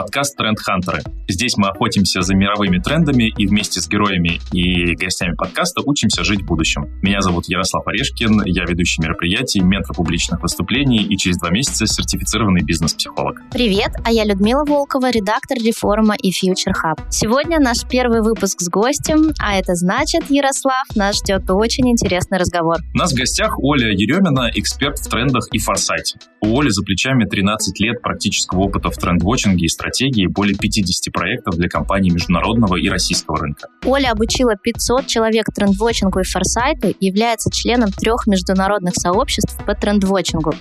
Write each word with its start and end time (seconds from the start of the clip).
Подкаст 0.00 0.34
«Тренд 0.34 0.58
Хантеры». 0.58 1.19
Здесь 1.30 1.56
мы 1.56 1.68
охотимся 1.68 2.22
за 2.22 2.34
мировыми 2.34 2.78
трендами 2.78 3.32
и 3.38 3.46
вместе 3.46 3.80
с 3.80 3.88
героями 3.88 4.40
и 4.52 4.96
гостями 4.96 5.36
подкаста 5.36 5.80
учимся 5.86 6.24
жить 6.24 6.42
в 6.42 6.44
будущем. 6.44 6.86
Меня 7.02 7.20
зовут 7.20 7.44
Ярослав 7.46 7.86
Орешкин, 7.86 8.42
я 8.46 8.64
ведущий 8.64 9.00
мероприятий, 9.00 9.60
ментор 9.60 9.94
публичных 9.94 10.42
выступлений 10.42 11.04
и 11.04 11.16
через 11.16 11.38
два 11.38 11.50
месяца 11.50 11.86
сертифицированный 11.86 12.62
бизнес-психолог. 12.64 13.42
Привет, 13.52 13.92
а 14.04 14.10
я 14.10 14.24
Людмила 14.24 14.64
Волкова, 14.64 15.12
редактор 15.12 15.56
реформа 15.58 16.16
и 16.20 16.30
Future 16.30 16.74
Hub. 16.84 17.00
Сегодня 17.10 17.60
наш 17.60 17.86
первый 17.88 18.22
выпуск 18.22 18.60
с 18.60 18.68
гостем, 18.68 19.32
а 19.38 19.56
это 19.56 19.76
значит, 19.76 20.28
Ярослав, 20.30 20.84
нас 20.96 21.18
ждет 21.18 21.48
очень 21.48 21.88
интересный 21.88 22.38
разговор. 22.38 22.78
У 22.92 22.98
нас 22.98 23.12
в 23.12 23.16
гостях 23.16 23.56
Оля 23.60 23.90
Еремина, 23.92 24.50
эксперт 24.52 24.98
в 24.98 25.08
трендах 25.08 25.46
и 25.52 25.60
форсайте. 25.60 26.18
У 26.42 26.58
Оли 26.58 26.70
за 26.70 26.82
плечами 26.82 27.24
13 27.24 27.78
лет 27.80 28.00
практического 28.00 28.60
опыта 28.60 28.90
в 28.90 28.96
тренд-вотчинге 28.96 29.66
и 29.66 29.68
стратегии 29.68 30.26
более 30.26 30.56
50 30.56 31.12
проектов 31.20 31.56
для 31.56 31.68
компаний 31.68 32.10
международного 32.10 32.76
и 32.76 32.88
российского 32.88 33.36
рынка. 33.36 33.68
Оля 33.84 34.12
обучила 34.12 34.56
500 34.56 35.06
человек 35.06 35.44
трендвотчингу 35.54 36.20
и 36.20 36.24
форсайту 36.24 36.88
и 36.88 37.06
является 37.06 37.50
членом 37.52 37.90
трех 37.92 38.26
международных 38.26 38.94
сообществ 38.94 39.54
по 39.66 39.74
трендвотчингу. 39.74 40.54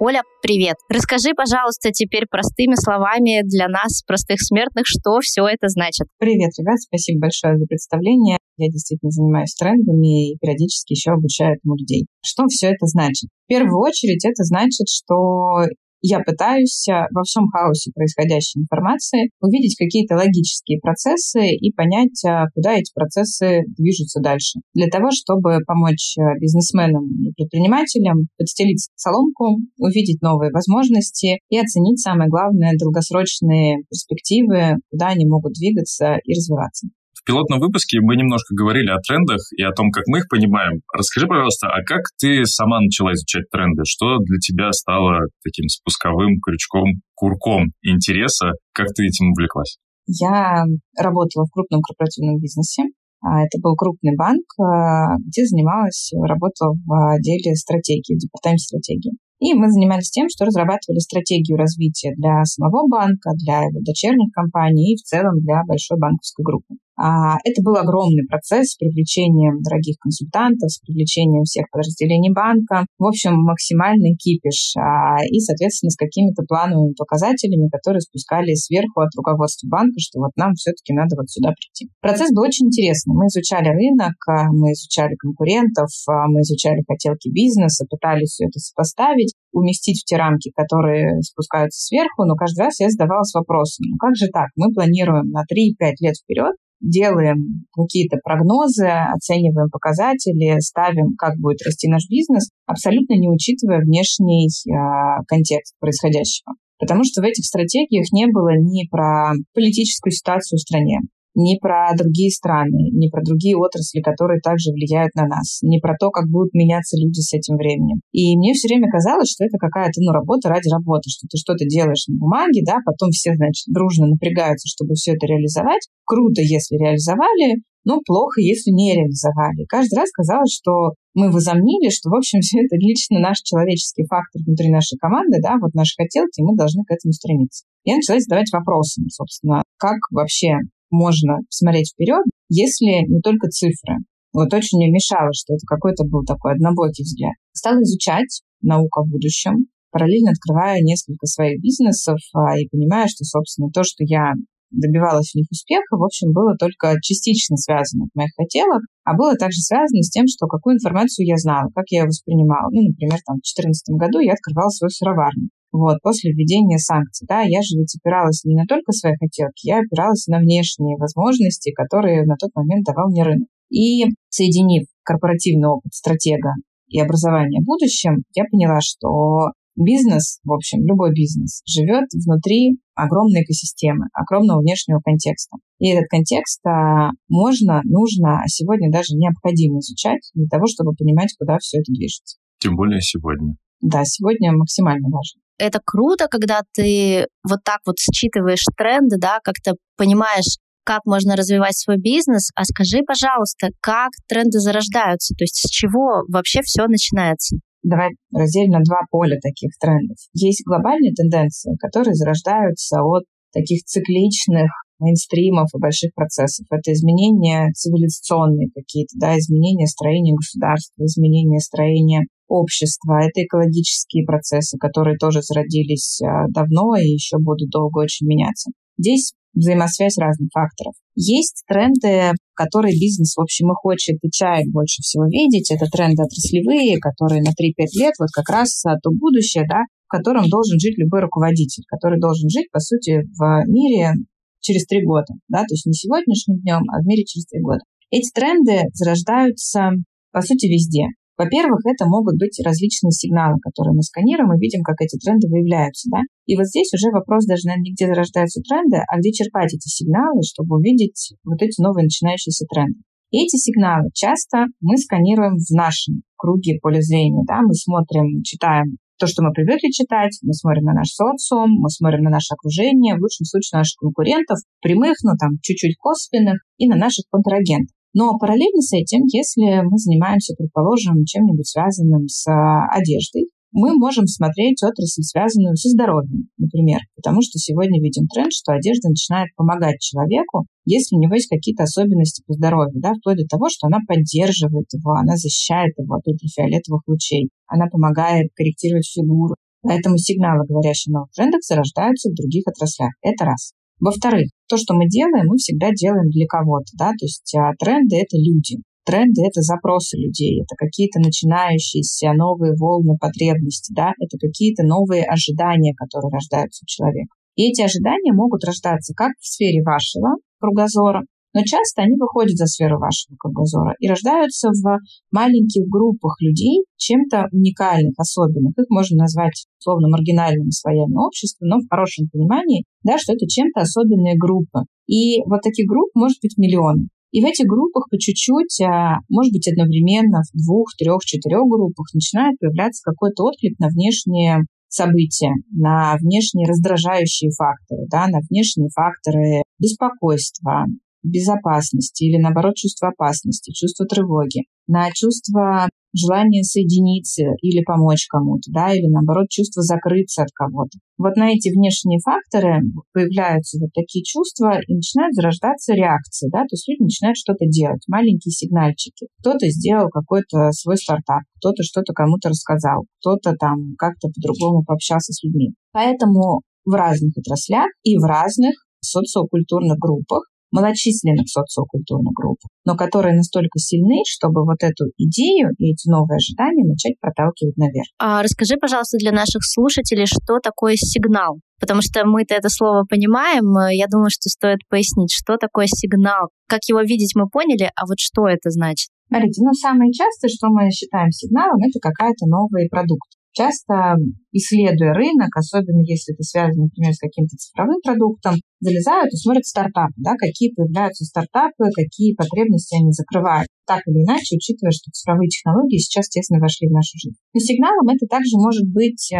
Оля, 0.00 0.22
привет. 0.42 0.76
Расскажи, 0.88 1.32
пожалуйста, 1.36 1.90
теперь 1.92 2.24
простыми 2.30 2.74
словами 2.76 3.42
для 3.44 3.68
нас, 3.68 4.02
простых 4.06 4.40
смертных, 4.40 4.84
что 4.86 5.20
все 5.20 5.46
это 5.46 5.68
значит. 5.68 6.08
Привет, 6.18 6.50
ребят, 6.58 6.80
спасибо 6.80 7.28
большое 7.28 7.58
за 7.58 7.66
представление. 7.66 8.38
Я 8.56 8.68
действительно 8.68 9.10
занимаюсь 9.10 9.54
трендами 9.54 10.32
и 10.32 10.38
периодически 10.38 10.92
еще 10.92 11.12
обучаю 11.12 11.56
этому 11.56 11.76
людей. 11.76 12.06
Что 12.24 12.44
все 12.48 12.68
это 12.68 12.86
значит? 12.86 13.28
В 13.44 13.48
первую 13.48 13.80
очередь 13.80 14.24
это 14.24 14.44
значит, 14.44 14.88
что 14.88 15.64
я 16.06 16.20
пытаюсь 16.20 16.86
э, 16.86 17.08
во 17.12 17.22
всем 17.22 17.48
хаосе 17.48 17.90
происходящей 17.94 18.60
информации 18.60 19.30
увидеть 19.40 19.76
какие-то 19.76 20.16
логические 20.16 20.78
процессы 20.80 21.48
и 21.48 21.72
понять, 21.72 22.22
э, 22.24 22.44
куда 22.54 22.74
эти 22.74 22.92
процессы 22.94 23.62
движутся 23.78 24.20
дальше. 24.20 24.60
Для 24.74 24.88
того, 24.88 25.08
чтобы 25.10 25.60
помочь 25.66 26.16
э, 26.18 26.38
бизнесменам 26.40 27.08
и 27.24 27.32
предпринимателям 27.32 28.28
подстелить 28.36 28.86
соломку, 28.96 29.56
увидеть 29.78 30.20
новые 30.20 30.50
возможности 30.52 31.40
и 31.48 31.58
оценить, 31.58 32.00
самое 32.00 32.28
главное, 32.28 32.76
долгосрочные 32.78 33.84
перспективы, 33.88 34.76
куда 34.90 35.08
они 35.08 35.26
могут 35.26 35.54
двигаться 35.54 36.18
и 36.22 36.34
развиваться. 36.34 36.88
Пилотном 37.24 37.58
выпуске 37.58 38.00
мы 38.02 38.16
немножко 38.16 38.54
говорили 38.54 38.90
о 38.90 39.00
трендах 39.00 39.40
и 39.56 39.62
о 39.62 39.72
том, 39.72 39.90
как 39.90 40.04
мы 40.06 40.18
их 40.18 40.28
понимаем. 40.28 40.82
Расскажи, 40.92 41.26
пожалуйста, 41.26 41.68
а 41.68 41.82
как 41.82 42.02
ты 42.20 42.44
сама 42.44 42.80
начала 42.80 43.12
изучать 43.14 43.48
тренды? 43.50 43.82
Что 43.86 44.18
для 44.18 44.38
тебя 44.38 44.72
стало 44.72 45.28
таким 45.42 45.68
спусковым 45.68 46.40
крючком, 46.44 47.00
курком 47.14 47.72
интереса? 47.82 48.52
Как 48.74 48.88
ты 48.94 49.06
этим 49.06 49.32
увлеклась? 49.32 49.78
Я 50.06 50.64
работала 51.00 51.46
в 51.46 51.50
крупном 51.50 51.80
корпоративном 51.80 52.36
бизнесе. 52.38 52.92
А, 53.24 53.40
это 53.40 53.56
был 53.62 53.74
крупный 53.74 54.12
банк, 54.16 54.44
а, 54.60 55.16
где 55.16 55.46
занималась, 55.46 56.12
работала 56.12 56.76
в 56.84 57.16
отделе 57.16 57.54
стратегии, 57.56 58.16
в 58.16 58.20
департаменте 58.20 58.68
стратегии. 58.68 59.16
И 59.40 59.54
мы 59.54 59.70
занимались 59.72 60.10
тем, 60.10 60.28
что 60.28 60.44
разрабатывали 60.44 60.98
стратегию 61.00 61.56
развития 61.56 62.12
для 62.16 62.44
самого 62.44 62.86
банка, 62.86 63.30
для 63.40 63.64
его 63.64 63.80
дочерних 63.80 64.30
компаний 64.32 64.92
и 64.92 64.96
в 64.96 65.02
целом 65.02 65.40
для 65.40 65.64
большой 65.66 65.98
банковской 65.98 66.44
группы. 66.44 66.76
А, 66.96 67.36
это 67.44 67.62
был 67.62 67.76
огромный 67.76 68.26
процесс 68.28 68.72
с 68.72 68.76
привлечением 68.76 69.62
дорогих 69.62 69.96
консультантов, 69.98 70.70
с 70.70 70.78
привлечением 70.78 71.42
всех 71.42 71.66
подразделений 71.70 72.32
банка. 72.32 72.86
В 72.98 73.06
общем, 73.06 73.34
максимальный 73.34 74.14
кипиш. 74.14 74.74
А, 74.78 75.18
и, 75.26 75.40
соответственно, 75.40 75.90
с 75.90 75.96
какими-то 75.96 76.44
плановыми 76.46 76.94
показателями, 76.94 77.68
которые 77.68 78.00
спускались 78.00 78.66
сверху 78.66 79.00
от 79.00 79.10
руководства 79.16 79.66
банка, 79.68 79.98
что 79.98 80.20
вот 80.20 80.30
нам 80.36 80.54
все-таки 80.54 80.94
надо 80.94 81.16
вот 81.16 81.28
сюда 81.30 81.50
прийти. 81.50 81.90
Процесс 82.00 82.30
был 82.32 82.42
очень 82.42 82.66
интересный. 82.66 83.14
Мы 83.14 83.26
изучали 83.26 83.68
рынок, 83.68 84.14
а, 84.30 84.52
мы 84.52 84.72
изучали 84.72 85.14
конкурентов, 85.18 85.90
мы 86.28 86.40
изучали 86.40 86.82
хотелки 86.86 87.28
бизнеса, 87.28 87.86
пытались 87.88 88.30
все 88.30 88.46
это 88.46 88.58
сопоставить, 88.58 89.34
уместить 89.52 90.02
в 90.02 90.04
те 90.04 90.16
рамки, 90.16 90.50
которые 90.54 91.22
спускаются 91.22 91.80
сверху, 91.80 92.24
но 92.24 92.34
каждый 92.34 92.66
раз 92.66 92.80
я 92.80 92.90
задавалась 92.90 93.32
вопросом, 93.34 93.86
ну 93.90 93.96
как 93.96 94.16
же 94.16 94.26
так? 94.32 94.50
Мы 94.56 94.72
планируем 94.72 95.30
на 95.30 95.42
3-5 95.42 95.92
лет 96.00 96.16
вперед, 96.16 96.54
делаем 96.84 97.66
какие-то 97.72 98.18
прогнозы, 98.22 98.86
оцениваем 98.86 99.70
показатели, 99.70 100.60
ставим, 100.60 101.16
как 101.16 101.36
будет 101.38 101.62
расти 101.64 101.88
наш 101.88 102.08
бизнес, 102.08 102.50
абсолютно 102.66 103.14
не 103.14 103.28
учитывая 103.28 103.80
внешний 103.80 104.48
э, 104.48 105.24
контекст 105.26 105.74
происходящего. 105.80 106.54
Потому 106.78 107.02
что 107.04 107.22
в 107.22 107.24
этих 107.24 107.44
стратегиях 107.44 108.12
не 108.12 108.26
было 108.26 108.58
ни 108.58 108.86
про 108.88 109.32
политическую 109.54 110.12
ситуацию 110.12 110.58
в 110.58 110.60
стране, 110.60 111.00
ни 111.34 111.58
про 111.58 111.90
другие 111.96 112.30
страны, 112.30 112.90
ни 112.92 113.10
про 113.10 113.22
другие 113.22 113.56
отрасли, 113.56 114.00
которые 114.00 114.40
также 114.40 114.70
влияют 114.70 115.14
на 115.14 115.26
нас, 115.26 115.60
ни 115.62 115.78
про 115.80 115.94
то, 115.98 116.10
как 116.10 116.30
будут 116.30 116.54
меняться 116.54 116.96
люди 116.96 117.20
с 117.20 117.32
этим 117.34 117.56
временем. 117.56 118.00
И 118.12 118.36
мне 118.38 118.54
все 118.54 118.68
время 118.68 118.90
казалось, 118.90 119.30
что 119.30 119.44
это 119.44 119.58
какая-то 119.58 120.00
ну, 120.00 120.12
работа 120.12 120.48
ради 120.48 120.70
работы, 120.70 121.10
что 121.10 121.26
ты 121.30 121.36
что-то 121.38 121.64
делаешь 121.66 122.06
на 122.08 122.16
бумаге, 122.18 122.62
да, 122.64 122.78
потом 122.84 123.10
все, 123.10 123.34
значит, 123.34 123.66
дружно 123.66 124.06
напрягаются, 124.06 124.68
чтобы 124.68 124.94
все 124.94 125.12
это 125.12 125.26
реализовать. 125.26 125.82
Круто, 126.06 126.40
если 126.40 126.76
реализовали, 126.76 127.62
но 127.84 128.00
плохо, 128.04 128.40
если 128.40 128.70
не 128.70 128.94
реализовали. 128.94 129.64
Каждый 129.68 129.98
раз 129.98 130.10
казалось, 130.10 130.52
что 130.52 130.96
мы 131.14 131.30
возомнили, 131.30 131.90
что, 131.90 132.10
в 132.10 132.16
общем, 132.16 132.40
все 132.46 132.58
это 132.64 132.76
лично 132.76 133.20
наш 133.20 133.38
человеческий 133.44 134.04
фактор 134.08 134.42
внутри 134.44 134.70
нашей 134.70 134.98
команды, 134.98 135.38
да, 135.42 135.56
вот 135.60 135.74
наши 135.74 135.94
хотелки, 135.96 136.42
мы 136.42 136.56
должны 136.56 136.82
к 136.84 136.90
этому 136.90 137.12
стремиться. 137.12 137.64
Я 137.84 137.96
начала 137.96 138.18
задавать 138.18 138.50
вопросы, 138.52 139.02
собственно, 139.10 139.62
как 139.76 139.98
вообще 140.10 140.56
можно 140.94 141.38
смотреть 141.50 141.92
вперед, 141.92 142.24
если 142.48 143.04
не 143.10 143.20
только 143.20 143.48
цифры. 143.48 144.06
Вот 144.32 144.52
очень 144.52 144.78
мне 144.78 144.90
мешало, 144.90 145.30
что 145.32 145.54
это 145.54 145.66
какой-то 145.66 146.04
был 146.04 146.24
такой 146.24 146.54
однобокий 146.54 147.04
взгляд. 147.04 147.34
Стала 147.52 147.82
изучать 147.82 148.42
науку 148.62 149.00
о 149.00 149.06
будущем, 149.06 149.66
параллельно 149.90 150.32
открывая 150.32 150.82
несколько 150.82 151.26
своих 151.26 151.60
бизнесов 151.60 152.18
а, 152.34 152.58
и 152.58 152.66
понимая, 152.66 153.06
что, 153.06 153.22
собственно, 153.24 153.70
то, 153.70 153.84
что 153.84 154.02
я 154.02 154.32
добивалась 154.74 155.30
в 155.30 155.34
них 155.36 155.46
успеха, 155.50 155.94
в 155.96 156.02
общем, 156.02 156.32
было 156.32 156.56
только 156.58 156.98
частично 157.00 157.56
связано 157.56 158.06
с 158.06 158.14
моих 158.16 158.30
хотелок, 158.36 158.82
а 159.04 159.14
было 159.14 159.36
также 159.36 159.60
связано 159.60 160.02
с 160.02 160.10
тем, 160.10 160.26
что 160.26 160.46
какую 160.46 160.76
информацию 160.76 161.26
я 161.26 161.36
знала, 161.36 161.70
как 161.74 161.84
я 161.90 162.02
ее 162.02 162.06
воспринимала. 162.06 162.70
Ну, 162.72 162.90
например, 162.90 163.18
там, 163.24 163.38
в 163.38 163.46
2014 163.46 163.94
году 163.94 164.18
я 164.18 164.32
открывала 164.32 164.70
свою 164.70 164.90
сыроварню. 164.90 165.48
Вот, 165.74 165.98
после 166.02 166.30
введения 166.30 166.78
санкций, 166.78 167.26
да, 167.28 167.42
я 167.42 167.60
же 167.60 167.74
ведь 167.76 167.96
опиралась 167.98 168.44
не 168.44 168.54
на 168.54 168.62
только 168.64 168.92
свои 168.92 169.14
хотелки, 169.18 169.66
я 169.66 169.80
опиралась 169.80 170.28
на 170.28 170.38
внешние 170.38 170.96
возможности, 170.96 171.72
которые 171.72 172.22
на 172.26 172.36
тот 172.36 172.54
момент 172.54 172.86
давал 172.86 173.10
мне 173.10 173.24
рынок. 173.24 173.48
И 173.70 174.06
соединив 174.28 174.86
корпоративный 175.02 175.66
опыт 175.66 175.92
стратега 175.92 176.54
и 176.86 177.00
образование 177.00 177.60
в 177.60 177.66
будущем, 177.66 178.22
я 178.36 178.44
поняла, 178.44 178.78
что 178.80 179.50
бизнес, 179.74 180.38
в 180.44 180.52
общем, 180.52 180.86
любой 180.86 181.10
бизнес, 181.12 181.62
живет 181.66 182.06
внутри 182.24 182.78
огромной 182.94 183.42
экосистемы, 183.42 184.06
огромного 184.14 184.60
внешнего 184.60 185.00
контекста. 185.00 185.56
И 185.80 185.90
этот 185.90 186.06
контекст 186.06 186.64
а, 186.64 187.10
можно, 187.28 187.80
нужно, 187.82 188.38
а 188.38 188.46
сегодня 188.46 188.92
даже 188.92 189.18
необходимо 189.18 189.80
изучать 189.80 190.22
для 190.34 190.46
того, 190.46 190.66
чтобы 190.70 190.94
понимать, 190.94 191.34
куда 191.36 191.58
все 191.58 191.78
это 191.78 191.90
движется. 191.90 192.38
Тем 192.60 192.76
более 192.76 193.00
сегодня. 193.00 193.56
Да, 193.80 194.04
сегодня 194.04 194.52
максимально 194.52 195.08
важно. 195.10 195.42
Это 195.58 195.80
круто, 195.84 196.26
когда 196.28 196.62
ты 196.74 197.26
вот 197.48 197.60
так 197.64 197.80
вот 197.86 197.96
считываешь 197.98 198.64
тренды, 198.76 199.16
да, 199.18 199.38
как-то 199.42 199.74
понимаешь, 199.96 200.58
как 200.84 201.06
можно 201.06 201.36
развивать 201.36 201.76
свой 201.76 201.96
бизнес. 201.96 202.50
А 202.54 202.64
скажи, 202.64 203.02
пожалуйста, 203.06 203.68
как 203.80 204.10
тренды 204.28 204.58
зарождаются? 204.58 205.34
То 205.36 205.44
есть 205.44 205.56
с 205.56 205.70
чего 205.70 206.22
вообще 206.28 206.60
все 206.62 206.86
начинается? 206.86 207.56
Давай 207.82 208.10
разделим 208.32 208.72
на 208.72 208.80
два 208.80 209.00
поля 209.10 209.36
таких 209.42 209.70
трендов. 209.78 210.16
Есть 210.32 210.62
глобальные 210.66 211.12
тенденции, 211.12 211.76
которые 211.78 212.14
зарождаются 212.14 213.02
от 213.02 213.24
таких 213.52 213.84
цикличных 213.84 214.70
мейнстримов 214.98 215.68
и 215.74 215.80
больших 215.80 216.14
процессов. 216.14 216.66
Это 216.70 216.92
изменения 216.92 217.70
цивилизационные 217.72 218.68
какие-то, 218.74 219.16
да, 219.18 219.38
изменения 219.38 219.86
строения 219.86 220.34
государства, 220.34 221.04
изменения 221.04 221.60
строения 221.60 222.24
общества. 222.48 223.20
Это 223.22 223.44
экологические 223.44 224.24
процессы, 224.24 224.76
которые 224.78 225.16
тоже 225.16 225.42
зародились 225.42 226.20
а, 226.22 226.48
давно 226.48 226.96
и 226.96 227.08
еще 227.08 227.38
будут 227.38 227.70
долго 227.70 228.00
очень 228.00 228.26
меняться. 228.26 228.70
Здесь 228.98 229.32
взаимосвязь 229.54 230.18
разных 230.18 230.48
факторов. 230.52 230.94
Есть 231.14 231.62
тренды, 231.68 232.32
которые 232.54 232.98
бизнес, 232.98 233.36
в 233.36 233.40
общем, 233.40 233.70
и 233.70 233.74
хочет 233.74 234.18
и 234.22 234.30
чает 234.30 234.70
больше 234.72 235.00
всего 235.02 235.26
видеть. 235.26 235.70
Это 235.70 235.86
тренды 235.86 236.22
отраслевые, 236.22 236.98
которые 236.98 237.42
на 237.42 237.50
3-5 237.50 237.98
лет, 237.98 238.14
вот 238.18 238.28
как 238.34 238.48
раз 238.50 238.82
то 238.82 239.10
будущее, 239.10 239.64
да, 239.68 239.82
в 240.06 240.10
котором 240.10 240.48
должен 240.48 240.78
жить 240.78 240.98
любой 240.98 241.20
руководитель, 241.20 241.84
который 241.88 242.20
должен 242.20 242.48
жить, 242.50 242.70
по 242.72 242.80
сути, 242.80 243.22
в 243.38 243.64
мире 243.68 244.12
через 244.60 244.86
три 244.86 245.04
года, 245.04 245.34
да, 245.48 245.60
то 245.60 245.72
есть 245.72 245.86
не 245.86 245.92
сегодняшним 245.92 246.58
днем, 246.60 246.82
а 246.90 247.02
в 247.02 247.06
мире 247.06 247.24
через 247.24 247.46
три 247.46 247.60
года. 247.60 247.80
Эти 248.10 248.30
тренды 248.32 248.82
зарождаются, 248.92 249.90
по 250.32 250.40
сути, 250.40 250.66
везде. 250.66 251.04
Во-первых, 251.36 251.82
это 251.84 252.06
могут 252.06 252.38
быть 252.38 252.60
различные 252.64 253.10
сигналы, 253.10 253.58
которые 253.58 253.94
мы 253.94 254.02
сканируем 254.02 254.54
и 254.54 254.60
видим, 254.60 254.82
как 254.82 255.00
эти 255.00 255.18
тренды 255.18 255.48
выявляются. 255.48 256.08
Да? 256.10 256.22
И 256.46 256.56
вот 256.56 256.66
здесь 256.66 256.92
уже 256.94 257.10
вопрос 257.10 257.46
даже, 257.46 257.66
наверное, 257.66 257.90
не 257.90 257.92
где 257.92 258.06
зарождаются 258.06 258.62
тренды, 258.62 259.02
а 259.02 259.18
где 259.18 259.32
черпать 259.32 259.74
эти 259.74 259.88
сигналы, 259.88 260.42
чтобы 260.46 260.76
увидеть 260.76 261.34
вот 261.42 261.60
эти 261.60 261.80
новые 261.82 262.04
начинающиеся 262.04 262.66
тренды. 262.70 263.02
И 263.34 263.42
эти 263.42 263.56
сигналы 263.58 264.10
часто 264.14 264.66
мы 264.80 264.96
сканируем 264.96 265.58
в 265.58 265.70
нашем 265.74 266.22
круге 266.36 266.78
поля 266.80 267.02
зрения. 267.02 267.42
Да? 267.48 267.62
Мы 267.66 267.74
смотрим, 267.74 268.42
читаем 268.42 268.98
то, 269.18 269.26
что 269.26 269.42
мы 269.42 269.52
привыкли 269.52 269.90
читать, 269.90 270.38
мы 270.42 270.52
смотрим 270.54 270.84
на 270.84 270.92
наш 270.92 271.08
социум, 271.08 271.70
мы 271.80 271.88
смотрим 271.88 272.22
на 272.22 272.30
наше 272.30 272.54
окружение, 272.54 273.14
в 273.14 273.22
лучшем 273.22 273.46
случае 273.46 273.78
наших 273.78 273.96
конкурентов, 273.98 274.58
прямых, 274.82 275.16
но 275.22 275.32
там 275.38 275.58
чуть-чуть 275.62 275.96
косвенных, 275.98 276.58
и 276.78 276.88
на 276.88 276.96
наших 276.96 277.24
контрагентов. 277.30 277.93
Но 278.14 278.38
параллельно 278.38 278.80
с 278.80 278.92
этим, 278.92 279.26
если 279.26 279.82
мы 279.82 279.98
занимаемся, 279.98 280.54
предположим, 280.54 281.24
чем-нибудь 281.24 281.66
связанным 281.66 282.28
с 282.28 282.46
а, 282.46 282.86
одеждой, 282.88 283.50
мы 283.74 283.90
можем 283.98 284.26
смотреть 284.28 284.80
отрасль, 284.84 285.22
связанную 285.22 285.74
со 285.74 285.90
здоровьем, 285.90 286.46
например, 286.58 287.00
потому 287.16 287.42
что 287.42 287.58
сегодня 287.58 288.00
видим 288.00 288.28
тренд, 288.28 288.52
что 288.52 288.72
одежда 288.72 289.08
начинает 289.08 289.48
помогать 289.56 289.98
человеку, 289.98 290.66
если 290.84 291.16
у 291.16 291.20
него 291.20 291.34
есть 291.34 291.48
какие-то 291.50 291.82
особенности 291.82 292.44
по 292.46 292.54
здоровью, 292.54 293.02
да, 293.02 293.14
вплоть 293.14 293.38
до 293.38 293.46
того, 293.50 293.66
что 293.68 293.88
она 293.88 293.98
поддерживает 294.06 294.86
его, 294.94 295.18
она 295.18 295.34
защищает 295.34 295.98
его 295.98 296.14
от 296.14 296.22
ультрафиолетовых 296.24 297.02
лучей, 297.08 297.50
она 297.66 297.86
помогает 297.90 298.46
корректировать 298.54 299.10
фигуру. 299.10 299.56
Поэтому 299.82 300.16
сигналы, 300.18 300.64
говорящие 300.66 301.10
о 301.12 301.18
новых 301.18 301.32
трендах, 301.32 301.60
зарождаются 301.62 302.30
в 302.30 302.34
других 302.34 302.62
отраслях. 302.68 303.10
Это 303.22 303.44
раз. 303.44 303.72
Во-вторых, 304.00 304.50
то, 304.68 304.76
что 304.76 304.94
мы 304.94 305.06
делаем, 305.08 305.46
мы 305.46 305.56
всегда 305.56 305.90
делаем 305.92 306.30
для 306.30 306.46
кого-то, 306.46 306.90
да, 306.98 307.10
то 307.10 307.24
есть 307.24 307.54
а, 307.54 307.72
тренды— 307.78 308.16
это 308.22 308.36
люди. 308.36 308.82
Тренды— 309.04 309.42
это 309.46 309.60
запросы 309.60 310.16
людей, 310.16 310.62
это 310.62 310.74
какие-то 310.76 311.20
начинающиеся 311.20 312.32
новые 312.32 312.74
волны 312.74 313.16
потребностей, 313.20 313.94
да, 313.94 314.12
это 314.18 314.38
какие-то 314.38 314.82
новые 314.82 315.24
ожидания, 315.24 315.94
которые 315.94 316.32
рождаются 316.32 316.84
у 316.84 316.88
человека. 316.88 317.34
И 317.56 317.70
эти 317.70 317.82
ожидания 317.82 318.32
могут 318.32 318.64
рождаться 318.64 319.14
как 319.14 319.32
в 319.38 319.46
сфере 319.46 319.82
вашего 319.82 320.36
кругозора, 320.58 321.22
но 321.54 321.62
часто 321.64 322.02
они 322.02 322.16
выходят 322.18 322.56
за 322.56 322.66
сферу 322.66 322.98
вашего 322.98 323.36
кругозора 323.38 323.94
и 324.00 324.08
рождаются 324.08 324.70
в 324.70 324.98
маленьких 325.30 325.86
группах 325.88 326.36
людей, 326.40 326.84
чем-то 326.96 327.46
уникальных, 327.52 328.14
особенных. 328.18 328.76
Их 328.76 328.90
можно 328.90 329.22
назвать 329.22 329.66
словно 329.78 330.08
маргинальными 330.08 330.70
слоями 330.70 331.14
общества, 331.14 331.64
но 331.64 331.78
в 331.78 331.88
хорошем 331.88 332.28
понимании, 332.28 332.84
да, 333.04 333.18
что 333.18 333.32
это 333.32 333.46
чем-то 333.46 333.82
особенные 333.82 334.36
группы. 334.36 334.80
И 335.06 335.40
вот 335.46 335.62
таких 335.62 335.86
групп 335.86 336.10
может 336.14 336.38
быть 336.42 336.58
миллионы. 336.58 337.08
И 337.30 337.42
в 337.42 337.46
этих 337.46 337.66
группах 337.66 338.06
по 338.10 338.18
чуть-чуть, 338.18 338.80
а, 338.82 339.18
может 339.28 339.52
быть, 339.52 339.66
одновременно 339.66 340.42
в 340.42 340.56
двух, 340.56 340.94
трех, 340.96 341.18
четырех 341.24 341.66
группах 341.66 342.06
начинает 342.14 342.58
появляться 342.60 343.02
какой-то 343.02 343.44
отклик 343.44 343.78
на 343.80 343.88
внешние 343.88 344.66
события, 344.88 345.50
на 345.72 346.16
внешние 346.20 346.68
раздражающие 346.68 347.50
факторы, 347.50 348.06
да, 348.08 348.28
на 348.28 348.38
внешние 348.48 348.88
факторы 348.94 349.62
беспокойства, 349.80 350.86
безопасности 351.24 352.24
или, 352.24 352.40
наоборот, 352.40 352.76
чувство 352.76 353.08
опасности, 353.08 353.72
чувство 353.72 354.06
тревоги, 354.06 354.64
на 354.86 355.10
чувство 355.12 355.88
желание 356.14 356.62
соединиться 356.62 357.42
или 357.60 357.82
помочь 357.82 358.26
кому-то, 358.28 358.70
да, 358.70 358.94
или 358.94 359.10
наоборот 359.10 359.48
чувство 359.48 359.82
закрыться 359.82 360.42
от 360.42 360.50
кого-то. 360.54 360.98
Вот 361.18 361.34
на 361.36 361.50
эти 361.50 361.74
внешние 361.74 362.20
факторы 362.20 362.82
появляются 363.12 363.78
вот 363.80 363.90
такие 363.92 364.22
чувства 364.22 364.78
и 364.86 364.94
начинают 364.94 365.34
зарождаться 365.34 365.94
реакции, 365.94 366.48
да, 366.52 366.60
то 366.62 366.72
есть 366.72 366.88
люди 366.88 367.02
начинают 367.02 367.36
что-то 367.36 367.66
делать, 367.66 368.02
маленькие 368.06 368.52
сигнальчики. 368.52 369.26
Кто-то 369.40 369.66
сделал 369.70 370.08
какой-то 370.08 370.70
свой 370.70 370.96
стартап, 370.96 371.42
кто-то 371.58 371.82
что-то 371.82 372.12
кому-то 372.12 372.50
рассказал, 372.50 373.06
кто-то 373.18 373.56
там 373.58 373.96
как-то 373.98 374.28
по-другому 374.28 374.84
пообщался 374.84 375.32
с 375.32 375.42
людьми. 375.42 375.74
Поэтому 375.92 376.62
в 376.84 376.92
разных 376.92 377.36
отраслях 377.38 377.88
и 378.02 378.18
в 378.18 378.22
разных 378.22 378.74
социокультурных 379.00 379.98
группах 379.98 380.44
малочисленных 380.74 381.46
социокультурных 381.46 382.34
групп, 382.34 382.58
но 382.84 382.96
которые 382.96 383.36
настолько 383.36 383.78
сильны, 383.78 384.22
чтобы 384.26 384.64
вот 384.66 384.82
эту 384.82 385.06
идею 385.16 385.70
и 385.78 385.92
эти 385.92 386.10
новые 386.10 386.36
ожидания 386.36 386.84
начать 386.84 387.14
проталкивать 387.20 387.76
наверх. 387.76 388.08
А 388.18 388.42
расскажи, 388.42 388.74
пожалуйста, 388.76 389.18
для 389.18 389.30
наших 389.30 389.62
слушателей, 389.62 390.26
что 390.26 390.58
такое 390.58 390.96
сигнал? 390.96 391.60
Потому 391.78 392.02
что 392.02 392.26
мы-то 392.26 392.54
это 392.54 392.68
слово 392.68 393.04
понимаем, 393.08 393.64
я 393.94 394.06
думаю, 394.10 394.30
что 394.30 394.48
стоит 394.50 394.80
пояснить, 394.88 395.32
что 395.32 395.56
такое 395.56 395.86
сигнал. 395.86 396.48
Как 396.66 396.80
его 396.88 397.00
видеть, 397.00 397.32
мы 397.34 397.48
поняли, 397.48 397.90
а 397.94 398.06
вот 398.06 398.18
что 398.18 398.48
это 398.48 398.70
значит? 398.70 399.10
Смотрите, 399.28 399.62
ну 399.62 399.72
самое 399.72 400.12
частое, 400.12 400.48
что 400.48 400.68
мы 400.68 400.90
считаем 400.90 401.30
сигналом, 401.30 401.78
это 401.82 401.98
какая-то 402.00 402.46
новый 402.46 402.88
продукт. 402.88 403.30
Часто, 403.54 404.18
исследуя 404.50 405.14
рынок, 405.14 405.54
особенно 405.54 406.02
если 406.02 406.34
это 406.34 406.42
связано, 406.42 406.90
например, 406.90 407.14
с 407.14 407.22
каким-то 407.22 407.54
цифровым 407.54 408.02
продуктом, 408.02 408.58
залезают 408.80 409.30
и 409.32 409.38
смотрят 409.38 409.64
стартапы, 409.64 410.18
да, 410.18 410.34
какие 410.34 410.74
появляются 410.74 411.24
стартапы, 411.24 411.86
какие 411.94 412.34
потребности 412.34 412.98
они 412.98 413.12
закрывают. 413.14 413.70
Так 413.86 414.02
или 414.10 414.26
иначе, 414.26 414.58
учитывая, 414.58 414.90
что 414.90 415.14
цифровые 415.14 415.46
технологии 415.46 416.02
сейчас 416.02 416.26
тесно 416.28 416.58
вошли 416.58 416.88
в 416.88 416.92
нашу 416.98 417.14
жизнь. 417.14 417.38
Но 417.54 417.60
сигналом 417.60 418.10
это 418.10 418.26
также 418.26 418.58
может 418.58 418.90
быть 418.90 419.30
э, 419.30 419.38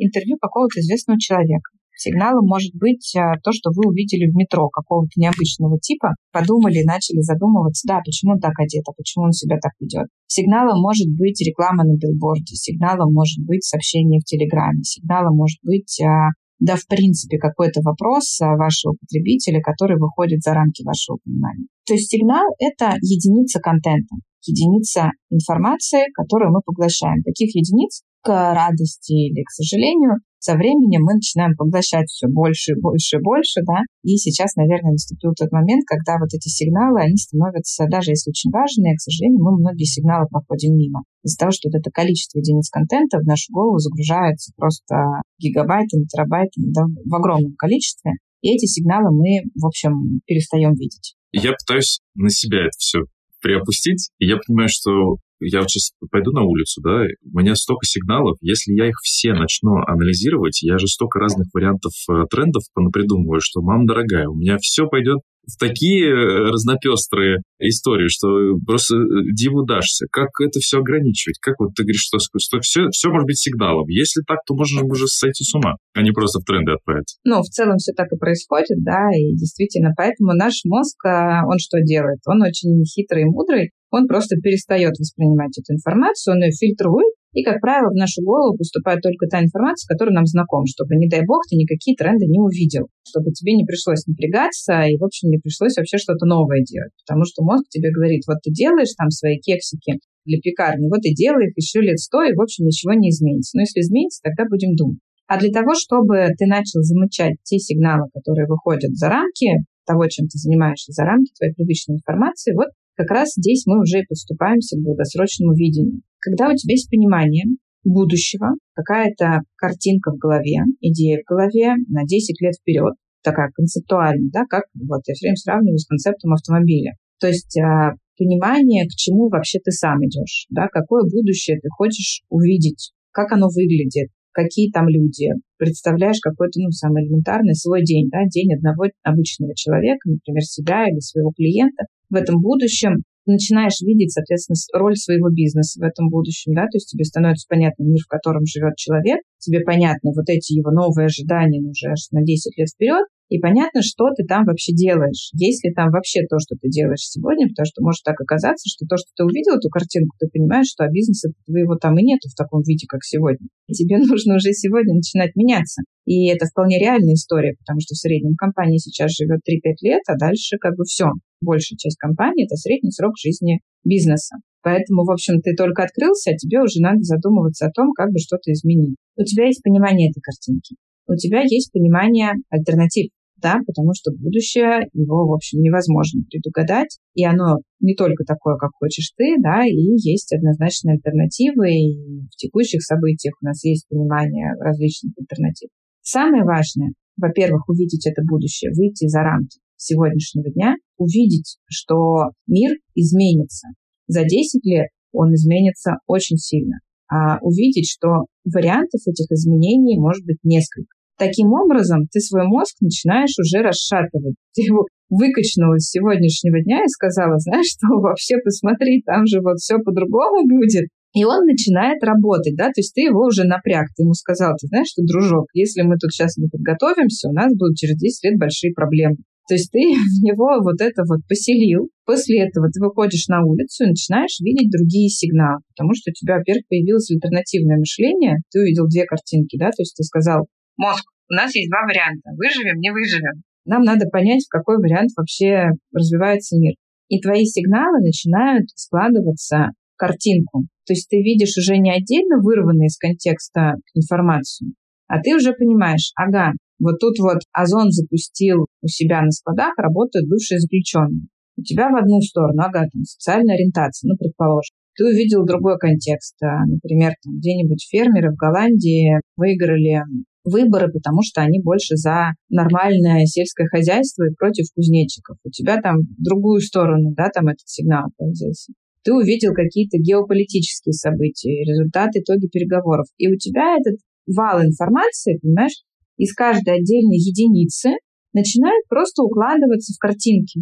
интервью 0.00 0.40
какого-то 0.40 0.80
известного 0.80 1.20
человека. 1.20 1.76
Сигналом 1.96 2.46
может 2.46 2.74
быть 2.74 3.14
а, 3.16 3.38
то, 3.42 3.52
что 3.52 3.70
вы 3.70 3.90
увидели 3.90 4.30
в 4.30 4.34
метро 4.34 4.68
какого-то 4.68 5.12
необычного 5.16 5.78
типа, 5.78 6.14
подумали, 6.32 6.82
начали 6.84 7.20
задумываться, 7.20 7.86
да, 7.86 8.00
почему 8.04 8.32
он 8.32 8.40
так 8.40 8.58
одет, 8.58 8.84
а 8.88 8.92
почему 8.92 9.26
он 9.26 9.32
себя 9.32 9.56
так 9.60 9.72
ведет. 9.80 10.08
Сигналом 10.26 10.80
может 10.80 11.08
быть 11.08 11.40
реклама 11.40 11.84
на 11.84 11.96
билборде, 11.96 12.56
сигналом 12.56 13.12
может 13.12 13.44
быть 13.44 13.64
сообщение 13.64 14.20
в 14.20 14.24
Телеграме, 14.24 14.82
сигналом 14.82 15.36
может 15.36 15.58
быть 15.62 16.00
а, 16.00 16.32
да, 16.62 16.76
в 16.76 16.86
принципе, 16.86 17.38
какой-то 17.38 17.80
вопрос 17.82 18.40
а, 18.40 18.54
вашего 18.56 18.94
потребителя, 18.94 19.60
который 19.60 19.98
выходит 19.98 20.42
за 20.42 20.54
рамки 20.54 20.84
вашего 20.84 21.18
понимания. 21.24 21.66
То 21.86 21.94
есть 21.94 22.08
сигнал— 22.08 22.46
это 22.58 22.94
единица 23.02 23.58
контента, 23.58 24.14
единица 24.46 25.10
информации, 25.30 26.06
которую 26.14 26.52
мы 26.52 26.60
поглощаем. 26.64 27.22
Таких 27.24 27.54
единиц 27.56 28.02
к 28.22 28.28
радости 28.30 29.12
или 29.12 29.42
к 29.42 29.50
сожалению 29.50 30.22
со 30.42 30.58
временем 30.58 31.06
мы 31.06 31.22
начинаем 31.22 31.54
поглощать 31.54 32.10
все 32.10 32.26
больше 32.26 32.74
больше 32.74 33.22
больше, 33.22 33.62
да, 33.62 33.86
и 34.02 34.18
сейчас, 34.18 34.56
наверное, 34.56 34.98
наступил 34.98 35.38
тот 35.38 35.52
момент, 35.52 35.86
когда 35.86 36.18
вот 36.18 36.34
эти 36.34 36.50
сигналы, 36.50 37.00
они 37.00 37.14
становятся, 37.14 37.86
даже 37.86 38.10
если 38.10 38.34
очень 38.34 38.50
важные, 38.50 38.98
к 38.98 39.00
сожалению, 39.00 39.38
мы 39.38 39.54
многие 39.54 39.86
сигналы 39.86 40.26
проходим 40.26 40.74
мимо. 40.74 41.06
Из-за 41.22 41.38
того, 41.38 41.52
что 41.54 41.70
вот 41.70 41.78
это 41.78 41.94
количество 41.94 42.42
единиц 42.42 42.68
контента 42.70 43.22
в 43.22 43.26
нашу 43.26 43.54
голову 43.54 43.78
загружается 43.78 44.50
просто 44.56 45.22
гигабайтами, 45.38 46.10
терабайтами, 46.10 46.74
да, 46.74 46.82
в 46.90 47.14
огромном 47.14 47.54
количестве, 47.54 48.18
и 48.42 48.50
эти 48.50 48.66
сигналы 48.66 49.14
мы, 49.14 49.46
в 49.54 49.64
общем, 49.64 50.20
перестаем 50.26 50.74
видеть. 50.74 51.14
Я 51.30 51.54
пытаюсь 51.54 52.00
на 52.16 52.30
себя 52.30 52.66
это 52.66 52.76
все 52.78 52.98
приопустить, 53.40 54.10
и 54.18 54.26
я 54.26 54.38
понимаю, 54.44 54.68
что 54.68 55.22
я 55.50 55.60
вот 55.60 55.70
сейчас 55.70 55.92
пойду 56.10 56.32
на 56.32 56.42
улицу, 56.42 56.80
да, 56.82 57.04
у 57.32 57.38
меня 57.38 57.54
столько 57.54 57.86
сигналов, 57.86 58.36
если 58.40 58.72
я 58.72 58.88
их 58.88 58.96
все 59.02 59.32
начну 59.32 59.76
анализировать, 59.86 60.62
я 60.62 60.78
же 60.78 60.86
столько 60.86 61.18
разных 61.18 61.48
вариантов 61.52 61.92
э, 62.10 62.24
трендов 62.30 62.62
понапридумываю, 62.74 63.40
что, 63.42 63.60
мам 63.60 63.86
дорогая, 63.86 64.28
у 64.28 64.34
меня 64.34 64.58
все 64.60 64.86
пойдет 64.86 65.20
в 65.42 65.58
такие 65.58 66.06
э, 66.06 66.50
разнопестрые 66.50 67.42
истории, 67.58 68.08
что 68.08 68.28
просто 68.64 68.96
э, 68.96 69.00
диву 69.32 69.64
дашься. 69.64 70.06
Как 70.12 70.28
это 70.40 70.60
все 70.60 70.78
ограничивать? 70.78 71.38
Как 71.40 71.58
вот 71.58 71.74
ты 71.74 71.82
говоришь, 71.82 72.06
что, 72.06 72.18
что 72.20 72.60
все, 72.60 72.88
все 72.90 73.08
может 73.08 73.26
быть 73.26 73.38
сигналом? 73.38 73.88
Если 73.88 74.22
так, 74.26 74.38
то 74.46 74.54
можно 74.54 74.82
уже 74.84 75.08
сойти 75.08 75.42
с 75.42 75.54
ума, 75.54 75.74
а 75.94 76.02
не 76.02 76.12
просто 76.12 76.38
в 76.38 76.44
тренды 76.44 76.72
отправиться. 76.72 77.18
Ну, 77.24 77.42
в 77.42 77.50
целом 77.50 77.78
все 77.78 77.92
так 77.92 78.12
и 78.12 78.18
происходит, 78.18 78.78
да, 78.84 79.10
и 79.16 79.34
действительно, 79.34 79.90
поэтому 79.96 80.32
наш 80.34 80.62
мозг, 80.64 80.96
он 81.04 81.58
что 81.58 81.80
делает? 81.82 82.20
Он 82.26 82.42
очень 82.42 82.84
хитрый 82.84 83.22
и 83.22 83.26
мудрый, 83.26 83.72
он 83.92 84.08
просто 84.08 84.36
перестает 84.36 84.98
воспринимать 84.98 85.56
эту 85.58 85.74
информацию, 85.76 86.34
он 86.34 86.42
ее 86.42 86.52
фильтрует, 86.52 87.12
и, 87.32 87.44
как 87.44 87.60
правило, 87.60 87.88
в 87.88 87.96
нашу 87.96 88.20
голову 88.20 88.56
поступает 88.56 89.00
только 89.00 89.26
та 89.26 89.40
информация, 89.40 89.88
которая 89.88 90.12
нам 90.12 90.26
знакома, 90.26 90.66
чтобы, 90.66 90.96
не 90.96 91.08
дай 91.08 91.24
бог, 91.24 91.44
ты 91.48 91.56
никакие 91.56 91.96
тренды 91.96 92.26
не 92.26 92.40
увидел, 92.40 92.88
чтобы 93.08 93.32
тебе 93.32 93.54
не 93.54 93.64
пришлось 93.64 94.04
напрягаться 94.06 94.84
и, 94.84 94.98
в 94.98 95.04
общем, 95.04 95.28
не 95.28 95.38
пришлось 95.38 95.76
вообще 95.76 95.96
что-то 95.96 96.26
новое 96.26 96.60
делать. 96.60 96.92
Потому 97.06 97.24
что 97.24 97.44
мозг 97.44 97.64
тебе 97.70 97.90
говорит, 97.90 98.24
вот 98.26 98.44
ты 98.44 98.52
делаешь 98.52 98.92
там 98.96 99.08
свои 99.08 99.40
кексики 99.40 100.00
для 100.24 100.38
пекарни, 100.40 100.88
вот 100.88 101.00
и 101.04 101.14
делай 101.14 101.48
их 101.48 101.56
еще 101.56 101.80
лет 101.80 101.98
сто, 101.98 102.22
и, 102.22 102.36
в 102.36 102.40
общем, 102.40 102.66
ничего 102.66 102.92
не 102.92 103.08
изменится. 103.08 103.56
Но 103.56 103.62
если 103.62 103.80
изменится, 103.80 104.20
тогда 104.22 104.44
будем 104.44 104.76
думать. 104.76 105.00
А 105.26 105.40
для 105.40 105.48
того, 105.48 105.72
чтобы 105.72 106.28
ты 106.36 106.44
начал 106.44 106.84
замечать 106.84 107.40
те 107.44 107.56
сигналы, 107.56 108.08
которые 108.12 108.46
выходят 108.46 108.92
за 108.92 109.08
рамки 109.08 109.64
того, 109.86 110.06
чем 110.08 110.26
ты 110.28 110.36
занимаешься, 110.36 110.92
за 110.92 111.04
рамки 111.04 111.32
твоей 111.32 111.54
привычной 111.54 111.96
информации, 111.96 112.52
вот 112.52 112.68
как 112.94 113.10
раз 113.10 113.32
здесь 113.36 113.66
мы 113.66 113.80
уже 113.80 114.00
и 114.00 114.06
подступаемся 114.06 114.76
к 114.76 114.82
долгосрочному 114.82 115.54
видению. 115.54 116.02
Когда 116.20 116.48
у 116.48 116.54
тебя 116.54 116.72
есть 116.72 116.90
понимание 116.90 117.44
будущего, 117.84 118.54
какая-то 118.74 119.40
картинка 119.56 120.12
в 120.12 120.18
голове, 120.18 120.58
идея 120.80 121.20
в 121.22 121.28
голове 121.28 121.74
на 121.88 122.04
10 122.04 122.40
лет 122.40 122.54
вперед, 122.54 122.94
такая 123.22 123.50
концептуальная, 123.54 124.30
да, 124.32 124.44
как 124.48 124.64
вот 124.74 125.02
я 125.06 125.14
все 125.14 125.26
время 125.26 125.36
сравниваю 125.36 125.78
с 125.78 125.86
концептом 125.86 126.32
автомобиля. 126.32 126.92
То 127.20 127.28
есть 127.28 127.56
а, 127.58 127.94
понимание, 128.18 128.86
к 128.86 128.90
чему 128.90 129.28
вообще 129.28 129.58
ты 129.58 129.70
сам 129.70 130.04
идешь, 130.04 130.46
да, 130.50 130.68
какое 130.68 131.02
будущее 131.04 131.58
ты 131.60 131.68
хочешь 131.70 132.22
увидеть, 132.28 132.92
как 133.10 133.32
оно 133.32 133.48
выглядит, 133.48 134.10
какие 134.32 134.70
там 134.70 134.88
люди. 134.88 135.28
Представляешь 135.58 136.20
какой-то, 136.20 136.60
ну, 136.60 136.70
самый 136.70 137.04
элементарный 137.04 137.54
свой 137.54 137.82
день, 137.82 138.08
да, 138.10 138.24
день 138.28 138.54
одного 138.54 138.86
обычного 139.02 139.54
человека, 139.54 140.08
например, 140.08 140.42
себя 140.42 140.88
или 140.88 141.00
своего 141.00 141.32
клиента. 141.32 141.84
В 142.10 142.16
этом 142.16 142.40
будущем 142.40 143.04
начинаешь 143.26 143.80
видеть, 143.80 144.12
соответственно, 144.12 144.56
роль 144.74 144.96
своего 144.96 145.30
бизнеса 145.30 145.80
в 145.80 145.84
этом 145.84 146.08
будущем, 146.08 146.54
да, 146.54 146.62
то 146.62 146.76
есть 146.76 146.90
тебе 146.90 147.04
становится 147.04 147.46
понятно 147.48 147.84
мир, 147.84 148.02
в 148.02 148.08
котором 148.08 148.44
живет 148.44 148.76
человек, 148.76 149.20
тебе 149.38 149.60
понятны 149.60 150.10
вот 150.14 150.28
эти 150.28 150.54
его 150.54 150.70
новые 150.70 151.06
ожидания 151.06 151.60
ну, 151.60 151.70
уже 151.70 151.88
аж 151.88 152.10
на 152.10 152.22
10 152.24 152.58
лет 152.58 152.68
вперед, 152.68 153.06
и 153.32 153.40
понятно, 153.40 153.80
что 153.80 154.12
ты 154.12 154.28
там 154.28 154.44
вообще 154.44 154.76
делаешь. 154.76 155.32
Есть 155.32 155.64
ли 155.64 155.72
там 155.72 155.88
вообще 155.88 156.20
то, 156.28 156.36
что 156.36 156.52
ты 156.60 156.68
делаешь 156.68 157.08
сегодня, 157.08 157.48
потому 157.48 157.64
что 157.64 157.80
может 157.80 158.04
так 158.04 158.20
оказаться, 158.20 158.68
что 158.68 158.84
то, 158.84 159.00
что 159.00 159.08
ты 159.16 159.24
увидел, 159.24 159.56
эту 159.56 159.72
картинку, 159.72 160.12
ты 160.20 160.28
понимаешь, 160.28 160.68
что 160.68 160.84
а 160.84 160.92
бизнеса 160.92 161.32
твоего 161.46 161.76
там 161.80 161.96
и 161.98 162.04
нету 162.04 162.28
в 162.28 162.36
таком 162.36 162.60
виде, 162.60 162.84
как 162.86 163.00
сегодня. 163.04 163.48
И 163.68 163.72
тебе 163.72 163.96
нужно 164.04 164.36
уже 164.36 164.52
сегодня 164.52 164.92
начинать 164.92 165.34
меняться. 165.34 165.80
И 166.04 166.28
это 166.28 166.44
вполне 166.44 166.78
реальная 166.78 167.14
история, 167.14 167.56
потому 167.56 167.80
что 167.80 167.94
в 167.94 168.04
среднем 168.04 168.36
компания 168.36 168.76
сейчас 168.76 169.16
живет 169.16 169.40
3-5 169.48 169.80
лет, 169.80 170.02
а 170.08 170.18
дальше 170.18 170.58
как 170.60 170.76
бы 170.76 170.84
все. 170.84 171.08
Большая 171.40 171.78
часть 171.78 171.96
компании– 171.96 172.44
это 172.46 172.56
средний 172.56 172.90
срок 172.90 173.16
жизни 173.16 173.60
бизнеса. 173.82 174.36
Поэтому, 174.62 175.04
в 175.04 175.10
общем, 175.10 175.40
ты 175.40 175.56
только 175.56 175.84
открылся, 175.84 176.30
а 176.30 176.36
тебе 176.36 176.60
уже 176.60 176.80
надо 176.80 177.00
задумываться 177.00 177.66
о 177.66 177.72
том, 177.72 177.92
как 177.96 178.12
бы 178.12 178.18
что-то 178.18 178.52
изменить. 178.52 178.96
У 179.16 179.24
тебя 179.24 179.46
есть 179.46 179.62
понимание 179.62 180.10
этой 180.10 180.20
картинки. 180.20 180.76
У 181.08 181.16
тебя 181.16 181.40
есть 181.40 181.72
понимание 181.72 182.32
альтернатив 182.50 183.10
да, 183.42 183.58
потому 183.66 183.92
что 183.94 184.12
будущее, 184.12 184.88
его, 184.92 185.26
в 185.26 185.34
общем, 185.34 185.60
невозможно 185.60 186.22
предугадать, 186.30 186.98
и 187.14 187.24
оно 187.24 187.58
не 187.80 187.94
только 187.94 188.24
такое, 188.24 188.56
как 188.56 188.70
хочешь 188.78 189.12
ты, 189.16 189.36
да, 189.42 189.66
и 189.66 189.74
есть 190.00 190.32
однозначные 190.32 190.94
альтернативы, 190.94 191.68
и 191.70 192.20
в 192.30 192.36
текущих 192.36 192.82
событиях 192.82 193.34
у 193.42 193.46
нас 193.46 193.62
есть 193.64 193.86
понимание 193.88 194.54
различных 194.60 195.12
альтернатив. 195.18 195.68
Самое 196.02 196.44
важное, 196.44 196.92
во-первых, 197.16 197.68
увидеть 197.68 198.06
это 198.06 198.22
будущее, 198.24 198.70
выйти 198.74 199.06
за 199.08 199.20
рамки 199.20 199.58
сегодняшнего 199.76 200.50
дня, 200.52 200.74
увидеть, 200.96 201.58
что 201.68 202.30
мир 202.46 202.70
изменится. 202.94 203.68
За 204.06 204.22
10 204.24 204.64
лет 204.64 204.88
он 205.12 205.34
изменится 205.34 205.98
очень 206.06 206.36
сильно. 206.36 206.78
А 207.08 207.38
увидеть, 207.42 207.90
что 207.90 208.26
вариантов 208.44 209.00
этих 209.06 209.30
изменений 209.30 209.98
может 209.98 210.24
быть 210.24 210.38
несколько. 210.44 210.96
Таким 211.22 211.52
образом, 211.52 212.08
ты 212.10 212.18
свой 212.18 212.48
мозг 212.48 212.74
начинаешь 212.80 213.38
уже 213.38 213.62
расшатывать. 213.62 214.34
Ты 214.54 214.62
его 214.62 214.86
выкачнула 215.08 215.78
с 215.78 215.90
сегодняшнего 215.90 216.60
дня 216.64 216.82
и 216.82 216.88
сказала, 216.88 217.38
знаешь 217.38 217.70
что, 217.70 217.86
вообще 218.02 218.38
посмотри, 218.42 219.02
там 219.06 219.24
же 219.26 219.40
вот 219.40 219.58
все 219.58 219.78
по-другому 219.78 220.42
будет. 220.48 220.90
И 221.14 221.22
он 221.24 221.44
начинает 221.46 222.02
работать, 222.02 222.56
да, 222.56 222.72
то 222.72 222.80
есть 222.80 222.94
ты 222.94 223.02
его 223.02 223.26
уже 223.26 223.44
напряг, 223.44 223.86
ты 223.94 224.02
ему 224.02 224.14
сказал, 224.14 224.56
ты 224.58 224.66
знаешь, 224.66 224.88
что, 224.88 225.04
дружок, 225.04 225.44
если 225.52 225.82
мы 225.82 225.96
тут 226.00 226.10
сейчас 226.10 226.38
не 226.38 226.48
подготовимся, 226.48 227.28
у 227.28 227.32
нас 227.32 227.52
будут 227.54 227.76
через 227.76 227.96
10 227.98 228.24
лет 228.24 228.38
большие 228.40 228.72
проблемы. 228.72 229.16
То 229.46 229.54
есть 229.54 229.70
ты 229.70 229.78
в 229.94 230.24
него 230.24 230.58
вот 230.64 230.80
это 230.80 231.02
вот 231.06 231.20
поселил. 231.28 231.90
После 232.04 232.42
этого 232.48 232.66
ты 232.72 232.80
выходишь 232.80 233.28
на 233.28 233.44
улицу 233.44 233.84
и 233.84 233.94
начинаешь 233.94 234.40
видеть 234.40 234.72
другие 234.72 235.08
сигналы, 235.08 235.60
потому 235.76 235.94
что 235.94 236.10
у 236.10 236.14
тебя, 236.14 236.38
во-первых, 236.38 236.64
появилось 236.68 237.10
альтернативное 237.12 237.76
мышление, 237.76 238.42
ты 238.50 238.58
увидел 238.58 238.88
две 238.88 239.04
картинки, 239.04 239.56
да, 239.56 239.70
то 239.70 239.84
есть 239.84 239.94
ты 239.94 240.02
сказал, 240.02 240.48
мозг, 240.78 241.04
у 241.30 241.34
нас 241.34 241.54
есть 241.54 241.70
два 241.70 241.86
варианта. 241.86 242.30
Выживем, 242.36 242.78
не 242.78 242.90
выживем. 242.90 243.42
Нам 243.64 243.82
надо 243.82 244.06
понять, 244.06 244.44
в 244.44 244.48
какой 244.48 244.76
вариант 244.76 245.10
вообще 245.16 245.70
развивается 245.92 246.56
мир. 246.56 246.74
И 247.08 247.20
твои 247.20 247.44
сигналы 247.44 248.00
начинают 248.00 248.70
складываться 248.74 249.70
в 249.94 249.96
картинку. 249.96 250.66
То 250.86 250.94
есть 250.94 251.08
ты 251.08 251.18
видишь 251.18 251.56
уже 251.56 251.78
не 251.78 251.92
отдельно 251.92 252.42
вырванную 252.42 252.86
из 252.86 252.98
контекста 252.98 253.74
информацию, 253.94 254.74
а 255.06 255.20
ты 255.20 255.36
уже 255.36 255.52
понимаешь, 255.52 256.12
ага, 256.16 256.52
вот 256.80 256.98
тут 256.98 257.18
вот 257.20 257.38
Озон 257.52 257.90
запустил 257.90 258.66
у 258.82 258.86
себя 258.88 259.22
на 259.22 259.30
складах, 259.30 259.74
работают 259.76 260.28
бывшие 260.28 260.58
заключенные. 260.58 261.28
У 261.56 261.62
тебя 261.62 261.90
в 261.90 261.96
одну 261.96 262.20
сторону, 262.20 262.62
ага, 262.62 262.88
там 262.90 263.04
социальная 263.04 263.54
ориентация, 263.54 264.08
ну, 264.08 264.16
предположим. 264.16 264.74
Ты 264.96 265.04
увидел 265.04 265.44
другой 265.44 265.78
контекст. 265.78 266.34
А, 266.42 266.66
например, 266.66 267.12
где-нибудь 267.24 267.86
фермеры 267.90 268.32
в 268.32 268.36
Голландии 268.36 269.20
выиграли 269.36 270.00
выборы, 270.44 270.90
потому 270.92 271.22
что 271.22 271.42
они 271.42 271.60
больше 271.60 271.96
за 271.96 272.32
нормальное 272.48 273.24
сельское 273.26 273.66
хозяйство 273.66 274.24
и 274.24 274.34
против 274.34 274.66
кузнечиков. 274.74 275.36
У 275.44 275.50
тебя 275.50 275.80
там 275.80 276.00
в 276.00 276.22
другую 276.22 276.60
сторону, 276.60 277.12
да, 277.16 277.28
там 277.32 277.48
этот 277.48 277.66
сигнал 277.66 278.10
появился. 278.16 278.72
Ты 279.04 279.12
увидел 279.12 279.52
какие-то 279.52 279.98
геополитические 279.98 280.92
события, 280.92 281.64
результаты, 281.64 282.20
итоги 282.20 282.48
переговоров. 282.48 283.06
И 283.18 283.28
у 283.28 283.36
тебя 283.36 283.76
этот 283.76 283.98
вал 284.26 284.62
информации, 284.62 285.38
понимаешь, 285.42 285.82
из 286.16 286.32
каждой 286.34 286.76
отдельной 286.76 287.16
единицы 287.16 287.90
начинает 288.32 288.86
просто 288.88 289.22
укладываться 289.22 289.92
в 289.92 289.98
картинки. 289.98 290.60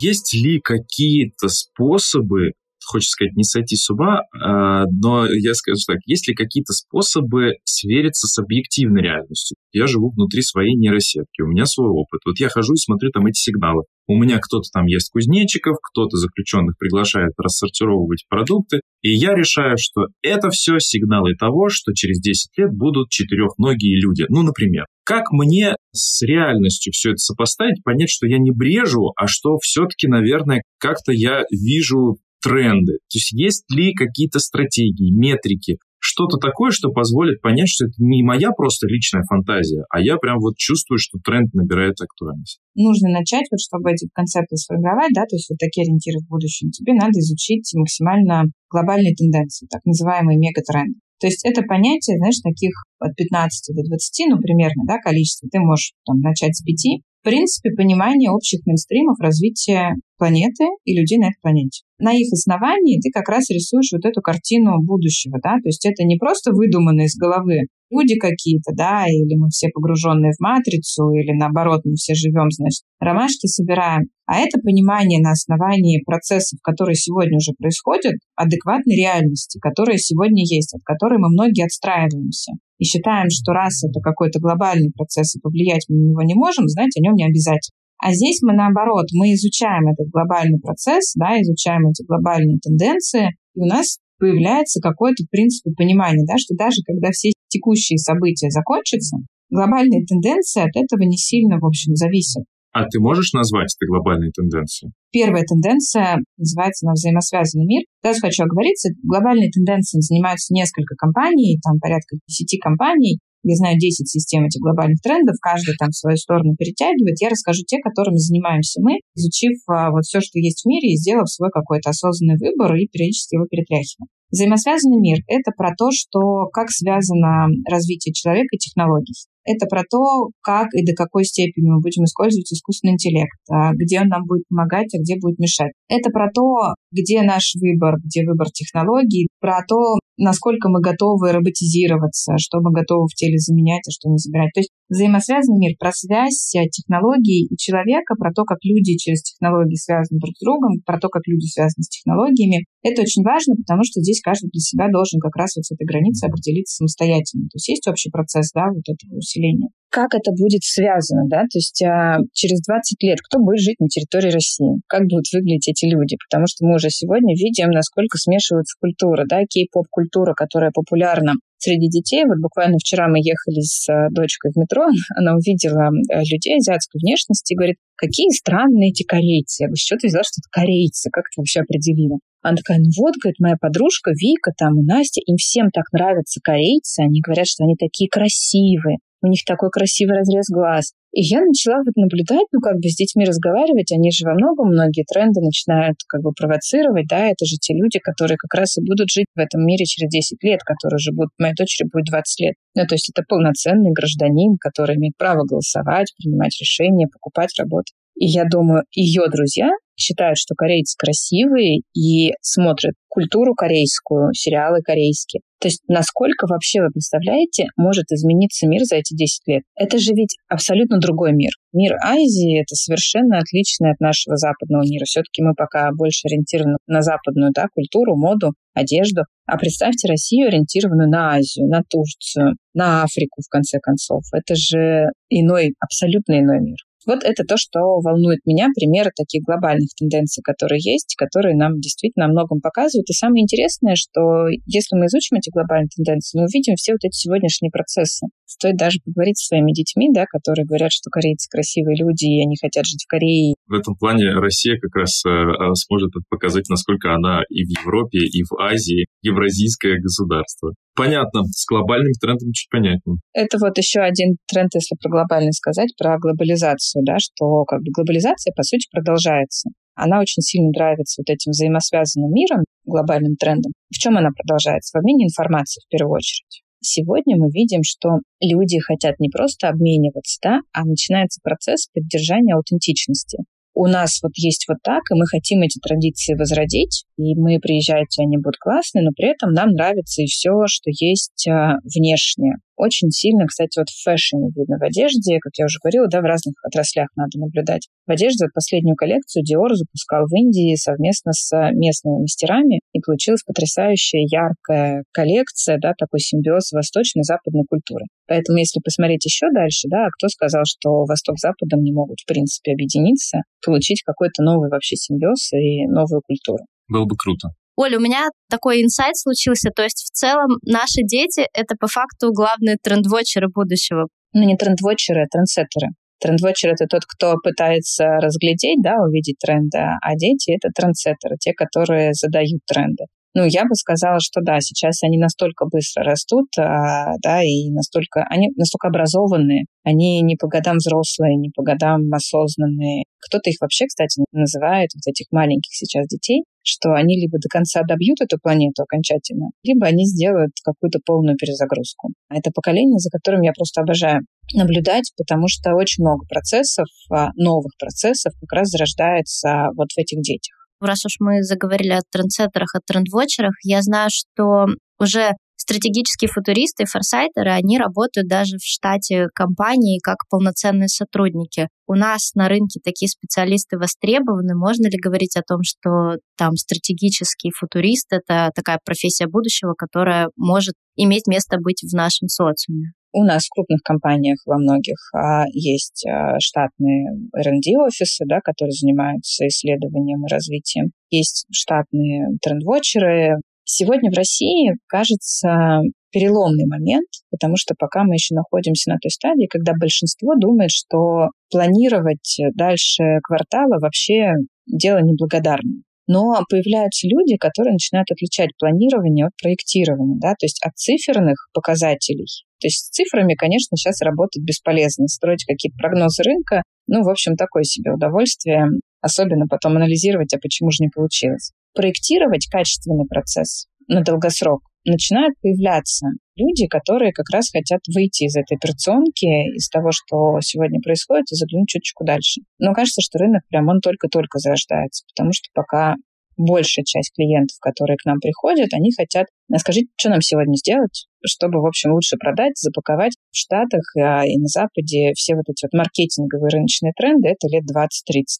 Есть 0.00 0.34
ли 0.34 0.60
какие-то 0.60 1.48
способы 1.48 2.52
хочется 2.84 3.12
сказать, 3.12 3.34
не 3.36 3.44
сойти 3.44 3.76
с 3.76 3.88
ума, 3.90 4.20
а, 4.40 4.84
но 4.86 5.26
я 5.26 5.54
скажу 5.54 5.80
так, 5.86 5.98
есть 6.06 6.28
ли 6.28 6.34
какие-то 6.34 6.72
способы 6.72 7.52
свериться 7.64 8.26
с 8.26 8.38
объективной 8.38 9.02
реальностью? 9.02 9.56
Я 9.72 9.86
живу 9.86 10.10
внутри 10.10 10.42
своей 10.42 10.74
нейросетки, 10.74 11.42
у 11.42 11.46
меня 11.46 11.66
свой 11.66 11.88
опыт. 11.88 12.20
Вот 12.26 12.38
я 12.38 12.48
хожу 12.48 12.74
и 12.74 12.76
смотрю 12.76 13.10
там 13.10 13.26
эти 13.26 13.38
сигналы. 13.38 13.84
У 14.08 14.16
меня 14.16 14.38
кто-то 14.40 14.68
там 14.72 14.86
ест 14.86 15.10
кузнечиков, 15.12 15.76
кто-то 15.80 16.16
заключенных 16.16 16.76
приглашает 16.76 17.32
рассортировывать 17.38 18.24
продукты, 18.28 18.80
и 19.00 19.14
я 19.14 19.34
решаю, 19.34 19.76
что 19.78 20.06
это 20.22 20.50
все 20.50 20.78
сигналы 20.78 21.34
того, 21.34 21.68
что 21.68 21.92
через 21.94 22.20
10 22.20 22.50
лет 22.58 22.70
будут 22.72 23.10
четырехногие 23.10 24.00
люди. 24.00 24.24
Ну, 24.28 24.42
например. 24.42 24.86
Как 25.04 25.32
мне 25.32 25.74
с 25.92 26.22
реальностью 26.22 26.92
все 26.92 27.10
это 27.10 27.18
сопоставить, 27.18 27.82
понять, 27.82 28.10
что 28.10 28.26
я 28.26 28.38
не 28.38 28.52
брежу, 28.52 29.12
а 29.16 29.26
что 29.26 29.58
все-таки, 29.60 30.06
наверное, 30.06 30.62
как-то 30.78 31.12
я 31.12 31.42
вижу 31.50 32.18
тренды? 32.42 32.94
То 33.08 33.16
есть 33.16 33.32
есть 33.32 33.64
ли 33.70 33.94
какие-то 33.94 34.38
стратегии, 34.38 35.12
метрики, 35.12 35.78
что-то 36.04 36.36
такое, 36.36 36.72
что 36.72 36.90
позволит 36.90 37.40
понять, 37.40 37.68
что 37.68 37.86
это 37.86 37.94
не 37.98 38.24
моя 38.24 38.50
просто 38.50 38.88
личная 38.88 39.22
фантазия, 39.30 39.84
а 39.88 40.00
я 40.00 40.16
прям 40.16 40.38
вот 40.40 40.56
чувствую, 40.56 40.98
что 40.98 41.18
тренд 41.22 41.54
набирает 41.54 41.94
актуальность. 42.02 42.58
Нужно 42.74 43.08
начать, 43.10 43.46
вот 43.50 43.60
чтобы 43.60 43.92
эти 43.92 44.08
концепты 44.12 44.56
сформировать, 44.56 45.14
да, 45.14 45.22
то 45.22 45.36
есть 45.36 45.48
вот 45.48 45.58
такие 45.62 45.86
ориентиры 45.86 46.18
в 46.18 46.28
будущем, 46.28 46.70
тебе 46.70 46.94
надо 46.94 47.14
изучить 47.22 47.70
максимально 47.74 48.50
глобальные 48.68 49.14
тенденции, 49.14 49.68
так 49.70 49.80
называемые 49.84 50.38
мегатренды. 50.38 50.98
То 51.22 51.28
есть 51.28 51.46
это 51.46 51.62
понятие, 51.62 52.18
знаешь, 52.18 52.42
таких 52.42 52.74
от 52.98 53.14
15 53.14 53.76
до 53.76 53.86
20, 53.86 54.26
ну, 54.28 54.38
примерно, 54.42 54.82
да, 54.88 54.98
количество. 54.98 55.48
Ты 55.48 55.60
можешь 55.60 55.92
там 56.04 56.18
начать 56.18 56.56
с 56.56 56.64
5, 56.64 56.98
в 56.98 57.24
принципе, 57.24 57.70
понимание 57.76 58.30
общих 58.30 58.66
мейнстримов 58.66 59.20
развития 59.20 59.94
планеты 60.18 60.66
и 60.84 60.98
людей 60.98 61.18
на 61.18 61.30
этой 61.30 61.38
планете. 61.40 61.86
На 62.02 62.10
их 62.18 62.32
основании 62.32 62.98
ты 62.98 63.10
как 63.14 63.28
раз 63.28 63.48
рисуешь 63.48 63.92
вот 63.92 64.04
эту 64.04 64.20
картину 64.22 64.82
будущего, 64.82 65.38
да, 65.40 65.62
то 65.62 65.68
есть 65.70 65.86
это 65.86 66.02
не 66.02 66.16
просто 66.18 66.50
выдуманное 66.50 67.06
из 67.06 67.14
головы 67.14 67.70
люди 67.92 68.16
какие-то, 68.16 68.72
да, 68.74 69.04
или 69.06 69.38
мы 69.38 69.48
все 69.50 69.68
погруженные 69.68 70.32
в 70.32 70.40
матрицу, 70.40 71.10
или 71.12 71.30
наоборот, 71.38 71.82
мы 71.84 71.94
все 71.94 72.14
живем, 72.14 72.50
значит, 72.50 72.82
ромашки 72.98 73.46
собираем. 73.46 74.10
А 74.26 74.40
это 74.40 74.58
понимание 74.58 75.20
на 75.20 75.30
основании 75.30 76.02
процессов, 76.04 76.58
которые 76.62 76.96
сегодня 76.96 77.36
уже 77.36 77.52
происходят, 77.56 78.14
адекватной 78.34 78.96
реальности, 78.96 79.60
которая 79.60 79.98
сегодня 79.98 80.42
есть, 80.42 80.74
от 80.74 80.82
которой 80.82 81.18
мы 81.20 81.28
многие 81.28 81.66
отстраиваемся 81.66 82.52
и 82.78 82.84
считаем, 82.84 83.30
что 83.30 83.52
раз 83.52 83.84
это 83.84 84.00
какой-то 84.00 84.40
глобальный 84.40 84.90
процесс, 84.90 85.36
и 85.36 85.40
повлиять 85.40 85.84
мы 85.88 85.98
на 85.98 86.10
него 86.10 86.22
не 86.22 86.34
можем, 86.34 86.66
знать 86.66 86.90
о 86.96 87.00
нем 87.00 87.14
не 87.14 87.26
обязательно. 87.26 87.81
А 88.02 88.12
здесь 88.12 88.42
мы 88.42 88.52
наоборот, 88.52 89.06
мы 89.14 89.30
изучаем 89.38 89.86
этот 89.86 90.10
глобальный 90.10 90.58
процесс, 90.58 91.14
да, 91.14 91.38
изучаем 91.40 91.86
эти 91.86 92.02
глобальные 92.02 92.58
тенденции, 92.58 93.30
и 93.54 93.60
у 93.60 93.64
нас 93.64 93.98
появляется 94.18 94.80
какое-то, 94.82 95.22
в 95.22 95.30
принципе, 95.30 95.70
понимание, 95.70 96.26
да, 96.26 96.34
что 96.36 96.58
даже 96.58 96.82
когда 96.84 97.14
все 97.14 97.30
текущие 97.46 97.98
события 97.98 98.50
закончатся, 98.50 99.18
глобальные 99.50 100.04
тенденции 100.04 100.62
от 100.62 100.74
этого 100.74 101.06
не 101.06 101.16
сильно, 101.16 101.60
в 101.60 101.64
общем, 101.64 101.94
зависят. 101.94 102.42
А 102.72 102.88
ты 102.88 102.98
можешь 102.98 103.34
назвать 103.34 103.70
этой 103.76 103.86
глобальной 103.86 104.32
тенденцией? 104.32 104.90
Первая 105.12 105.44
тенденция 105.44 106.18
называется 106.38 106.86
на 106.86 106.94
взаимосвязанный 106.94 107.66
мир. 107.66 107.82
Сразу 108.02 108.20
хочу 108.20 108.42
оговориться, 108.42 108.88
глобальной 109.04 109.50
тенденцией 109.50 110.00
занимаются 110.00 110.54
несколько 110.54 110.96
компаний, 110.96 111.60
там 111.62 111.78
порядка 111.78 112.16
10 112.26 112.58
компаний. 112.60 113.20
Я 113.42 113.56
знаю 113.56 113.78
10 113.78 114.08
систем 114.08 114.44
этих 114.44 114.60
глобальных 114.60 115.00
трендов, 115.00 115.36
каждый 115.42 115.74
там 115.78 115.90
в 115.90 115.96
свою 115.96 116.16
сторону 116.16 116.54
перетягивает. 116.56 117.20
Я 117.20 117.28
расскажу 117.28 117.62
те, 117.66 117.78
которыми 117.78 118.16
занимаемся 118.16 118.80
мы, 118.80 119.00
изучив 119.16 119.58
а, 119.68 119.90
вот 119.90 120.04
все, 120.04 120.20
что 120.20 120.38
есть 120.38 120.62
в 120.62 120.68
мире 120.68 120.92
и 120.92 120.96
сделав 120.96 121.30
свой 121.30 121.50
какой-то 121.50 121.90
осознанный 121.90 122.38
выбор 122.38 122.74
и 122.76 122.86
периодически 122.86 123.34
его 123.34 123.46
перетряхиваем. 123.46 124.08
Взаимосвязанный 124.32 124.98
мир– 124.98 125.18
это 125.28 125.52
про 125.54 125.74
то, 125.76 125.90
что 125.92 126.48
как 126.54 126.70
связано 126.70 127.48
развитие 127.68 128.14
человека 128.14 128.48
и 128.52 128.58
технологий. 128.58 129.14
Это 129.44 129.66
про 129.66 129.82
то, 129.82 130.30
как 130.40 130.68
и 130.72 130.86
до 130.86 130.94
какой 130.94 131.24
степени 131.24 131.68
мы 131.68 131.80
будем 131.80 132.04
использовать 132.04 132.50
искусственный 132.50 132.94
интеллект, 132.94 133.36
а 133.50 133.72
где 133.74 134.00
он 134.00 134.08
нам 134.08 134.24
будет 134.24 134.44
помогать, 134.48 134.94
а 134.94 134.98
где 134.98 135.16
будет 135.20 135.38
мешать. 135.38 135.72
Это 135.88 136.10
про 136.10 136.30
то, 136.32 136.74
где 136.92 137.22
наш 137.22 137.54
выбор, 137.60 137.96
где 138.02 138.24
выбор 138.24 138.48
технологий, 138.54 139.28
про 139.40 139.60
то, 139.68 139.98
насколько 140.16 140.68
мы 140.68 140.80
готовы 140.80 141.32
роботизироваться, 141.32 142.34
что 142.38 142.60
мы 142.60 142.72
готовы 142.72 143.06
в 143.06 143.14
теле 143.14 143.38
заменять, 143.38 143.82
а 143.86 143.90
что 143.90 144.08
не 144.08 144.18
забирать. 144.18 144.50
То 144.54 144.60
есть 144.60 144.70
взаимосвязанный 144.88 145.58
мир 145.58 145.72
про 145.78 145.92
связь 145.92 146.54
э, 146.54 146.68
технологий 146.68 147.46
и 147.46 147.56
человека, 147.56 148.14
про 148.14 148.32
то, 148.32 148.44
как 148.44 148.58
люди 148.62 148.96
через 148.96 149.22
технологии 149.22 149.76
связаны 149.76 150.18
друг 150.18 150.36
с 150.36 150.40
другом, 150.44 150.80
про 150.84 150.98
то, 150.98 151.08
как 151.08 151.22
люди 151.26 151.46
связаны 151.46 151.82
с 151.82 151.88
технологиями. 151.88 152.64
Это 152.82 153.02
очень 153.02 153.22
важно, 153.22 153.54
потому 153.56 153.84
что 153.84 154.00
здесь 154.00 154.20
каждый 154.20 154.50
для 154.50 154.60
себя 154.60 154.88
должен 154.90 155.20
как 155.20 155.36
раз 155.36 155.56
вот 155.56 155.64
с 155.64 155.72
этой 155.72 155.86
границей 155.86 156.28
определиться 156.28 156.76
самостоятельно. 156.82 157.46
То 157.48 157.56
есть 157.56 157.68
есть 157.68 157.88
общий 157.88 158.10
процесс, 158.10 158.50
да, 158.52 158.68
вот 158.68 158.84
этого 158.84 159.16
усиления? 159.16 159.68
Как 159.90 160.14
это 160.14 160.32
будет 160.32 160.64
связано, 160.64 161.28
да, 161.28 161.42
то 161.42 161.56
есть 161.60 161.82
а, 161.82 162.16
через 162.32 162.62
20 162.64 163.02
лет 163.02 163.20
кто 163.20 163.38
будет 163.38 163.60
жить 163.60 163.78
на 163.78 163.88
территории 163.88 164.32
России, 164.32 164.80
как 164.88 165.02
будут 165.04 165.26
выглядеть 165.32 165.68
эти 165.68 165.84
люди, 165.84 166.16
потому 166.16 166.46
что 166.48 166.64
мы 166.64 166.76
уже 166.76 166.88
сегодня 166.88 167.34
видим, 167.34 167.68
насколько 167.68 168.16
смешиваются 168.16 168.74
культуры, 168.80 169.24
да, 169.28 169.44
кей-поп-культура, 169.44 170.32
которая 170.32 170.70
популярна 170.72 171.34
среди 171.62 171.88
детей. 171.88 172.24
Вот 172.26 172.38
буквально 172.42 172.76
вчера 172.78 173.08
мы 173.08 173.18
ехали 173.18 173.62
с 173.62 173.88
а, 173.88 174.10
дочкой 174.10 174.50
в 174.52 174.58
метро, 174.58 174.86
она 175.16 175.34
увидела 175.34 175.88
а, 175.88 176.20
людей 176.20 176.58
азиатской 176.58 177.00
внешности 177.00 177.54
и 177.54 177.56
говорит, 177.56 177.76
какие 177.96 178.28
странные 178.34 178.90
эти 178.90 179.04
корейцы. 179.04 179.62
Я 179.62 179.66
говорю, 179.68 179.78
что 179.78 179.96
ты 179.96 180.08
взяла, 180.08 180.24
что 180.24 180.42
это 180.42 180.50
корейцы? 180.50 181.10
Как 181.12 181.24
ты 181.30 181.40
вообще 181.40 181.60
определила? 181.60 182.18
Она 182.42 182.56
такая, 182.56 182.78
ну 182.78 182.90
вот, 182.98 183.14
говорит, 183.22 183.38
моя 183.38 183.56
подружка 183.60 184.10
Вика 184.10 184.50
там 184.58 184.74
и 184.80 184.82
Настя, 184.82 185.20
им 185.24 185.36
всем 185.36 185.70
так 185.70 185.84
нравятся 185.92 186.40
корейцы, 186.42 187.00
они 187.00 187.20
говорят, 187.22 187.46
что 187.46 187.62
они 187.62 187.76
такие 187.78 188.10
красивые, 188.10 188.98
у 189.22 189.28
них 189.28 189.40
такой 189.46 189.70
красивый 189.70 190.18
разрез 190.18 190.46
глаз. 190.50 190.92
И 191.12 191.22
я 191.22 191.40
начала 191.40 191.78
вот 191.84 191.94
наблюдать, 191.94 192.46
ну, 192.52 192.60
как 192.60 192.76
бы 192.76 192.88
с 192.88 192.96
детьми 192.96 193.24
разговаривать, 193.24 193.92
они 193.92 194.10
же 194.10 194.24
во 194.24 194.34
многом, 194.34 194.68
многие 194.68 195.04
тренды 195.04 195.40
начинают 195.40 195.96
как 196.08 196.22
бы 196.22 196.32
провоцировать, 196.32 197.06
да, 197.06 197.28
это 197.28 197.44
же 197.44 197.56
те 197.56 197.74
люди, 197.74 197.98
которые 197.98 198.38
как 198.38 198.52
раз 198.58 198.78
и 198.78 198.84
будут 198.84 199.10
жить 199.10 199.26
в 199.34 199.38
этом 199.38 199.64
мире 199.64 199.84
через 199.84 200.08
10 200.08 200.42
лет, 200.42 200.60
которые 200.64 200.98
же 200.98 201.12
будут, 201.12 201.30
моей 201.38 201.54
дочери 201.54 201.86
будет 201.92 202.06
20 202.06 202.40
лет. 202.40 202.54
Ну, 202.74 202.86
то 202.86 202.94
есть 202.94 203.10
это 203.10 203.22
полноценный 203.28 203.92
гражданин, 203.92 204.56
который 204.58 204.96
имеет 204.96 205.14
право 205.18 205.44
голосовать, 205.44 206.12
принимать 206.16 206.56
решения, 206.58 207.06
покупать, 207.12 207.52
работать. 207.58 207.92
И 208.16 208.26
я 208.26 208.44
думаю, 208.44 208.84
ее 208.92 209.28
друзья 209.28 209.70
считают, 210.02 210.38
что 210.38 210.54
корейцы 210.54 210.96
красивые 210.98 211.82
и 211.94 212.32
смотрят 212.40 212.94
культуру 213.08 213.54
корейскую, 213.54 214.32
сериалы 214.32 214.80
корейские. 214.82 215.42
То 215.60 215.68
есть 215.68 215.82
насколько 215.86 216.46
вообще, 216.48 216.80
вы 216.82 216.90
представляете, 216.90 217.66
может 217.76 218.10
измениться 218.10 218.66
мир 218.66 218.82
за 218.82 218.96
эти 218.96 219.14
10 219.14 219.46
лет? 219.46 219.62
Это 219.76 219.98
же 219.98 220.12
ведь 220.12 220.36
абсолютно 220.48 220.98
другой 220.98 221.32
мир. 221.32 221.52
Мир 221.72 221.94
Азии— 222.02 222.60
это 222.62 222.74
совершенно 222.74 223.38
отличный 223.38 223.92
от 223.92 224.00
нашего 224.00 224.36
западного 224.36 224.82
мира. 224.82 225.04
Все-таки 225.04 225.42
мы 225.42 225.54
пока 225.54 225.90
больше 225.92 226.26
ориентированы 226.26 226.78
на 226.88 227.02
западную 227.02 227.52
да, 227.54 227.66
культуру, 227.72 228.16
моду, 228.16 228.54
одежду. 228.74 229.22
А 229.46 229.56
представьте 229.56 230.08
Россию, 230.08 230.48
ориентированную 230.48 231.08
на 231.08 231.34
Азию, 231.34 231.68
на 231.68 231.82
Турцию, 231.88 232.56
на 232.74 233.04
Африку, 233.04 233.42
в 233.42 233.48
конце 233.48 233.78
концов. 233.78 234.22
Это 234.32 234.56
же 234.56 235.12
иной, 235.28 235.74
абсолютно 235.78 236.40
иной 236.40 236.60
мир. 236.60 236.78
Вот 237.06 237.24
это 237.24 237.44
то, 237.44 237.56
что 237.56 237.80
волнует 238.00 238.40
меня, 238.46 238.68
примеры 238.74 239.10
таких 239.16 239.42
глобальных 239.42 239.88
тенденций, 239.96 240.42
которые 240.42 240.80
есть, 240.82 241.14
которые 241.16 241.56
нам 241.56 241.80
действительно 241.80 242.26
о 242.26 242.28
многом 242.28 242.60
показывают. 242.60 243.08
И 243.10 243.12
самое 243.12 243.42
интересное, 243.42 243.94
что 243.96 244.48
если 244.66 244.96
мы 244.96 245.06
изучим 245.06 245.38
эти 245.38 245.50
глобальные 245.50 245.88
тенденции, 245.94 246.38
мы 246.38 246.44
увидим 246.44 246.74
все 246.76 246.92
вот 246.92 247.04
эти 247.04 247.16
сегодняшние 247.16 247.70
процессы. 247.70 248.26
Стоит 248.52 248.76
даже 248.76 248.98
поговорить 249.02 249.38
со 249.38 249.48
своими 249.48 249.72
детьми, 249.72 250.10
да, 250.12 250.26
которые 250.28 250.66
говорят, 250.66 250.92
что 250.92 251.08
корейцы 251.08 251.48
красивые 251.48 251.96
люди, 251.96 252.26
и 252.26 252.44
они 252.44 252.56
хотят 252.60 252.84
жить 252.84 253.04
в 253.04 253.08
Корее. 253.08 253.54
В 253.66 253.72
этом 253.72 253.96
плане 253.96 254.28
Россия 254.34 254.76
как 254.78 254.94
раз 254.94 255.24
э, 255.24 255.72
сможет 255.88 256.12
показать, 256.28 256.68
насколько 256.68 257.14
она 257.14 257.40
и 257.48 257.64
в 257.64 257.70
Европе, 257.80 258.18
и 258.18 258.42
в 258.44 258.52
Азии 258.60 259.06
евразийское 259.22 259.98
государство. 259.98 260.74
Понятно, 260.94 261.44
с 261.44 261.64
глобальными 261.66 262.12
трендами 262.20 262.52
чуть 262.52 262.68
понятнее. 262.68 263.16
Это 263.32 263.56
вот 263.58 263.78
еще 263.78 264.00
один 264.00 264.36
тренд, 264.46 264.68
если 264.74 264.96
про 265.00 265.08
глобальный 265.08 265.52
сказать, 265.52 265.88
про 265.96 266.18
глобализацию, 266.18 267.02
да, 267.06 267.16
что 267.18 267.64
как 267.64 267.80
бы 267.80 267.90
глобализация, 267.90 268.52
по 268.54 268.62
сути, 268.62 268.86
продолжается. 268.92 269.70
Она 269.94 270.20
очень 270.20 270.42
сильно 270.42 270.68
нравится 270.68 271.22
вот 271.24 271.32
этим 271.32 271.52
взаимосвязанным 271.52 272.30
миром, 272.30 272.64
глобальным 272.84 273.36
трендом. 273.36 273.72
В 273.88 273.96
чем 273.96 274.18
она 274.18 274.28
продолжается? 274.36 274.92
В 274.92 275.00
обмене 275.00 275.24
информацией 275.24 275.84
в 275.86 275.88
первую 275.88 276.16
очередь. 276.16 276.62
Сегодня 276.82 277.36
мы 277.36 277.48
видим, 277.50 277.82
что 277.82 278.20
люди 278.40 278.78
хотят 278.80 279.18
не 279.20 279.28
просто 279.28 279.68
обмениваться, 279.68 280.38
да, 280.42 280.60
а 280.72 280.84
начинается 280.84 281.40
процесс 281.42 281.88
поддержания 281.94 282.54
аутентичности 282.54 283.38
у 283.74 283.86
нас 283.86 284.20
вот 284.22 284.32
есть 284.36 284.66
вот 284.68 284.78
так, 284.82 285.02
и 285.10 285.14
мы 285.14 285.26
хотим 285.26 285.62
эти 285.62 285.78
традиции 285.78 286.34
возродить, 286.34 287.04
и 287.16 287.34
мы 287.34 287.58
приезжаете, 287.58 288.22
они 288.22 288.36
будут 288.36 288.58
классные, 288.58 289.02
но 289.04 289.10
при 289.16 289.30
этом 289.30 289.52
нам 289.52 289.70
нравится 289.70 290.22
и 290.22 290.26
все, 290.26 290.50
что 290.66 290.90
есть 290.90 291.46
а, 291.48 291.76
внешне. 291.84 292.56
Очень 292.76 293.10
сильно, 293.10 293.46
кстати, 293.46 293.78
вот 293.78 293.88
в 293.88 294.02
фэшне 294.02 294.48
видно, 294.56 294.78
в 294.78 294.82
одежде, 294.82 295.38
как 295.40 295.52
я 295.58 295.66
уже 295.66 295.78
говорила, 295.82 296.08
да, 296.08 296.20
в 296.20 296.24
разных 296.24 296.54
отраслях 296.64 297.08
надо 297.16 297.38
наблюдать. 297.38 297.88
В 298.06 298.10
одежде 298.10 298.46
вот 298.46 298.52
последнюю 298.54 298.96
коллекцию 298.96 299.44
Dior 299.44 299.74
запускал 299.74 300.24
в 300.26 300.34
Индии 300.34 300.74
совместно 300.74 301.32
с 301.32 301.52
местными 301.72 302.22
мастерами, 302.22 302.80
и 302.92 303.00
получилась 303.00 303.42
потрясающая 303.44 304.24
яркая 304.26 305.04
коллекция, 305.12 305.78
да, 305.80 305.92
такой 305.96 306.20
симбиоз 306.20 306.72
восточной 306.72 307.20
и 307.20 307.24
западной 307.24 307.64
культуры. 307.68 308.06
Поэтому, 308.26 308.58
если 308.58 308.80
посмотреть 308.80 309.24
еще 309.24 309.50
дальше, 309.52 309.88
да, 309.88 310.08
кто 310.16 310.28
сказал, 310.28 310.62
что 310.64 311.04
Восток 311.04 311.38
с 311.38 311.42
Западом 311.42 311.82
не 311.82 311.92
могут, 311.92 312.20
в 312.20 312.26
принципе, 312.26 312.72
объединиться, 312.72 313.42
получить 313.64 314.02
какой-то 314.02 314.42
новый 314.42 314.70
вообще 314.70 314.96
симбиоз 314.96 315.52
и 315.52 315.86
новую 315.86 316.22
культуру. 316.26 316.64
Было 316.88 317.04
бы 317.04 317.16
круто. 317.16 317.50
Оля, 317.76 317.98
у 317.98 318.00
меня 318.00 318.28
такой 318.50 318.82
инсайт 318.82 319.16
случился, 319.16 319.70
то 319.74 319.82
есть 319.82 320.04
в 320.04 320.10
целом 320.10 320.58
наши 320.64 321.02
дети— 321.04 321.46
это 321.54 321.74
по 321.78 321.88
факту 321.88 322.32
главные 322.32 322.76
трендвотчеры 322.82 323.48
будущего. 323.48 324.08
Ну, 324.34 324.44
не 324.44 324.56
трендвотчеры, 324.56 325.22
а 325.22 325.26
трендсеттеры. 325.30 325.88
Трендвотчер— 326.20 326.70
это 326.72 326.86
тот, 326.86 327.02
кто 327.06 327.34
пытается 327.42 328.04
разглядеть, 328.20 328.80
да, 328.82 328.96
увидеть 329.02 329.38
тренды, 329.40 329.78
а 329.78 330.14
дети— 330.16 330.52
это 330.56 330.68
трендсеттеры, 330.74 331.36
те, 331.40 331.52
которые 331.52 332.12
задают 332.12 332.60
тренды. 332.66 333.06
Ну, 333.34 333.44
я 333.46 333.64
бы 333.64 333.74
сказала, 333.74 334.18
что 334.20 334.42
да, 334.42 334.60
сейчас 334.60 335.02
они 335.02 335.16
настолько 335.16 335.64
быстро 335.64 336.04
растут, 336.04 336.48
а, 336.58 337.16
да, 337.22 337.42
и 337.42 337.70
настолько, 337.70 338.24
они 338.28 338.50
настолько 338.56 338.88
образованные, 338.88 339.64
они 339.84 340.20
не 340.20 340.36
по 340.36 340.48
годам 340.48 340.76
взрослые, 340.76 341.36
не 341.36 341.48
по 341.48 341.62
годам 341.62 342.12
осознанные. 342.12 343.04
Кто-то 343.20 343.48
их 343.48 343.56
вообще, 343.62 343.86
кстати, 343.86 344.22
называет, 344.32 344.90
вот 344.94 345.10
этих 345.10 345.26
маленьких 345.30 345.72
сейчас 345.72 346.06
детей, 346.08 346.44
что 346.62 346.92
они 346.92 347.16
либо 347.16 347.38
до 347.38 347.48
конца 347.48 347.82
добьют 347.82 348.20
эту 348.20 348.38
планету 348.38 348.82
окончательно, 348.82 349.48
либо 349.64 349.86
они 349.86 350.04
сделают 350.04 350.52
какую-то 350.62 350.98
полную 351.04 351.36
перезагрузку. 351.36 352.10
А 352.28 352.36
это 352.36 352.50
поколение, 352.50 352.98
за 352.98 353.10
которым 353.10 353.40
я 353.42 353.52
просто 353.56 353.80
обожаю 353.80 354.20
наблюдать, 354.54 355.10
потому 355.16 355.48
что 355.48 355.74
очень 355.74 356.04
много 356.04 356.26
процессов, 356.28 356.86
а, 357.10 357.30
новых 357.36 357.72
процессов 357.78 358.34
как 358.38 358.52
раз 358.52 358.68
зарождается 358.68 359.68
вот 359.74 359.88
в 359.92 359.98
этих 359.98 360.20
детях 360.20 360.61
раз 360.84 361.04
уж 361.04 361.16
мы 361.20 361.42
заговорили 361.42 361.90
о 361.92 362.00
трендсеттерах, 362.10 362.74
о 362.74 362.80
трендвотчерах, 362.84 363.54
я 363.62 363.82
знаю, 363.82 364.10
что 364.10 364.66
уже 364.98 365.32
стратегические 365.62 366.28
футуристы, 366.28 366.84
форсайтеры, 366.86 367.50
они 367.50 367.78
работают 367.78 368.28
даже 368.28 368.56
в 368.56 368.64
штате 368.64 369.28
компании 369.34 370.00
как 370.02 370.16
полноценные 370.28 370.88
сотрудники. 370.88 371.68
У 371.86 371.94
нас 371.94 372.32
на 372.34 372.48
рынке 372.48 372.80
такие 372.82 373.08
специалисты 373.08 373.78
востребованы. 373.78 374.54
Можно 374.56 374.88
ли 374.88 374.98
говорить 375.00 375.36
о 375.36 375.42
том, 375.42 375.60
что 375.62 376.16
там 376.36 376.56
стратегический 376.56 377.50
футурист— 377.56 378.08
это 378.12 378.50
такая 378.54 378.78
профессия 378.84 379.26
будущего, 379.26 379.74
которая 379.74 380.28
может 380.36 380.74
иметь 380.96 381.26
место 381.26 381.58
быть 381.58 381.82
в 381.82 381.94
нашем 381.94 382.28
социуме? 382.28 382.92
У 383.12 383.24
нас 383.24 383.44
в 383.44 383.50
крупных 383.50 383.82
компаниях 383.82 384.38
во 384.46 384.58
многих 384.58 384.96
а, 385.14 385.44
есть 385.52 386.06
а, 386.06 386.40
штатные 386.40 387.10
R&D-офисы, 387.36 388.24
да, 388.26 388.40
которые 388.40 388.72
занимаются 388.72 389.46
исследованием 389.46 390.24
и 390.24 390.30
развитием. 390.30 390.92
Есть 391.10 391.46
штатные 391.52 392.28
трендвотчеры. 392.40 393.36
Сегодня 393.64 394.10
в 394.10 394.16
России, 394.16 394.72
кажется, 394.88 395.82
переломный 396.10 396.66
момент, 396.66 397.08
потому 397.30 397.56
что 397.56 397.74
пока 397.78 398.04
мы 398.04 398.14
еще 398.14 398.34
находимся 398.34 398.90
на 398.90 398.98
той 398.98 399.10
стадии, 399.10 399.46
когда 399.48 399.72
большинство 399.78 400.34
думает, 400.34 400.70
что 400.70 401.28
планировать 401.50 402.38
дальше 402.54 403.20
квартала 403.22 403.78
вообще 403.80 404.32
дело 404.66 404.98
неблагодарное. 404.98 405.82
Но 406.08 406.42
появляются 406.48 407.06
люди, 407.08 407.36
которые 407.36 407.72
начинают 407.72 408.10
отличать 408.10 408.50
планирование 408.58 409.26
от 409.26 409.32
проектирования, 409.40 410.18
да, 410.20 410.30
то 410.30 410.44
есть 410.44 410.60
от 410.64 410.76
циферных 410.76 411.48
показателей. 411.54 412.26
То 412.62 412.68
есть 412.68 412.86
с 412.86 412.90
цифрами, 412.90 413.34
конечно, 413.34 413.76
сейчас 413.76 414.00
работать 414.02 414.44
бесполезно. 414.44 415.08
Строить 415.08 415.44
какие-то 415.44 415.76
прогнозы 415.76 416.22
рынка, 416.22 416.62
ну, 416.86 417.02
в 417.02 417.08
общем, 417.08 417.34
такое 417.34 417.64
себе 417.64 417.90
удовольствие. 417.92 418.68
Особенно 419.00 419.48
потом 419.48 419.76
анализировать, 419.76 420.32
а 420.32 420.38
почему 420.38 420.70
же 420.70 420.84
не 420.84 420.88
получилось. 420.88 421.50
Проектировать 421.74 422.46
качественный 422.46 423.04
процесс, 423.08 423.66
на 423.88 424.02
долгосрок, 424.02 424.62
начинают 424.84 425.34
появляться 425.42 426.06
люди, 426.36 426.68
которые 426.68 427.12
как 427.12 427.26
раз 427.32 427.50
хотят 427.50 427.80
выйти 427.92 428.24
из 428.24 428.36
этой 428.36 428.56
операционки, 428.58 429.56
из 429.56 429.68
того, 429.68 429.90
что 429.90 430.38
сегодня 430.40 430.80
происходит, 430.80 431.32
и 431.32 431.34
заглянуть 431.34 431.68
чуточку 431.68 432.04
дальше. 432.04 432.42
Но 432.60 432.74
кажется, 432.74 433.02
что 433.02 433.18
рынок 433.18 433.42
прям 433.48 433.68
он 433.68 433.80
только-только 433.80 434.38
зарождается, 434.38 435.04
потому 435.12 435.32
что 435.32 435.48
пока 435.52 435.96
большая 436.36 436.84
часть 436.84 437.12
клиентов, 437.12 437.58
которые 437.60 437.96
к 437.96 438.04
нам 438.04 438.20
приходят, 438.20 438.72
они 438.72 438.92
хотят, 438.96 439.26
«А 439.52 439.58
скажите, 439.58 439.88
что 439.98 440.10
нам 440.10 440.20
сегодня 440.20 440.54
сделать, 440.54 441.06
чтобы, 441.26 441.60
в 441.60 441.66
общем, 441.66 441.92
лучше 441.92 442.16
продать, 442.16 442.58
запаковать 442.58 443.12
в 443.30 443.36
Штатах 443.36 443.82
а, 443.96 444.24
и 444.26 444.36
на 444.38 444.46
Западе 444.46 445.12
все 445.14 445.34
вот 445.34 445.44
эти 445.48 445.64
вот 445.64 445.72
маркетинговые 445.76 446.50
рыночные 446.50 446.92
тренды, 446.96 447.28
это 447.28 447.48
лет 447.48 447.64
20-30 447.64 447.86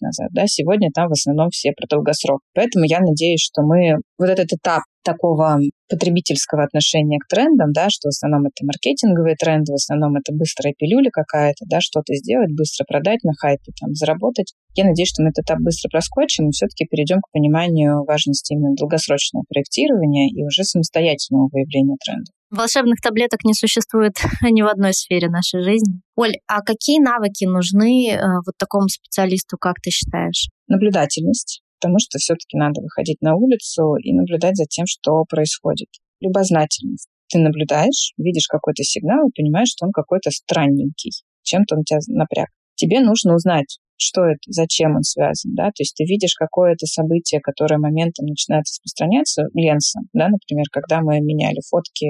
назад, 0.00 0.28
да, 0.32 0.46
сегодня 0.46 0.90
там 0.94 1.08
в 1.08 1.12
основном 1.12 1.50
все 1.50 1.72
про 1.72 1.86
долгосрок. 1.88 2.40
Поэтому 2.54 2.84
я 2.84 3.00
надеюсь, 3.00 3.40
что 3.40 3.62
мы 3.62 3.96
вот 4.18 4.28
этот 4.28 4.52
этап 4.52 4.82
такого 5.02 5.58
потребительского 5.88 6.64
отношения 6.64 7.18
к 7.18 7.28
трендам, 7.28 7.72
да, 7.72 7.90
что 7.90 8.08
в 8.08 8.14
основном 8.14 8.46
это 8.46 8.64
маркетинговые 8.64 9.36
тренды, 9.36 9.72
в 9.72 9.80
основном 9.80 10.16
это 10.16 10.32
быстрая 10.32 10.74
пилюля 10.76 11.10
какая-то, 11.10 11.64
да, 11.68 11.80
что-то 11.80 12.14
сделать, 12.14 12.50
быстро 12.56 12.84
продать 12.84 13.22
на 13.24 13.32
хайпе, 13.36 13.72
там, 13.80 13.94
заработать. 13.94 14.54
Я 14.74 14.84
надеюсь, 14.84 15.10
что 15.10 15.22
мы 15.22 15.30
этот 15.30 15.44
этап 15.44 15.58
быстро 15.60 15.90
проскочим 15.90 16.48
и 16.48 16.52
все-таки 16.52 16.86
перейдем 16.86 17.20
к 17.20 17.30
пониманию 17.30 18.04
важности 18.04 18.54
именно 18.54 18.74
долгосрочного 18.74 19.44
проектирования 19.48 20.30
и 20.30 20.42
уже 20.44 20.64
самостоятельного 20.64 21.48
выявления 21.52 21.96
трендов. 22.02 22.32
Волшебных 22.52 23.00
таблеток 23.00 23.44
не 23.44 23.54
существует 23.54 24.12
ни 24.42 24.60
в 24.62 24.66
одной 24.66 24.92
сфере 24.92 25.28
нашей 25.28 25.62
жизни. 25.62 26.00
Оль, 26.16 26.36
а 26.46 26.60
какие 26.60 27.00
навыки 27.00 27.44
нужны 27.44 28.10
э, 28.10 28.18
вот 28.44 28.54
такому 28.58 28.88
специалисту, 28.88 29.56
как 29.58 29.76
ты 29.82 29.90
считаешь? 29.90 30.48
Наблюдательность, 30.68 31.62
потому 31.82 31.98
что 31.98 32.18
все-таки 32.18 32.56
надо 32.56 32.80
выходить 32.80 33.20
на 33.20 33.34
улицу 33.34 33.96
и 33.96 34.12
наблюдать 34.12 34.56
за 34.56 34.66
тем, 34.66 34.86
что 34.86 35.24
происходит. 35.28 35.88
Любознательность. 36.20 37.08
Ты 37.28 37.40
наблюдаешь, 37.40 38.12
видишь 38.16 38.46
какой-то 38.46 38.84
сигнал 38.84 39.26
и 39.26 39.32
понимаешь, 39.34 39.70
что 39.70 39.86
он 39.86 39.92
какой-то 39.92 40.30
странненький, 40.30 41.10
чем-то 41.42 41.76
он 41.76 41.82
тебя 41.82 41.98
напряг. 42.06 42.50
Тебе 42.76 43.00
нужно 43.00 43.34
узнать, 43.34 43.78
что 43.96 44.22
это, 44.22 44.38
зачем 44.46 44.94
он 44.94 45.02
связан, 45.02 45.54
да, 45.54 45.66
то 45.66 45.80
есть 45.80 45.94
ты 45.96 46.04
видишь 46.04 46.34
какое-то 46.34 46.86
событие, 46.86 47.40
которое 47.40 47.78
моментом 47.78 48.26
начинает 48.26 48.64
распространяться, 48.64 49.44
ленса, 49.54 50.00
да, 50.12 50.28
например, 50.28 50.66
когда 50.70 51.00
мы 51.00 51.20
меняли 51.20 51.60
фотки 51.68 52.06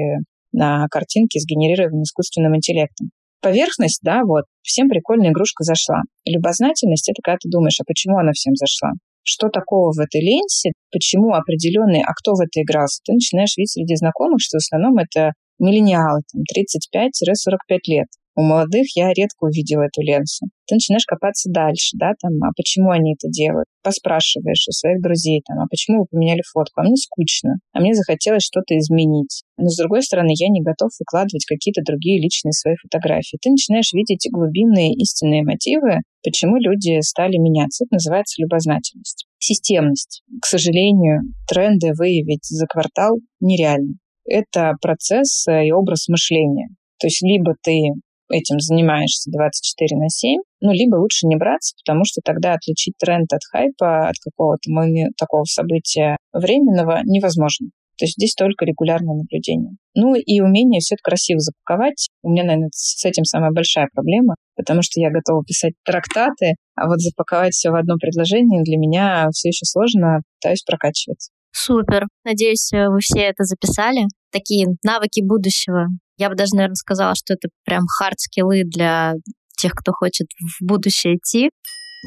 на 0.53 0.87
картинке, 0.89 1.41
сгенерированные 1.41 2.05
искусственным 2.05 2.57
интеллектом. 2.57 3.11
Поверхность, 3.41 4.01
да, 4.03 4.23
вот, 4.25 4.45
всем 4.63 4.89
прикольная 4.89 5.31
игрушка 5.31 5.65
зашла. 5.65 6.03
Любознательность— 6.27 7.09
это 7.11 7.21
когда 7.23 7.39
ты 7.41 7.49
думаешь, 7.51 7.81
а 7.81 7.85
почему 7.87 8.19
она 8.19 8.33
всем 8.33 8.55
зашла? 8.55 8.93
Что 9.23 9.49
такого 9.49 9.93
в 9.93 9.99
этой 9.99 10.21
ленте, 10.21 10.73
почему 10.91 11.35
определенный, 11.35 12.03
а 12.03 12.13
кто 12.15 12.33
в 12.33 12.41
это 12.41 12.63
игрался, 12.63 13.01
ты 13.05 13.13
начинаешь 13.13 13.57
видеть 13.57 13.73
среди 13.73 13.97
знакомых, 13.97 14.39
что 14.41 14.59
в 14.59 14.63
основном 14.65 14.99
это 14.99 15.33
миллениалы, 15.59 16.23
там, 16.33 16.43
35-45 16.43 17.79
лет. 17.87 18.09
У 18.35 18.43
молодых 18.43 18.87
я 18.97 19.13
редко 19.13 19.45
увидела 19.45 19.83
эту 19.83 20.01
ленту. 20.01 20.49
Ты 20.67 20.77
начинаешь 20.77 21.05
копаться 21.05 21.51
дальше, 21.51 21.97
да, 21.99 22.13
там, 22.19 22.33
а 22.43 22.49
почему 22.57 22.91
они 22.91 23.13
это 23.13 23.29
делают? 23.29 23.67
Поспрашиваешь 23.83 24.65
у 24.69 24.73
своих 24.73 25.03
друзей, 25.03 25.43
там, 25.47 25.59
а 25.61 25.67
почему 25.69 26.01
вы 26.01 26.07
поменяли 26.11 26.41
фотку? 26.51 26.81
А 26.81 26.85
мне 26.85 26.97
скучно, 26.97 27.57
а 27.73 27.81
мне 27.81 27.93
захотелось 27.93 28.45
что-то 28.45 28.79
изменить. 28.79 29.43
Но, 29.59 29.69
с 29.69 29.77
другой 29.77 30.03
стороны, 30.03 30.33
я 30.35 30.49
не 30.49 30.63
готов 30.63 30.91
выкладывать 30.99 31.45
какие-то 31.45 31.83
другие 31.85 32.23
личные 32.23 32.53
свои 32.53 32.75
фотографии. 32.81 33.37
Ты 33.43 33.51
начинаешь 33.51 33.93
видеть 33.93 34.27
глубинные 34.33 34.95
истинные 34.95 35.43
мотивы, 35.45 36.01
почему 36.25 36.57
люди 36.57 37.01
стали 37.03 37.37
меняться. 37.37 37.85
Это 37.85 37.97
называется 37.97 38.41
любознательность. 38.41 39.27
Системность. 39.39 40.23
К 40.41 40.47
сожалению, 40.47 41.21
тренды 41.47 41.93
выявить 41.93 42.47
за 42.47 42.67
квартал 42.67 43.19
нереально. 43.41 43.95
Это 44.25 44.73
процесс 44.81 45.47
и 45.49 45.71
образ 45.73 46.09
мышления. 46.09 46.69
То 46.99 47.09
есть 47.09 47.21
либо 47.23 47.55
ты 47.61 47.91
этим 48.31 48.61
занимаешься 48.61 49.31
24 49.31 49.99
на 49.99 50.09
7, 50.09 50.41
ну, 50.61 50.73
либо 50.73 50.97
лучше 50.97 51.27
не 51.27 51.37
браться, 51.37 51.75
потому 51.85 52.05
что 52.05 52.21
тогда 52.25 52.55
отличить 52.55 52.95
тренд 52.99 53.33
от 53.33 53.41
хайпа, 53.51 54.09
от 54.09 54.17
какого-то 54.23 54.71
такого 55.19 55.45
события 55.45 56.17
временного 56.33 57.01
невозможно. 57.05 57.69
То 57.99 58.07
есть 58.07 58.15
здесь 58.17 58.35
только 58.35 58.65
регулярное 58.65 59.15
наблюдение. 59.15 59.77
Ну 59.95 60.15
и 60.15 60.41
умение 60.41 60.81
все 60.81 60.97
это 60.97 61.03
красиво 61.05 61.39
запаковать. 61.39 62.09
У 62.23 62.31
меня, 62.31 62.43
наверное, 62.43 62.71
с 62.73 63.05
этим 63.05 63.25
самая 63.25 63.53
большая 63.53 63.89
проблема, 63.93 64.35
потому 64.57 64.83
что 64.83 65.01
я 65.01 65.11
готова 65.11 65.45
писать 65.45 65.75
трактаты, 65.85 66.55
а 66.75 66.89
вот 66.89 67.01
запаковать 67.01 67.53
все 67.53 67.71
в 67.71 67.77
одно 67.77 67.97
предложение 68.01 68.63
для 68.65 68.77
меня 68.77 69.29
все 69.33 69.51
еще 69.51 69.67
сложно, 69.67 70.23
пытаюсь 70.41 70.63
прокачивать. 70.63 71.29
Супер. 71.53 72.07
Надеюсь, 72.25 72.71
вы 72.73 72.99
все 73.01 73.21
это 73.21 73.45
записали. 73.45 74.07
Такие 74.33 74.67
навыки 74.83 75.21
будущего. 75.23 75.87
Я 76.23 76.29
бы 76.29 76.37
даже, 76.37 76.55
наверное, 76.55 76.77
сказала, 76.77 77.17
что 77.17 77.35
это 77.35 77.49
прям 77.65 77.83
хард-скиллы 77.99 78.63
для 78.63 79.15
тех, 79.59 79.73
кто 79.73 79.91
хочет 79.91 80.29
в 80.39 80.65
будущее 80.65 81.17
идти. 81.17 81.51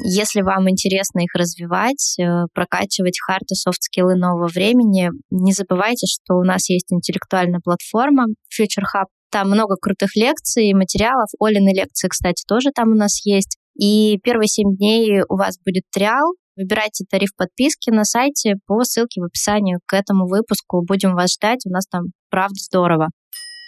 Если 0.02 0.40
вам 0.40 0.70
интересно 0.70 1.20
их 1.20 1.34
развивать, 1.34 2.16
э, 2.18 2.46
прокачивать 2.54 3.20
hard 3.20 3.44
и 3.50 3.54
soft-скиллы 3.54 4.14
нового 4.14 4.48
времени, 4.48 5.10
не 5.28 5.52
забывайте, 5.52 6.06
что 6.06 6.36
у 6.36 6.44
нас 6.44 6.70
есть 6.70 6.90
интеллектуальная 6.90 7.60
платформа 7.62 8.24
Future 8.48 8.84
Hub. 8.94 9.04
Там 9.30 9.50
много 9.50 9.76
крутых 9.76 10.16
лекций 10.16 10.68
и 10.68 10.74
материалов. 10.74 11.28
Олины 11.38 11.74
лекции, 11.74 12.08
кстати, 12.08 12.42
тоже 12.48 12.70
там 12.74 12.92
у 12.92 12.94
нас 12.94 13.20
есть. 13.26 13.58
И 13.78 14.18
первые 14.22 14.48
семь 14.48 14.76
дней 14.76 15.20
у 15.28 15.36
вас 15.36 15.58
будет 15.62 15.82
trial. 15.92 16.32
Выбирайте 16.56 17.04
тариф 17.04 17.36
подписки 17.36 17.90
на 17.90 18.04
сайте 18.04 18.54
по 18.66 18.82
ссылке 18.82 19.20
в 19.20 19.24
описании 19.24 19.76
к 19.84 19.92
этому 19.92 20.26
выпуску. 20.26 20.82
Будем 20.82 21.14
вас 21.14 21.34
ждать. 21.34 21.66
У 21.66 21.70
нас 21.70 21.84
там 21.86 22.04
правда 22.30 22.56
здорово. 22.56 23.08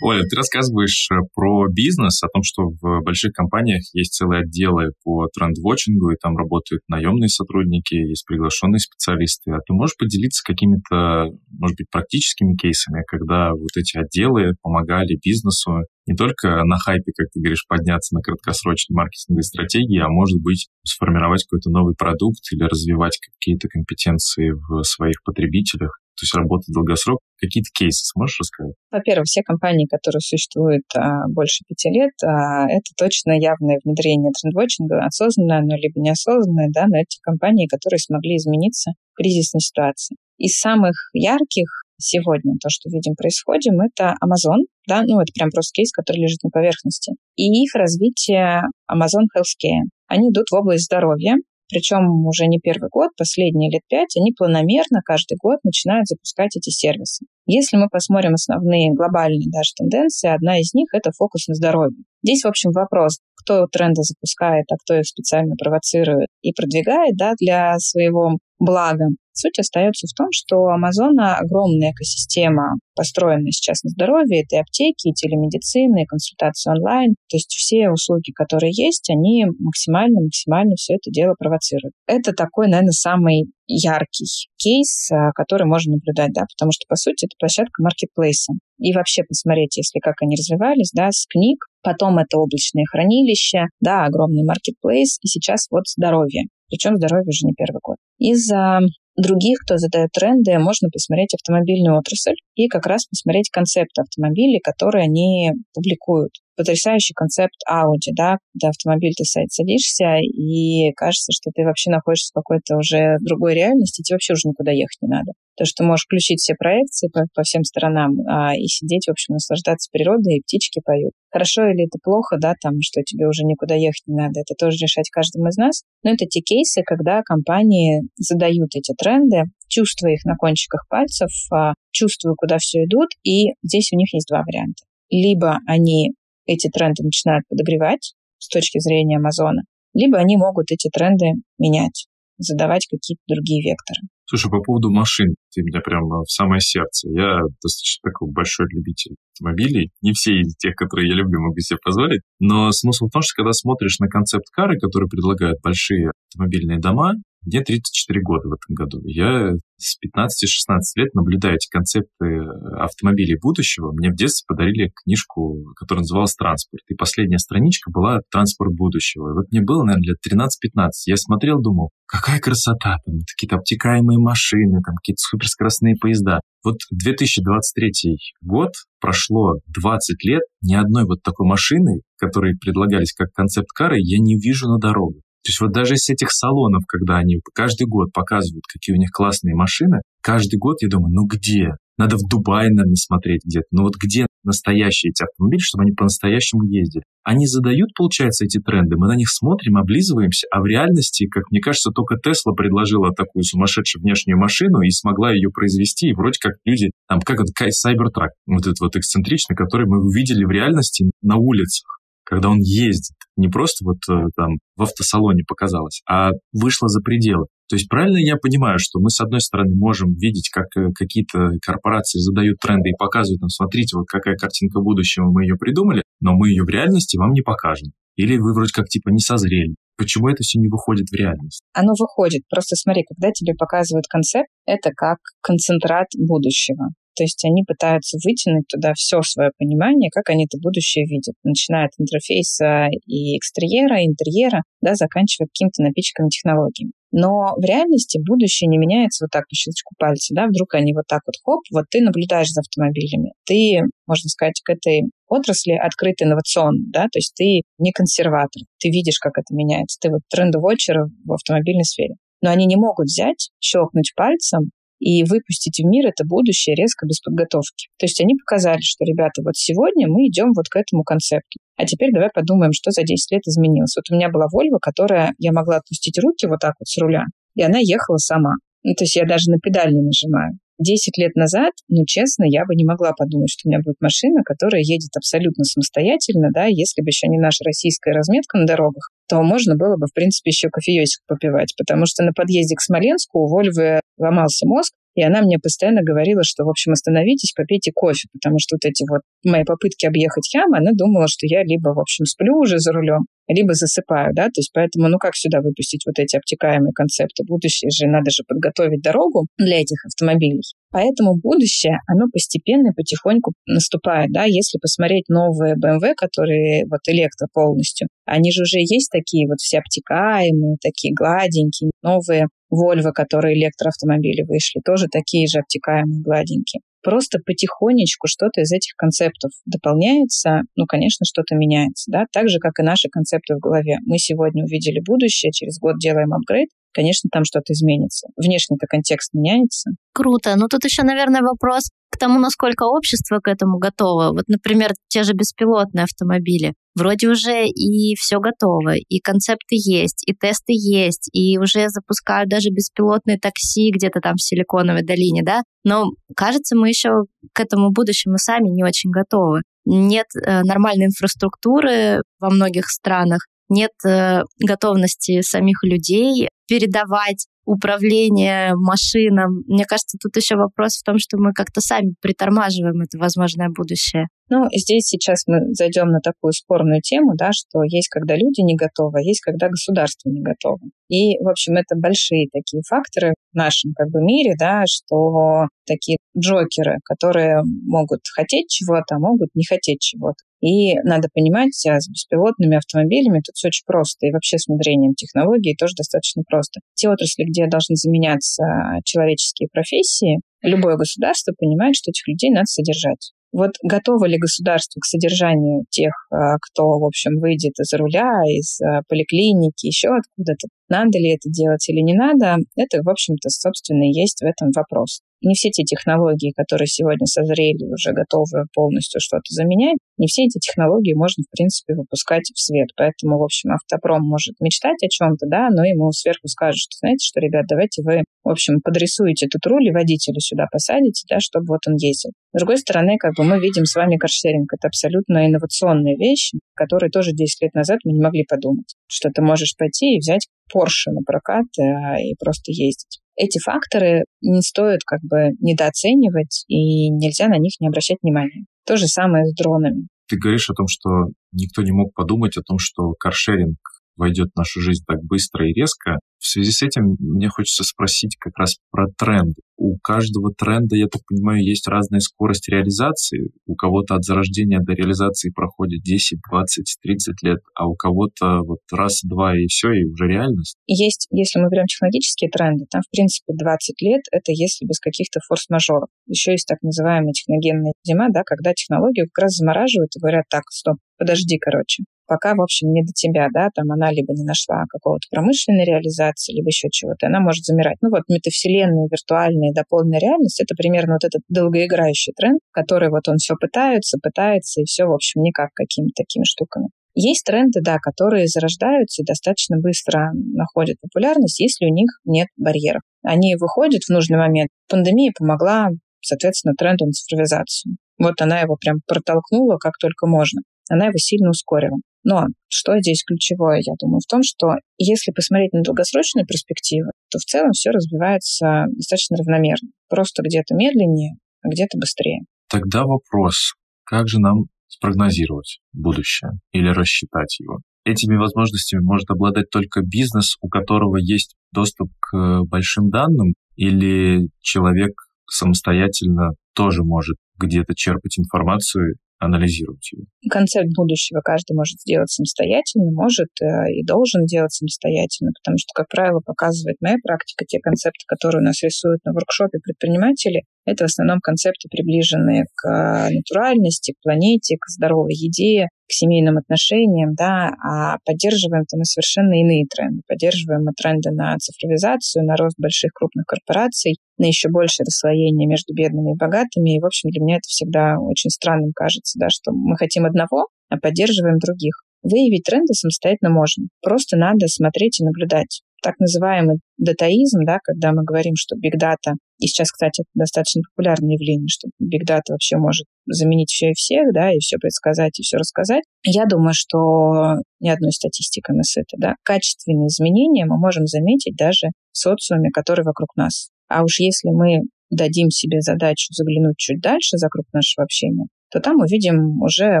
Оля, 0.04 0.20
ты 0.28 0.36
рассказываешь 0.36 1.08
э, 1.10 1.14
про 1.34 1.66
бизнес, 1.72 2.22
о 2.22 2.28
том, 2.28 2.42
что 2.44 2.64
в 2.78 3.00
больших 3.02 3.32
компаниях 3.32 3.82
есть 3.94 4.12
целые 4.12 4.42
отделы 4.42 4.90
по 5.02 5.28
трендвотчингу, 5.32 6.10
и 6.10 6.16
там 6.20 6.36
работают 6.36 6.82
наемные 6.88 7.30
сотрудники, 7.30 7.94
есть 7.94 8.26
приглашенные 8.26 8.80
специалисты. 8.80 9.52
А 9.52 9.60
ты 9.66 9.72
можешь 9.72 9.96
поделиться 9.96 10.42
какими-то, 10.44 11.30
может 11.48 11.78
быть, 11.78 11.88
практическими 11.90 12.54
кейсами, 12.54 13.02
когда 13.06 13.52
вот 13.52 13.70
эти 13.78 13.96
отделы 13.96 14.52
помогали 14.60 15.18
бизнесу 15.24 15.88
не 16.06 16.14
только 16.14 16.62
на 16.64 16.76
хайпе, 16.76 17.12
как 17.16 17.28
ты 17.32 17.40
говоришь, 17.40 17.64
подняться 17.66 18.14
на 18.14 18.20
краткосрочной 18.20 18.94
маркетинговой 18.94 19.42
стратегии, 19.42 20.00
а 20.00 20.10
может 20.10 20.38
быть 20.42 20.68
сформировать 20.84 21.46
какой-то 21.48 21.70
новый 21.70 21.94
продукт 21.96 22.44
или 22.52 22.64
развивать 22.64 23.18
какие-то 23.24 23.68
компетенции 23.68 24.50
в 24.50 24.82
своих 24.84 25.22
потребителях 25.24 25.98
то 26.16 26.22
есть 26.22 26.34
работа 26.34 26.64
долгосрок. 26.72 27.18
Какие-то 27.36 27.70
кейсы 27.74 28.06
сможешь 28.06 28.38
рассказать? 28.40 28.74
Во-первых, 28.90 29.26
все 29.26 29.42
компании, 29.42 29.86
которые 29.86 30.20
существуют 30.20 30.84
а, 30.96 31.26
больше 31.28 31.64
пяти 31.68 31.90
лет, 31.90 32.14
а, 32.22 32.66
это 32.70 32.94
точно 32.96 33.32
явное 33.32 33.78
внедрение 33.84 34.30
трендвотчинга, 34.32 35.04
осознанное, 35.04 35.60
но 35.62 35.76
либо 35.76 36.00
неосознанное, 36.00 36.70
да, 36.72 36.86
но 36.86 36.98
эти 36.98 37.18
компании, 37.20 37.66
которые 37.66 37.98
смогли 37.98 38.36
измениться 38.36 38.92
в 39.12 39.16
кризисной 39.16 39.60
ситуации. 39.60 40.16
Из 40.38 40.58
самых 40.58 40.94
ярких 41.12 41.68
сегодня 41.98 42.54
то, 42.60 42.68
что 42.70 42.90
видим 42.90 43.14
происходим, 43.14 43.80
это 43.80 44.14
Amazon, 44.22 44.66
да, 44.86 45.02
ну 45.02 45.20
это 45.20 45.32
прям 45.34 45.50
просто 45.50 45.72
кейс, 45.74 45.90
который 45.92 46.22
лежит 46.22 46.42
на 46.42 46.50
поверхности, 46.50 47.14
и 47.36 47.44
их 47.62 47.74
развитие 47.74 48.62
Amazon 48.90 49.26
Healthcare. 49.36 49.90
Они 50.06 50.30
идут 50.30 50.46
в 50.50 50.54
область 50.54 50.84
здоровья, 50.84 51.36
причем 51.68 52.26
уже 52.26 52.46
не 52.46 52.58
первый 52.60 52.88
год, 52.90 53.10
последние 53.16 53.70
лет 53.70 53.82
пять, 53.88 54.16
они 54.16 54.32
планомерно 54.32 55.00
каждый 55.04 55.36
год 55.40 55.58
начинают 55.64 56.06
запускать 56.06 56.56
эти 56.56 56.70
сервисы. 56.70 57.26
Если 57.46 57.76
мы 57.76 57.88
посмотрим 57.88 58.34
основные 58.34 58.94
глобальные 58.94 59.50
даже 59.50 59.72
тенденции, 59.76 60.34
одна 60.34 60.58
из 60.58 60.72
них– 60.74 60.88
это 60.92 61.10
фокус 61.12 61.46
на 61.48 61.54
здоровье. 61.54 62.04
Здесь, 62.22 62.42
в 62.42 62.48
общем, 62.48 62.70
вопрос, 62.72 63.20
кто 63.36 63.66
тренды 63.66 64.02
запускает, 64.02 64.64
а 64.72 64.76
кто 64.76 64.94
их 64.94 65.06
специально 65.06 65.54
провоцирует 65.56 66.28
и 66.40 66.52
продвигает 66.52 67.16
да, 67.16 67.34
для 67.38 67.78
своего 67.78 68.38
блага. 68.58 69.06
Суть 69.36 69.58
остается 69.58 70.06
в 70.06 70.16
том, 70.16 70.28
что 70.30 70.58
у 70.58 70.68
Амазона 70.68 71.36
огромная 71.36 71.90
экосистема, 71.90 72.76
построенная 72.94 73.50
сейчас 73.50 73.82
на 73.82 73.90
здоровье. 73.90 74.42
Это 74.42 74.56
и 74.56 74.60
аптеки, 74.60 75.08
и 75.08 75.12
телемедицина, 75.12 76.02
и 76.02 76.06
консультации 76.06 76.70
онлайн. 76.70 77.14
То 77.28 77.36
есть 77.36 77.50
все 77.50 77.90
услуги, 77.90 78.30
которые 78.32 78.70
есть, 78.72 79.10
они 79.10 79.44
максимально-максимально 79.58 80.76
все 80.76 80.94
это 80.94 81.10
дело 81.10 81.34
провоцируют. 81.36 81.94
Это 82.06 82.32
такой, 82.32 82.68
наверное, 82.68 82.92
самый 82.92 83.50
яркий 83.66 84.26
кейс, 84.56 85.10
а, 85.10 85.32
который 85.32 85.66
можно 85.66 85.94
наблюдать, 85.94 86.32
да, 86.32 86.42
потому 86.42 86.72
что, 86.72 86.84
по 86.88 86.96
сути, 86.96 87.26
это 87.26 87.34
площадка 87.38 87.82
маркетплейса. 87.82 88.52
И 88.78 88.92
вообще 88.92 89.22
посмотреть, 89.24 89.76
если 89.76 89.98
как 90.00 90.14
они 90.22 90.36
развивались, 90.36 90.90
да, 90.92 91.10
с 91.10 91.26
книг, 91.26 91.64
потом 91.82 92.18
это 92.18 92.38
облачные 92.38 92.84
хранилища, 92.90 93.66
да, 93.80 94.04
огромный 94.04 94.44
маркетплейс, 94.44 95.18
и 95.22 95.26
сейчас 95.26 95.66
вот 95.70 95.84
здоровье. 95.86 96.44
Причем 96.68 96.96
здоровье 96.96 97.28
уже 97.28 97.46
не 97.46 97.54
первый 97.54 97.80
год. 97.82 97.96
Из-за 98.18 98.80
других, 99.16 99.58
кто 99.64 99.76
задает 99.76 100.10
тренды, 100.12 100.58
можно 100.58 100.88
посмотреть 100.90 101.34
автомобильную 101.34 101.98
отрасль 101.98 102.34
и 102.54 102.68
как 102.68 102.86
раз 102.86 103.06
посмотреть 103.06 103.50
концепты 103.50 104.02
автомобилей, 104.02 104.60
которые 104.60 105.04
они 105.04 105.52
публикуют. 105.72 106.32
Потрясающий 106.56 107.14
концепт 107.14 107.56
Audi, 107.70 108.12
да, 108.16 108.38
когда 108.52 108.70
автомобиль 108.70 109.12
ты 109.16 109.24
садишься, 109.24 110.18
и 110.18 110.92
кажется, 110.96 111.32
что 111.32 111.50
ты 111.54 111.64
вообще 111.64 111.90
находишься 111.90 112.30
в 112.30 112.34
какой-то 112.34 112.76
уже 112.76 113.16
другой 113.20 113.54
реальности, 113.54 114.02
тебе 114.02 114.14
вообще 114.16 114.34
уже 114.34 114.48
никуда 114.48 114.72
ехать 114.72 115.00
не 115.02 115.08
надо. 115.08 115.32
То, 115.56 115.64
что 115.64 115.84
можешь 115.84 116.04
включить 116.04 116.40
все 116.40 116.54
проекции 116.54 117.08
по, 117.12 117.26
по 117.32 117.42
всем 117.42 117.62
сторонам 117.62 118.18
а, 118.26 118.56
и 118.56 118.66
сидеть, 118.66 119.06
в 119.06 119.10
общем, 119.10 119.34
наслаждаться 119.34 119.88
природой, 119.92 120.38
и 120.38 120.40
птички 120.42 120.80
поют. 120.84 121.12
Хорошо 121.30 121.62
или 121.66 121.86
это 121.86 121.98
плохо, 122.02 122.38
да, 122.40 122.54
там, 122.60 122.74
что 122.80 123.02
тебе 123.02 123.28
уже 123.28 123.44
никуда 123.44 123.74
ехать 123.76 124.02
не 124.06 124.16
надо, 124.16 124.40
это 124.40 124.54
тоже 124.58 124.78
решать 124.82 125.10
каждому 125.10 125.48
из 125.48 125.56
нас. 125.56 125.82
Но 126.02 126.10
это 126.10 126.26
те 126.26 126.40
кейсы, 126.40 126.82
когда 126.84 127.22
компании 127.22 128.02
задают 128.16 128.74
эти 128.74 128.94
тренды, 128.94 129.44
чувствуя 129.68 130.14
их 130.14 130.24
на 130.24 130.34
кончиках 130.34 130.86
пальцев, 130.88 131.30
а, 131.52 131.74
чувствуя, 131.92 132.34
куда 132.36 132.58
все 132.58 132.84
идут, 132.84 133.10
и 133.22 133.54
здесь 133.62 133.92
у 133.92 133.96
них 133.96 134.12
есть 134.12 134.28
два 134.28 134.42
варианта. 134.42 134.84
Либо 135.10 135.58
они 135.66 136.14
эти 136.46 136.68
тренды 136.68 137.02
начинают 137.02 137.46
подогревать 137.48 138.14
с 138.38 138.48
точки 138.48 138.78
зрения 138.78 139.18
Амазона, 139.18 139.62
либо 139.94 140.18
они 140.18 140.36
могут 140.36 140.70
эти 140.70 140.88
тренды 140.90 141.32
менять, 141.58 142.06
задавать 142.38 142.86
какие-то 142.86 143.22
другие 143.28 143.62
векторы. 143.70 144.08
Слушай, 144.26 144.50
по 144.50 144.60
поводу 144.60 144.90
машин, 144.90 145.34
ты 145.52 145.62
меня 145.62 145.80
прямо 145.80 146.22
в 146.22 146.30
самое 146.30 146.60
сердце. 146.60 147.08
Я 147.10 147.40
достаточно 147.62 148.10
такой 148.10 148.32
большой 148.32 148.66
любитель 148.70 149.16
автомобилей. 149.34 149.90
Не 150.00 150.12
все 150.12 150.40
из 150.40 150.56
тех, 150.56 150.74
которые 150.74 151.08
я 151.08 151.14
люблю, 151.14 151.40
могу 151.40 151.58
себе 151.58 151.78
позволить. 151.84 152.22
Но 152.40 152.72
смысл 152.72 153.06
в 153.06 153.10
том, 153.10 153.20
что 153.20 153.42
когда 153.42 153.52
смотришь 153.52 153.98
на 153.98 154.08
концепт-кары, 154.08 154.78
которые 154.78 155.08
предлагают 155.08 155.60
большие 155.62 156.12
автомобильные 156.32 156.80
дома, 156.80 157.14
мне 157.44 157.60
34 157.60 158.20
года 158.22 158.48
в 158.48 158.52
этом 158.52 158.74
году. 158.74 159.00
Я 159.04 159.52
с 159.76 159.98
15-16 159.98 160.78
лет 160.96 161.14
наблюдаю 161.14 161.56
эти 161.56 161.68
концепты 161.68 162.40
автомобилей 162.78 163.38
будущего. 163.40 163.92
Мне 163.92 164.10
в 164.10 164.14
детстве 164.14 164.44
подарили 164.46 164.92
книжку, 165.04 165.62
которая 165.76 166.02
называлась 166.02 166.34
«Транспорт». 166.34 166.82
И 166.88 166.94
последняя 166.94 167.38
страничка 167.38 167.90
была 167.90 168.20
«Транспорт 168.30 168.72
будущего». 168.74 169.30
И 169.30 169.34
вот 169.34 169.50
мне 169.50 169.60
было, 169.60 169.84
наверное, 169.84 170.08
лет 170.08 170.18
13-15. 170.26 170.90
Я 171.06 171.16
смотрел, 171.16 171.60
думал, 171.60 171.90
какая 172.06 172.40
красота, 172.40 172.98
там 173.04 173.16
какие-то 173.34 173.56
обтекаемые 173.56 174.18
машины, 174.18 174.80
там 174.84 174.94
какие-то 174.96 175.20
суперскоростные 175.20 175.96
поезда. 176.00 176.40
Вот 176.62 176.76
2023 176.90 178.16
год, 178.42 178.72
прошло 179.00 179.58
20 179.66 180.24
лет, 180.24 180.42
ни 180.62 180.74
одной 180.74 181.04
вот 181.04 181.22
такой 181.22 181.46
машины, 181.46 182.00
которые 182.16 182.56
предлагались 182.56 183.12
как 183.12 183.32
концепт-кары, 183.32 183.96
я 183.98 184.18
не 184.18 184.38
вижу 184.38 184.68
на 184.68 184.78
дорогах. 184.78 185.20
То 185.44 185.50
есть 185.50 185.60
вот 185.60 185.72
даже 185.72 185.94
из 185.94 186.08
этих 186.08 186.30
салонов, 186.30 186.84
когда 186.88 187.18
они 187.18 187.40
каждый 187.52 187.86
год 187.86 188.14
показывают, 188.14 188.64
какие 188.66 188.96
у 188.96 188.98
них 188.98 189.10
классные 189.10 189.54
машины, 189.54 190.00
каждый 190.22 190.56
год 190.56 190.78
я 190.80 190.88
думаю, 190.88 191.12
ну 191.12 191.26
где? 191.26 191.72
Надо 191.98 192.16
в 192.16 192.22
Дубае, 192.28 192.70
наверное, 192.70 192.96
смотреть 192.96 193.42
где-то. 193.44 193.66
Но 193.70 193.82
вот 193.82 193.92
где 194.02 194.26
настоящие 194.42 195.10
эти 195.10 195.22
автомобили, 195.22 195.60
чтобы 195.60 195.82
они 195.82 195.92
по-настоящему 195.92 196.64
ездили? 196.64 197.04
Они 197.24 197.46
задают, 197.46 197.90
получается, 197.94 198.46
эти 198.46 198.58
тренды, 198.58 198.96
мы 198.96 199.06
на 199.06 199.16
них 199.16 199.28
смотрим, 199.30 199.76
облизываемся, 199.76 200.46
а 200.50 200.62
в 200.62 200.64
реальности, 200.64 201.28
как 201.28 201.44
мне 201.50 201.60
кажется, 201.60 201.90
только 201.90 202.16
Тесла 202.16 202.54
предложила 202.54 203.12
такую 203.14 203.42
сумасшедшую 203.42 204.02
внешнюю 204.02 204.38
машину 204.38 204.80
и 204.80 204.90
смогла 204.90 205.30
ее 205.30 205.50
произвести, 205.50 206.08
и 206.08 206.14
вроде 206.14 206.38
как 206.40 206.54
люди, 206.64 206.90
там, 207.06 207.20
как 207.20 207.40
вот 207.40 207.48
Cybertruck, 207.60 208.30
вот 208.46 208.62
этот 208.62 208.80
вот 208.80 208.96
эксцентричный, 208.96 209.56
который 209.56 209.86
мы 209.86 210.02
увидели 210.02 210.44
в 210.44 210.50
реальности 210.50 211.10
на 211.22 211.36
улицах 211.36 212.00
когда 212.24 212.50
он 212.50 212.58
ездит. 212.58 213.16
Не 213.36 213.48
просто 213.48 213.84
вот 213.84 213.98
э, 214.10 214.28
там 214.36 214.58
в 214.76 214.82
автосалоне 214.82 215.42
показалось, 215.46 216.02
а 216.08 216.30
вышло 216.52 216.88
за 216.88 217.00
пределы. 217.00 217.46
То 217.68 217.76
есть 217.76 217.88
правильно 217.88 218.18
я 218.18 218.36
понимаю, 218.36 218.78
что 218.78 219.00
мы, 219.00 219.10
с 219.10 219.20
одной 219.20 219.40
стороны, 219.40 219.74
можем 219.74 220.14
видеть, 220.14 220.50
как 220.50 220.66
э, 220.76 220.90
какие-то 220.94 221.50
корпорации 221.62 222.18
задают 222.18 222.58
тренды 222.60 222.90
и 222.90 222.96
показывают 222.98 223.40
нам, 223.40 223.48
смотрите, 223.48 223.96
вот 223.96 224.06
какая 224.06 224.36
картинка 224.36 224.80
будущего, 224.80 225.30
мы 225.30 225.44
ее 225.44 225.56
придумали, 225.56 226.02
но 226.20 226.34
мы 226.34 226.50
ее 226.50 226.64
в 226.64 226.68
реальности 226.68 227.16
вам 227.16 227.32
не 227.32 227.42
покажем. 227.42 227.92
Или 228.16 228.36
вы 228.36 228.54
вроде 228.54 228.72
как 228.72 228.86
типа 228.86 229.08
не 229.08 229.18
созрели. 229.18 229.74
Почему 229.96 230.28
это 230.28 230.42
все 230.42 230.58
не 230.58 230.68
выходит 230.68 231.08
в 231.08 231.14
реальность? 231.14 231.62
Оно 231.72 231.92
выходит. 231.98 232.42
Просто 232.48 232.76
смотри, 232.76 233.04
когда 233.04 233.32
тебе 233.32 233.54
показывают 233.54 234.06
концепт, 234.08 234.48
это 234.66 234.90
как 234.94 235.18
концентрат 235.40 236.08
будущего. 236.18 236.90
То 237.14 237.22
есть 237.22 237.44
они 237.44 237.62
пытаются 237.64 238.18
вытянуть 238.24 238.66
туда 238.68 238.92
все 238.94 239.22
свое 239.22 239.50
понимание, 239.58 240.10
как 240.10 240.30
они 240.30 240.46
это 240.46 240.58
будущее 240.60 241.06
видят, 241.06 241.34
начиная 241.42 241.86
от 241.86 241.92
интерфейса 241.98 242.88
и 243.06 243.38
экстерьера, 243.38 244.04
интерьера, 244.04 244.62
да, 244.80 244.94
заканчивая 244.94 245.48
какими-то 245.48 245.82
напичками 245.82 246.28
технологиями. 246.28 246.92
Но 247.16 247.54
в 247.56 247.64
реальности 247.64 248.18
будущее 248.18 248.66
не 248.66 248.76
меняется 248.76 249.24
вот 249.24 249.30
так 249.30 249.44
по 249.44 249.54
щелчку 249.54 249.94
пальца, 249.96 250.34
да, 250.34 250.46
вдруг 250.48 250.74
они 250.74 250.92
вот 250.92 251.04
так 251.06 251.22
вот 251.24 251.36
хоп, 251.44 251.60
вот 251.72 251.84
ты 251.88 252.00
наблюдаешь 252.00 252.50
за 252.50 252.60
автомобилями. 252.60 253.34
Ты, 253.46 253.82
можно 254.08 254.28
сказать, 254.28 254.60
к 254.64 254.68
этой 254.68 255.02
отрасли 255.28 255.72
открыт 255.72 256.16
инновационно, 256.20 256.82
да, 256.92 257.02
то 257.04 257.18
есть 257.18 257.32
ты 257.36 257.62
не 257.78 257.92
консерватор, 257.92 258.62
ты 258.80 258.88
видишь, 258.90 259.20
как 259.20 259.38
это 259.38 259.54
меняется, 259.54 259.96
ты 260.00 260.10
вот 260.10 260.22
трендовочер 260.28 261.06
в 261.24 261.32
автомобильной 261.32 261.84
сфере. 261.84 262.14
Но 262.42 262.50
они 262.50 262.66
не 262.66 262.76
могут 262.76 263.06
взять, 263.06 263.50
щелкнуть 263.60 264.12
пальцем 264.16 264.70
и 265.00 265.24
выпустить 265.24 265.78
в 265.78 265.86
мир 265.86 266.06
это 266.06 266.24
будущее 266.24 266.76
резко 266.76 267.06
без 267.06 267.20
подготовки. 267.20 267.88
То 267.98 268.06
есть 268.06 268.20
они 268.20 268.34
показали, 268.34 268.80
что, 268.80 269.04
ребята, 269.04 269.42
вот 269.42 269.56
сегодня 269.56 270.08
мы 270.08 270.28
идем 270.28 270.52
вот 270.54 270.68
к 270.68 270.76
этому 270.76 271.02
концепту. 271.02 271.58
А 271.76 271.86
теперь 271.86 272.12
давай 272.12 272.30
подумаем, 272.32 272.72
что 272.72 272.90
за 272.90 273.02
10 273.02 273.32
лет 273.32 273.42
изменилось. 273.46 273.96
Вот 273.96 274.10
у 274.10 274.14
меня 274.14 274.30
была 274.30 274.46
Volvo, 274.46 274.78
которая 274.80 275.34
я 275.38 275.52
могла 275.52 275.76
отпустить 275.76 276.18
руки 276.22 276.46
вот 276.46 276.60
так 276.60 276.74
вот 276.78 276.86
с 276.86 276.96
руля, 276.98 277.24
и 277.56 277.62
она 277.62 277.78
ехала 277.80 278.18
сама. 278.18 278.54
Ну, 278.84 278.94
то 278.94 279.04
есть 279.04 279.16
я 279.16 279.24
даже 279.24 279.50
на 279.50 279.58
педаль 279.58 279.92
не 279.92 280.02
нажимаю. 280.02 280.58
Десять 280.78 281.16
лет 281.18 281.36
назад, 281.36 281.72
ну, 281.88 282.04
честно, 282.04 282.44
я 282.46 282.64
бы 282.66 282.74
не 282.74 282.84
могла 282.84 283.12
подумать, 283.12 283.48
что 283.48 283.68
у 283.68 283.70
меня 283.70 283.78
будет 283.78 284.00
машина, 284.00 284.42
которая 284.44 284.82
едет 284.82 285.10
абсолютно 285.16 285.62
самостоятельно, 285.62 286.48
да, 286.52 286.66
если 286.66 287.00
бы 287.00 287.08
еще 287.08 287.28
не 287.28 287.38
наша 287.38 287.62
российская 287.64 288.12
разметка 288.12 288.58
на 288.58 288.66
дорогах, 288.66 289.10
то 289.28 289.42
можно 289.42 289.76
было 289.76 289.96
бы, 289.96 290.06
в 290.06 290.14
принципе, 290.14 290.50
еще 290.50 290.68
кофеечек 290.70 291.22
попивать, 291.26 291.74
потому 291.76 292.06
что 292.06 292.24
на 292.24 292.32
подъезде 292.32 292.76
к 292.76 292.80
Смоленску 292.80 293.40
у 293.40 293.48
Вольвы 293.48 294.00
ломался 294.18 294.66
мозг, 294.66 294.92
и 295.14 295.22
она 295.22 295.42
мне 295.42 295.58
постоянно 295.58 296.02
говорила, 296.02 296.42
что, 296.44 296.64
в 296.64 296.68
общем, 296.68 296.92
остановитесь, 296.92 297.52
попейте 297.56 297.92
кофе, 297.94 298.28
потому 298.32 298.58
что 298.58 298.76
вот 298.76 298.84
эти 298.88 299.04
вот 299.08 299.22
мои 299.44 299.64
попытки 299.64 300.06
объехать 300.06 300.52
ямы, 300.52 300.78
она 300.78 300.90
думала, 300.92 301.28
что 301.28 301.46
я 301.46 301.62
либо, 301.62 301.90
в 301.90 302.00
общем, 302.00 302.24
сплю 302.24 302.58
уже 302.58 302.78
за 302.78 302.92
рулем, 302.92 303.26
либо 303.48 303.74
засыпаю, 303.74 304.32
да, 304.34 304.44
то 304.46 304.58
есть 304.58 304.70
поэтому, 304.72 305.08
ну 305.08 305.18
как 305.18 305.36
сюда 305.36 305.60
выпустить 305.60 306.04
вот 306.06 306.18
эти 306.18 306.36
обтекаемые 306.36 306.92
концепты? 306.92 307.44
Будущее 307.46 307.90
же, 307.90 308.06
надо 308.06 308.30
же 308.30 308.42
подготовить 308.46 309.02
дорогу 309.02 309.46
для 309.58 309.80
этих 309.80 310.04
автомобилей. 310.06 310.62
Поэтому 310.90 311.36
будущее, 311.36 311.98
оно 312.06 312.26
постепенно 312.32 312.92
потихоньку 312.94 313.52
наступает, 313.66 314.30
да, 314.32 314.44
если 314.44 314.78
посмотреть 314.78 315.28
новые 315.28 315.74
BMW, 315.74 316.14
которые 316.16 316.84
вот 316.88 317.00
электро 317.06 317.48
полностью, 317.52 318.08
они 318.26 318.52
же 318.52 318.62
уже 318.62 318.78
есть 318.78 319.10
такие 319.10 319.46
вот 319.48 319.58
все 319.58 319.78
обтекаемые, 319.78 320.76
такие 320.80 321.12
гладенькие, 321.14 321.90
новые 322.02 322.46
Volvo, 322.70 323.12
которые 323.12 323.56
электроавтомобили 323.56 324.42
вышли, 324.42 324.80
тоже 324.84 325.06
такие 325.10 325.46
же 325.46 325.58
обтекаемые, 325.58 326.22
гладенькие. 326.22 326.80
Просто 327.04 327.38
потихонечку 327.44 328.26
что-то 328.26 328.62
из 328.62 328.72
этих 328.72 328.96
концептов 328.96 329.52
дополняется, 329.66 330.62
ну, 330.74 330.86
конечно, 330.86 331.26
что-то 331.26 331.54
меняется, 331.54 332.10
да, 332.10 332.24
так 332.32 332.48
же, 332.48 332.58
как 332.58 332.80
и 332.80 332.82
наши 332.82 333.08
концепты 333.10 333.54
в 333.54 333.60
голове. 333.60 333.98
Мы 334.06 334.16
сегодня 334.18 334.64
увидели 334.64 335.00
будущее, 335.04 335.52
через 335.52 335.78
год 335.78 335.98
делаем 335.98 336.32
апгрейд, 336.32 336.70
конечно, 336.94 337.28
там 337.32 337.44
что-то 337.44 337.72
изменится. 337.72 338.28
Внешний-то 338.36 338.86
контекст 338.86 339.34
меняется. 339.34 339.90
Круто. 340.12 340.54
Ну, 340.56 340.68
тут 340.68 340.84
еще, 340.84 341.02
наверное, 341.02 341.42
вопрос 341.42 341.90
к 342.10 342.16
тому, 342.16 342.38
насколько 342.38 342.84
общество 342.84 343.40
к 343.40 343.48
этому 343.48 343.78
готово. 343.78 344.30
Вот, 344.30 344.44
например, 344.46 344.92
те 345.08 345.24
же 345.24 345.32
беспилотные 345.32 346.04
автомобили. 346.04 346.74
Вроде 346.96 347.28
уже 347.28 347.66
и 347.66 348.14
все 348.14 348.38
готово, 348.38 348.94
и 348.94 349.18
концепты 349.18 349.74
есть, 349.74 350.22
и 350.28 350.32
тесты 350.32 350.72
есть, 350.74 351.28
и 351.32 351.58
уже 351.58 351.88
запускают 351.88 352.48
даже 352.48 352.70
беспилотные 352.70 353.36
такси 353.40 353.90
где-то 353.90 354.20
там 354.20 354.36
в 354.36 354.42
Силиконовой 354.42 355.02
долине, 355.02 355.42
да? 355.44 355.62
Но 355.82 356.10
кажется, 356.36 356.76
мы 356.76 356.88
еще 356.88 357.24
к 357.52 357.58
этому 357.58 357.90
будущему 357.90 358.38
сами 358.38 358.68
не 358.68 358.84
очень 358.84 359.10
готовы. 359.10 359.62
Нет 359.84 360.26
э, 360.36 360.62
нормальной 360.62 361.06
инфраструктуры 361.06 362.22
во 362.38 362.48
многих 362.48 362.86
странах, 362.86 363.40
нет 363.68 363.90
э, 364.06 364.42
готовности 364.64 365.40
самих 365.40 365.82
людей 365.82 366.48
передавать 366.66 367.46
управление 367.64 368.74
машинам. 368.74 369.62
Мне 369.66 369.84
кажется, 369.84 370.18
тут 370.20 370.36
еще 370.36 370.56
вопрос 370.56 370.98
в 370.98 371.02
том, 371.02 371.16
что 371.18 371.38
мы 371.38 371.52
как-то 371.52 371.80
сами 371.80 372.14
притормаживаем 372.20 373.00
это 373.00 373.18
возможное 373.18 373.68
будущее. 373.74 374.26
Ну, 374.50 374.66
здесь 374.72 375.06
сейчас 375.06 375.44
мы 375.46 375.72
зайдем 375.72 376.08
на 376.08 376.20
такую 376.20 376.52
спорную 376.52 377.00
тему, 377.00 377.32
да, 377.34 377.50
что 377.52 377.82
есть, 377.82 378.08
когда 378.08 378.36
люди 378.36 378.60
не 378.60 378.76
готовы, 378.76 379.20
а 379.20 379.22
есть, 379.22 379.40
когда 379.40 379.68
государство 379.68 380.28
не 380.28 380.42
готово. 380.42 380.80
И, 381.08 381.38
в 381.42 381.48
общем, 381.48 381.76
это 381.76 381.96
большие 381.96 382.48
такие 382.52 382.82
факторы 382.86 383.34
в 383.52 383.56
нашем 383.56 383.92
как 383.96 384.10
бы 384.10 384.20
мире, 384.22 384.54
да, 384.58 384.84
что 384.86 385.68
такие 385.86 386.18
джокеры, 386.36 386.98
которые 387.04 387.62
могут 387.64 388.20
хотеть 388.34 388.68
чего-то, 388.68 389.16
а 389.16 389.18
могут 389.18 389.48
не 389.54 389.64
хотеть 389.64 390.00
чего-то. 390.00 390.44
И 390.60 390.94
надо 391.04 391.28
понимать, 391.32 391.74
а 391.86 392.00
с 392.00 392.08
беспилотными 392.08 392.76
автомобилями 392.76 393.40
тут 393.44 393.54
все 393.54 393.68
очень 393.68 393.84
просто. 393.86 394.26
И 394.26 394.32
вообще 394.32 394.58
с 394.58 394.66
внедрением 394.66 395.14
технологий 395.14 395.76
тоже 395.76 395.94
достаточно 395.94 396.42
просто. 396.48 396.80
Те 396.94 397.08
отрасли, 397.08 397.44
где 397.44 397.66
должны 397.66 397.96
заменяться 397.96 398.64
человеческие 399.04 399.68
профессии, 399.70 400.40
любое 400.62 400.96
государство 400.96 401.52
понимает, 401.58 401.96
что 401.96 402.10
этих 402.10 402.26
людей 402.26 402.50
надо 402.50 402.66
содержать. 402.66 403.32
Вот 403.54 403.70
готово 403.84 404.26
ли 404.26 404.36
государство 404.36 404.98
к 404.98 405.04
содержанию 405.04 405.84
тех, 405.88 406.12
а, 406.32 406.56
кто, 406.60 406.98
в 406.98 407.04
общем, 407.04 407.38
выйдет 407.38 407.78
из 407.78 407.92
руля, 407.94 408.42
из 408.46 408.80
а, 408.80 409.02
поликлиники, 409.08 409.86
еще 409.86 410.08
откуда-то? 410.08 410.66
Надо 410.88 411.18
ли 411.18 411.34
это 411.34 411.50
делать 411.50 411.88
или 411.88 412.00
не 412.00 412.14
надо? 412.14 412.58
Это, 412.76 413.02
в 413.02 413.08
общем-то, 413.08 413.48
собственно, 413.50 414.04
и 414.04 414.12
есть 414.12 414.40
в 414.40 414.44
этом 414.44 414.70
вопрос 414.74 415.20
не 415.44 415.54
все 415.54 415.70
те 415.70 415.84
технологии, 415.84 416.52
которые 416.56 416.88
сегодня 416.88 417.26
созрели, 417.26 417.84
уже 417.84 418.12
готовы 418.12 418.64
полностью 418.74 419.20
что-то 419.20 419.48
заменять, 419.48 419.98
не 420.16 420.26
все 420.26 420.44
эти 420.44 420.58
технологии 420.58 421.12
можно, 421.14 421.44
в 421.44 421.50
принципе, 421.54 421.94
выпускать 421.94 422.44
в 422.54 422.60
свет. 422.60 422.88
Поэтому, 422.96 423.38
в 423.38 423.44
общем, 423.44 423.70
автопром 423.72 424.22
может 424.22 424.54
мечтать 424.60 425.02
о 425.02 425.08
чем-то, 425.08 425.46
да, 425.46 425.68
но 425.70 425.84
ему 425.84 426.10
сверху 426.12 426.48
скажут, 426.48 426.78
что, 426.78 426.98
знаете, 426.98 427.24
что, 427.24 427.40
ребят, 427.40 427.64
давайте 427.68 428.02
вы, 428.02 428.24
в 428.42 428.48
общем, 428.48 428.80
подрисуете 428.82 429.46
тут 429.48 429.66
руль 429.66 429.88
и 429.88 429.92
водителя 429.92 430.38
сюда 430.40 430.66
посадите, 430.70 431.26
да, 431.28 431.40
чтобы 431.40 431.66
вот 431.68 431.80
он 431.86 431.96
ездил. 431.96 432.30
С 432.54 432.58
другой 432.58 432.78
стороны, 432.78 433.16
как 433.18 433.34
бы 433.34 433.44
мы 433.44 433.60
видим 433.60 433.84
с 433.84 433.94
вами 433.94 434.16
каршеринг. 434.16 434.72
Это 434.72 434.88
абсолютно 434.88 435.46
инновационная 435.46 436.16
вещь, 436.16 436.52
которой 436.74 437.10
тоже 437.10 437.32
10 437.32 437.62
лет 437.62 437.74
назад 437.74 437.98
мы 438.04 438.12
не 438.12 438.22
могли 438.22 438.44
подумать, 438.44 438.94
что 439.08 439.30
ты 439.30 439.42
можешь 439.42 439.76
пойти 439.76 440.14
и 440.14 440.18
взять 440.18 440.46
Porsche 440.72 441.10
на 441.12 441.22
прокат 441.22 441.66
э, 441.78 442.22
и 442.22 442.34
просто 442.38 442.72
ездить 442.72 443.20
эти 443.36 443.58
факторы 443.58 444.24
не 444.42 444.62
стоит 444.62 445.00
как 445.04 445.20
бы 445.22 445.50
недооценивать, 445.60 446.64
и 446.68 447.10
нельзя 447.10 447.48
на 447.48 447.58
них 447.58 447.72
не 447.80 447.88
обращать 447.88 448.18
внимания. 448.22 448.66
То 448.86 448.96
же 448.96 449.06
самое 449.06 449.46
с 449.46 449.54
дронами. 449.54 450.08
Ты 450.28 450.38
говоришь 450.38 450.70
о 450.70 450.74
том, 450.74 450.86
что 450.88 451.08
никто 451.52 451.82
не 451.82 451.92
мог 451.92 452.14
подумать 452.14 452.56
о 452.56 452.62
том, 452.62 452.78
что 452.78 453.12
каршеринг 453.18 453.78
войдет 454.16 454.48
в 454.54 454.58
нашу 454.58 454.80
жизнь 454.80 455.02
так 455.06 455.22
быстро 455.22 455.68
и 455.68 455.72
резко. 455.72 456.18
В 456.38 456.46
связи 456.46 456.72
с 456.72 456.82
этим 456.82 457.16
мне 457.18 457.48
хочется 457.48 457.84
спросить 457.84 458.36
как 458.38 458.52
раз 458.58 458.76
про 458.90 459.06
тренд. 459.16 459.56
У 459.76 459.96
каждого 459.98 460.52
тренда, 460.52 460.94
я 460.94 461.06
так 461.06 461.22
понимаю, 461.26 461.64
есть 461.64 461.88
разная 461.88 462.20
скорость 462.20 462.68
реализации. 462.68 463.48
У 463.66 463.74
кого-то 463.74 464.14
от 464.14 464.24
зарождения 464.24 464.78
до 464.78 464.92
реализации 464.92 465.50
проходит 465.50 466.02
10, 466.02 466.38
20, 466.50 466.96
30 467.02 467.42
лет, 467.42 467.58
а 467.74 467.88
у 467.88 467.94
кого-то 467.94 468.60
вот 468.60 468.80
раз, 468.92 469.20
два 469.22 469.58
и 469.58 469.66
все, 469.66 469.92
и 469.92 470.04
уже 470.04 470.26
реальность. 470.26 470.76
Есть, 470.86 471.26
если 471.30 471.60
мы 471.60 471.70
берем 471.70 471.86
технологические 471.86 472.50
тренды, 472.50 472.84
там, 472.90 473.00
в 473.00 473.10
принципе, 473.10 473.54
20 473.56 474.02
лет— 474.02 474.22
это 474.30 474.52
если 474.52 474.84
без 474.84 475.00
каких-то 475.00 475.40
форс-мажоров. 475.48 476.08
Еще 476.26 476.52
есть 476.52 476.68
так 476.68 476.82
называемая 476.82 477.32
техногенная 477.32 477.94
зима, 478.04 478.28
да, 478.28 478.42
когда 478.44 478.74
технологию 478.74 479.28
как 479.32 479.44
раз 479.44 479.56
замораживают 479.56 480.14
и 480.14 480.20
говорят, 480.20 480.44
так, 480.50 480.64
стоп, 480.70 480.98
подожди, 481.16 481.58
короче 481.58 482.04
пока, 482.26 482.54
в 482.54 482.60
общем, 482.60 482.92
не 482.92 483.02
до 483.02 483.12
тебя, 483.12 483.48
да, 483.52 483.70
там 483.74 483.90
она 483.90 484.10
либо 484.10 484.32
не 484.32 484.44
нашла 484.44 484.84
какого-то 484.88 485.26
промышленной 485.30 485.84
реализации, 485.84 486.54
либо 486.54 486.68
еще 486.68 486.88
чего-то, 486.90 487.26
она 487.26 487.40
может 487.40 487.64
замирать. 487.64 487.96
Ну 488.02 488.10
вот 488.10 488.22
метавселенные, 488.28 489.08
виртуальные, 489.10 489.72
дополненная 489.74 490.20
реальность— 490.20 490.60
это 490.62 490.74
примерно 490.74 491.14
вот 491.14 491.24
этот 491.24 491.42
долгоиграющий 491.48 492.32
тренд, 492.36 492.60
который 492.72 493.10
вот 493.10 493.28
он 493.28 493.36
все 493.36 493.54
пытается, 493.60 494.18
пытается, 494.22 494.80
и 494.80 494.84
все, 494.84 495.06
в 495.06 495.12
общем, 495.12 495.42
никак 495.42 495.70
какими-то 495.74 496.22
такими 496.22 496.44
штуками. 496.44 496.88
Есть 497.14 497.44
тренды, 497.44 497.80
да, 497.80 497.98
которые 497.98 498.48
зарождаются 498.48 499.22
и 499.22 499.24
достаточно 499.24 499.78
быстро 499.78 500.32
находят 500.34 500.96
популярность, 501.00 501.60
если 501.60 501.86
у 501.86 501.92
них 501.94 502.10
нет 502.24 502.48
барьеров. 502.56 503.02
Они 503.22 503.54
выходят 503.54 504.02
в 504.02 504.10
нужный 504.10 504.36
момент. 504.36 504.70
Пандемия 504.88 505.32
помогла, 505.36 505.90
соответственно, 506.20 506.74
тренду 506.76 507.06
на 507.06 507.12
цифровизацию. 507.12 507.96
Вот 508.18 508.40
она 508.40 508.60
его 508.60 508.76
прям 508.76 508.96
протолкнула 509.06 509.76
как 509.76 509.96
только 509.98 510.26
можно. 510.26 510.62
Она 510.90 511.06
его 511.06 511.16
сильно 511.16 511.50
ускорила. 511.50 511.96
Но 512.24 512.46
что 512.68 512.98
здесь 512.98 513.22
ключевое, 513.24 513.80
я 513.84 513.92
думаю, 514.00 514.20
в 514.20 514.30
том, 514.30 514.42
что 514.42 514.72
если 514.96 515.30
посмотреть 515.30 515.72
на 515.74 515.82
долгосрочную 515.82 516.46
перспективу, 516.46 517.10
то 517.30 517.38
в 517.38 517.44
целом 517.44 517.72
все 517.72 517.90
развивается 517.90 518.86
достаточно 518.96 519.36
равномерно. 519.36 519.90
Просто 520.08 520.42
где-то 520.42 520.74
медленнее, 520.74 521.36
а 521.62 521.68
где-то 521.68 521.98
быстрее. 521.98 522.40
Тогда 522.70 523.04
вопрос, 523.04 523.74
как 524.04 524.26
же 524.26 524.40
нам 524.40 524.64
спрогнозировать 524.88 525.80
будущее 525.92 526.52
или 526.72 526.88
рассчитать 526.88 527.60
его? 527.60 527.80
Этими 528.04 528.36
возможностями 528.36 529.00
может 529.02 529.30
обладать 529.30 529.70
только 529.70 530.00
бизнес, 530.02 530.56
у 530.60 530.68
которого 530.68 531.16
есть 531.16 531.54
доступ 531.72 532.10
к 532.20 532.62
большим 532.64 533.10
данным, 533.10 533.54
или 533.76 534.48
человек 534.60 535.12
самостоятельно 535.48 536.50
тоже 536.74 537.02
может 537.02 537.36
где-то 537.58 537.94
черпать 537.94 538.38
информацию 538.38 539.16
анализировать 539.38 540.12
ее. 540.12 540.24
Концепт 540.50 540.88
будущего 540.96 541.40
каждый 541.40 541.74
может 541.74 542.00
сделать 542.00 542.30
самостоятельно, 542.30 543.10
может 543.12 543.50
э, 543.60 543.92
и 543.92 544.04
должен 544.04 544.46
делать 544.46 544.72
самостоятельно, 544.72 545.50
потому 545.62 545.78
что, 545.78 545.90
как 545.94 546.08
правило, 546.08 546.40
показывает 546.40 546.96
моя 547.00 547.16
практика, 547.22 547.64
те 547.66 547.78
концепты, 547.80 548.24
которые 548.26 548.62
у 548.62 548.64
нас 548.64 548.82
рисуют 548.82 549.24
на 549.24 549.32
воркшопе 549.32 549.78
предприниматели, 549.82 550.62
это 550.84 551.04
в 551.04 551.06
основном 551.06 551.40
концепты, 551.40 551.88
приближенные 551.90 552.64
к 552.74 552.88
э, 552.88 553.30
натуральности, 553.30 554.12
к 554.12 554.22
планете, 554.22 554.76
к 554.76 554.88
здоровой 554.88 555.34
еде, 555.34 555.88
к 556.06 556.12
семейным 556.12 556.58
отношениям, 556.58 557.34
да, 557.34 557.72
а 557.82 558.18
поддерживаем-то 558.24 558.96
мы 558.98 559.04
совершенно 559.04 559.54
иные 559.54 559.86
тренды. 559.88 560.20
Поддерживаем 560.28 560.84
мы 560.84 560.92
тренды 560.92 561.30
на 561.30 561.56
цифровизацию, 561.58 562.44
на 562.44 562.56
рост 562.56 562.76
больших 562.78 563.12
крупных 563.14 563.46
корпораций, 563.46 564.18
на 564.36 564.44
еще 564.46 564.68
большее 564.68 565.04
расслоение 565.06 565.66
между 565.66 565.94
бедными 565.94 566.32
и 566.32 566.36
богатыми. 566.36 566.96
И, 566.96 567.00
в 567.00 567.06
общем, 567.06 567.30
для 567.30 567.42
меня 567.42 567.56
это 567.56 567.68
всегда 567.68 568.18
очень 568.18 568.50
странным 568.50 568.92
кажется, 568.94 569.38
да, 569.38 569.48
что 569.48 569.72
мы 569.72 569.96
хотим 569.96 570.26
одного, 570.26 570.68
а 570.90 570.98
поддерживаем 570.98 571.58
других. 571.58 571.94
Выявить 572.22 572.64
тренды 572.64 572.94
самостоятельно 572.94 573.50
можно. 573.50 573.86
Просто 574.02 574.36
надо 574.36 574.66
смотреть 574.68 575.20
и 575.20 575.24
наблюдать 575.24 575.82
так 576.02 576.18
называемый 576.18 576.78
датаизм, 576.98 577.64
да, 577.64 577.78
когда 577.82 578.12
мы 578.12 578.24
говорим, 578.24 578.54
что 578.56 578.76
data, 578.76 579.34
и 579.58 579.66
сейчас, 579.66 579.92
кстати, 579.92 580.22
это 580.22 580.30
достаточно 580.34 580.82
популярное 580.90 581.34
явление, 581.34 581.68
что 581.68 581.88
big 582.02 582.26
data 582.28 582.50
вообще 582.50 582.76
может 582.76 583.06
заменить 583.26 583.70
все 583.70 583.90
и 583.90 583.94
всех, 583.94 584.32
да, 584.34 584.52
и 584.52 584.58
все 584.58 584.76
предсказать, 584.78 585.38
и 585.38 585.42
все 585.42 585.56
рассказать. 585.56 586.04
Я 586.24 586.46
думаю, 586.46 586.72
что 586.74 587.56
ни 587.80 587.88
одной 587.88 588.12
статистикой 588.12 588.76
мы 588.76 588.82
сыты, 588.82 589.16
да. 589.18 589.34
Качественные 589.44 590.08
изменения 590.08 590.66
мы 590.66 590.78
можем 590.78 591.06
заметить 591.06 591.56
даже 591.56 591.88
в 592.12 592.18
социуме, 592.18 592.70
который 592.72 593.04
вокруг 593.04 593.36
нас. 593.36 593.70
А 593.88 594.02
уж 594.02 594.18
если 594.18 594.50
мы 594.50 594.80
дадим 595.10 595.50
себе 595.50 595.80
задачу 595.80 596.32
заглянуть 596.32 596.76
чуть 596.76 597.00
дальше 597.00 597.36
за 597.36 597.48
круг 597.48 597.66
нашего 597.72 598.04
общения, 598.04 598.46
то 598.70 598.80
там 598.80 598.96
увидим 598.96 599.62
уже 599.62 600.00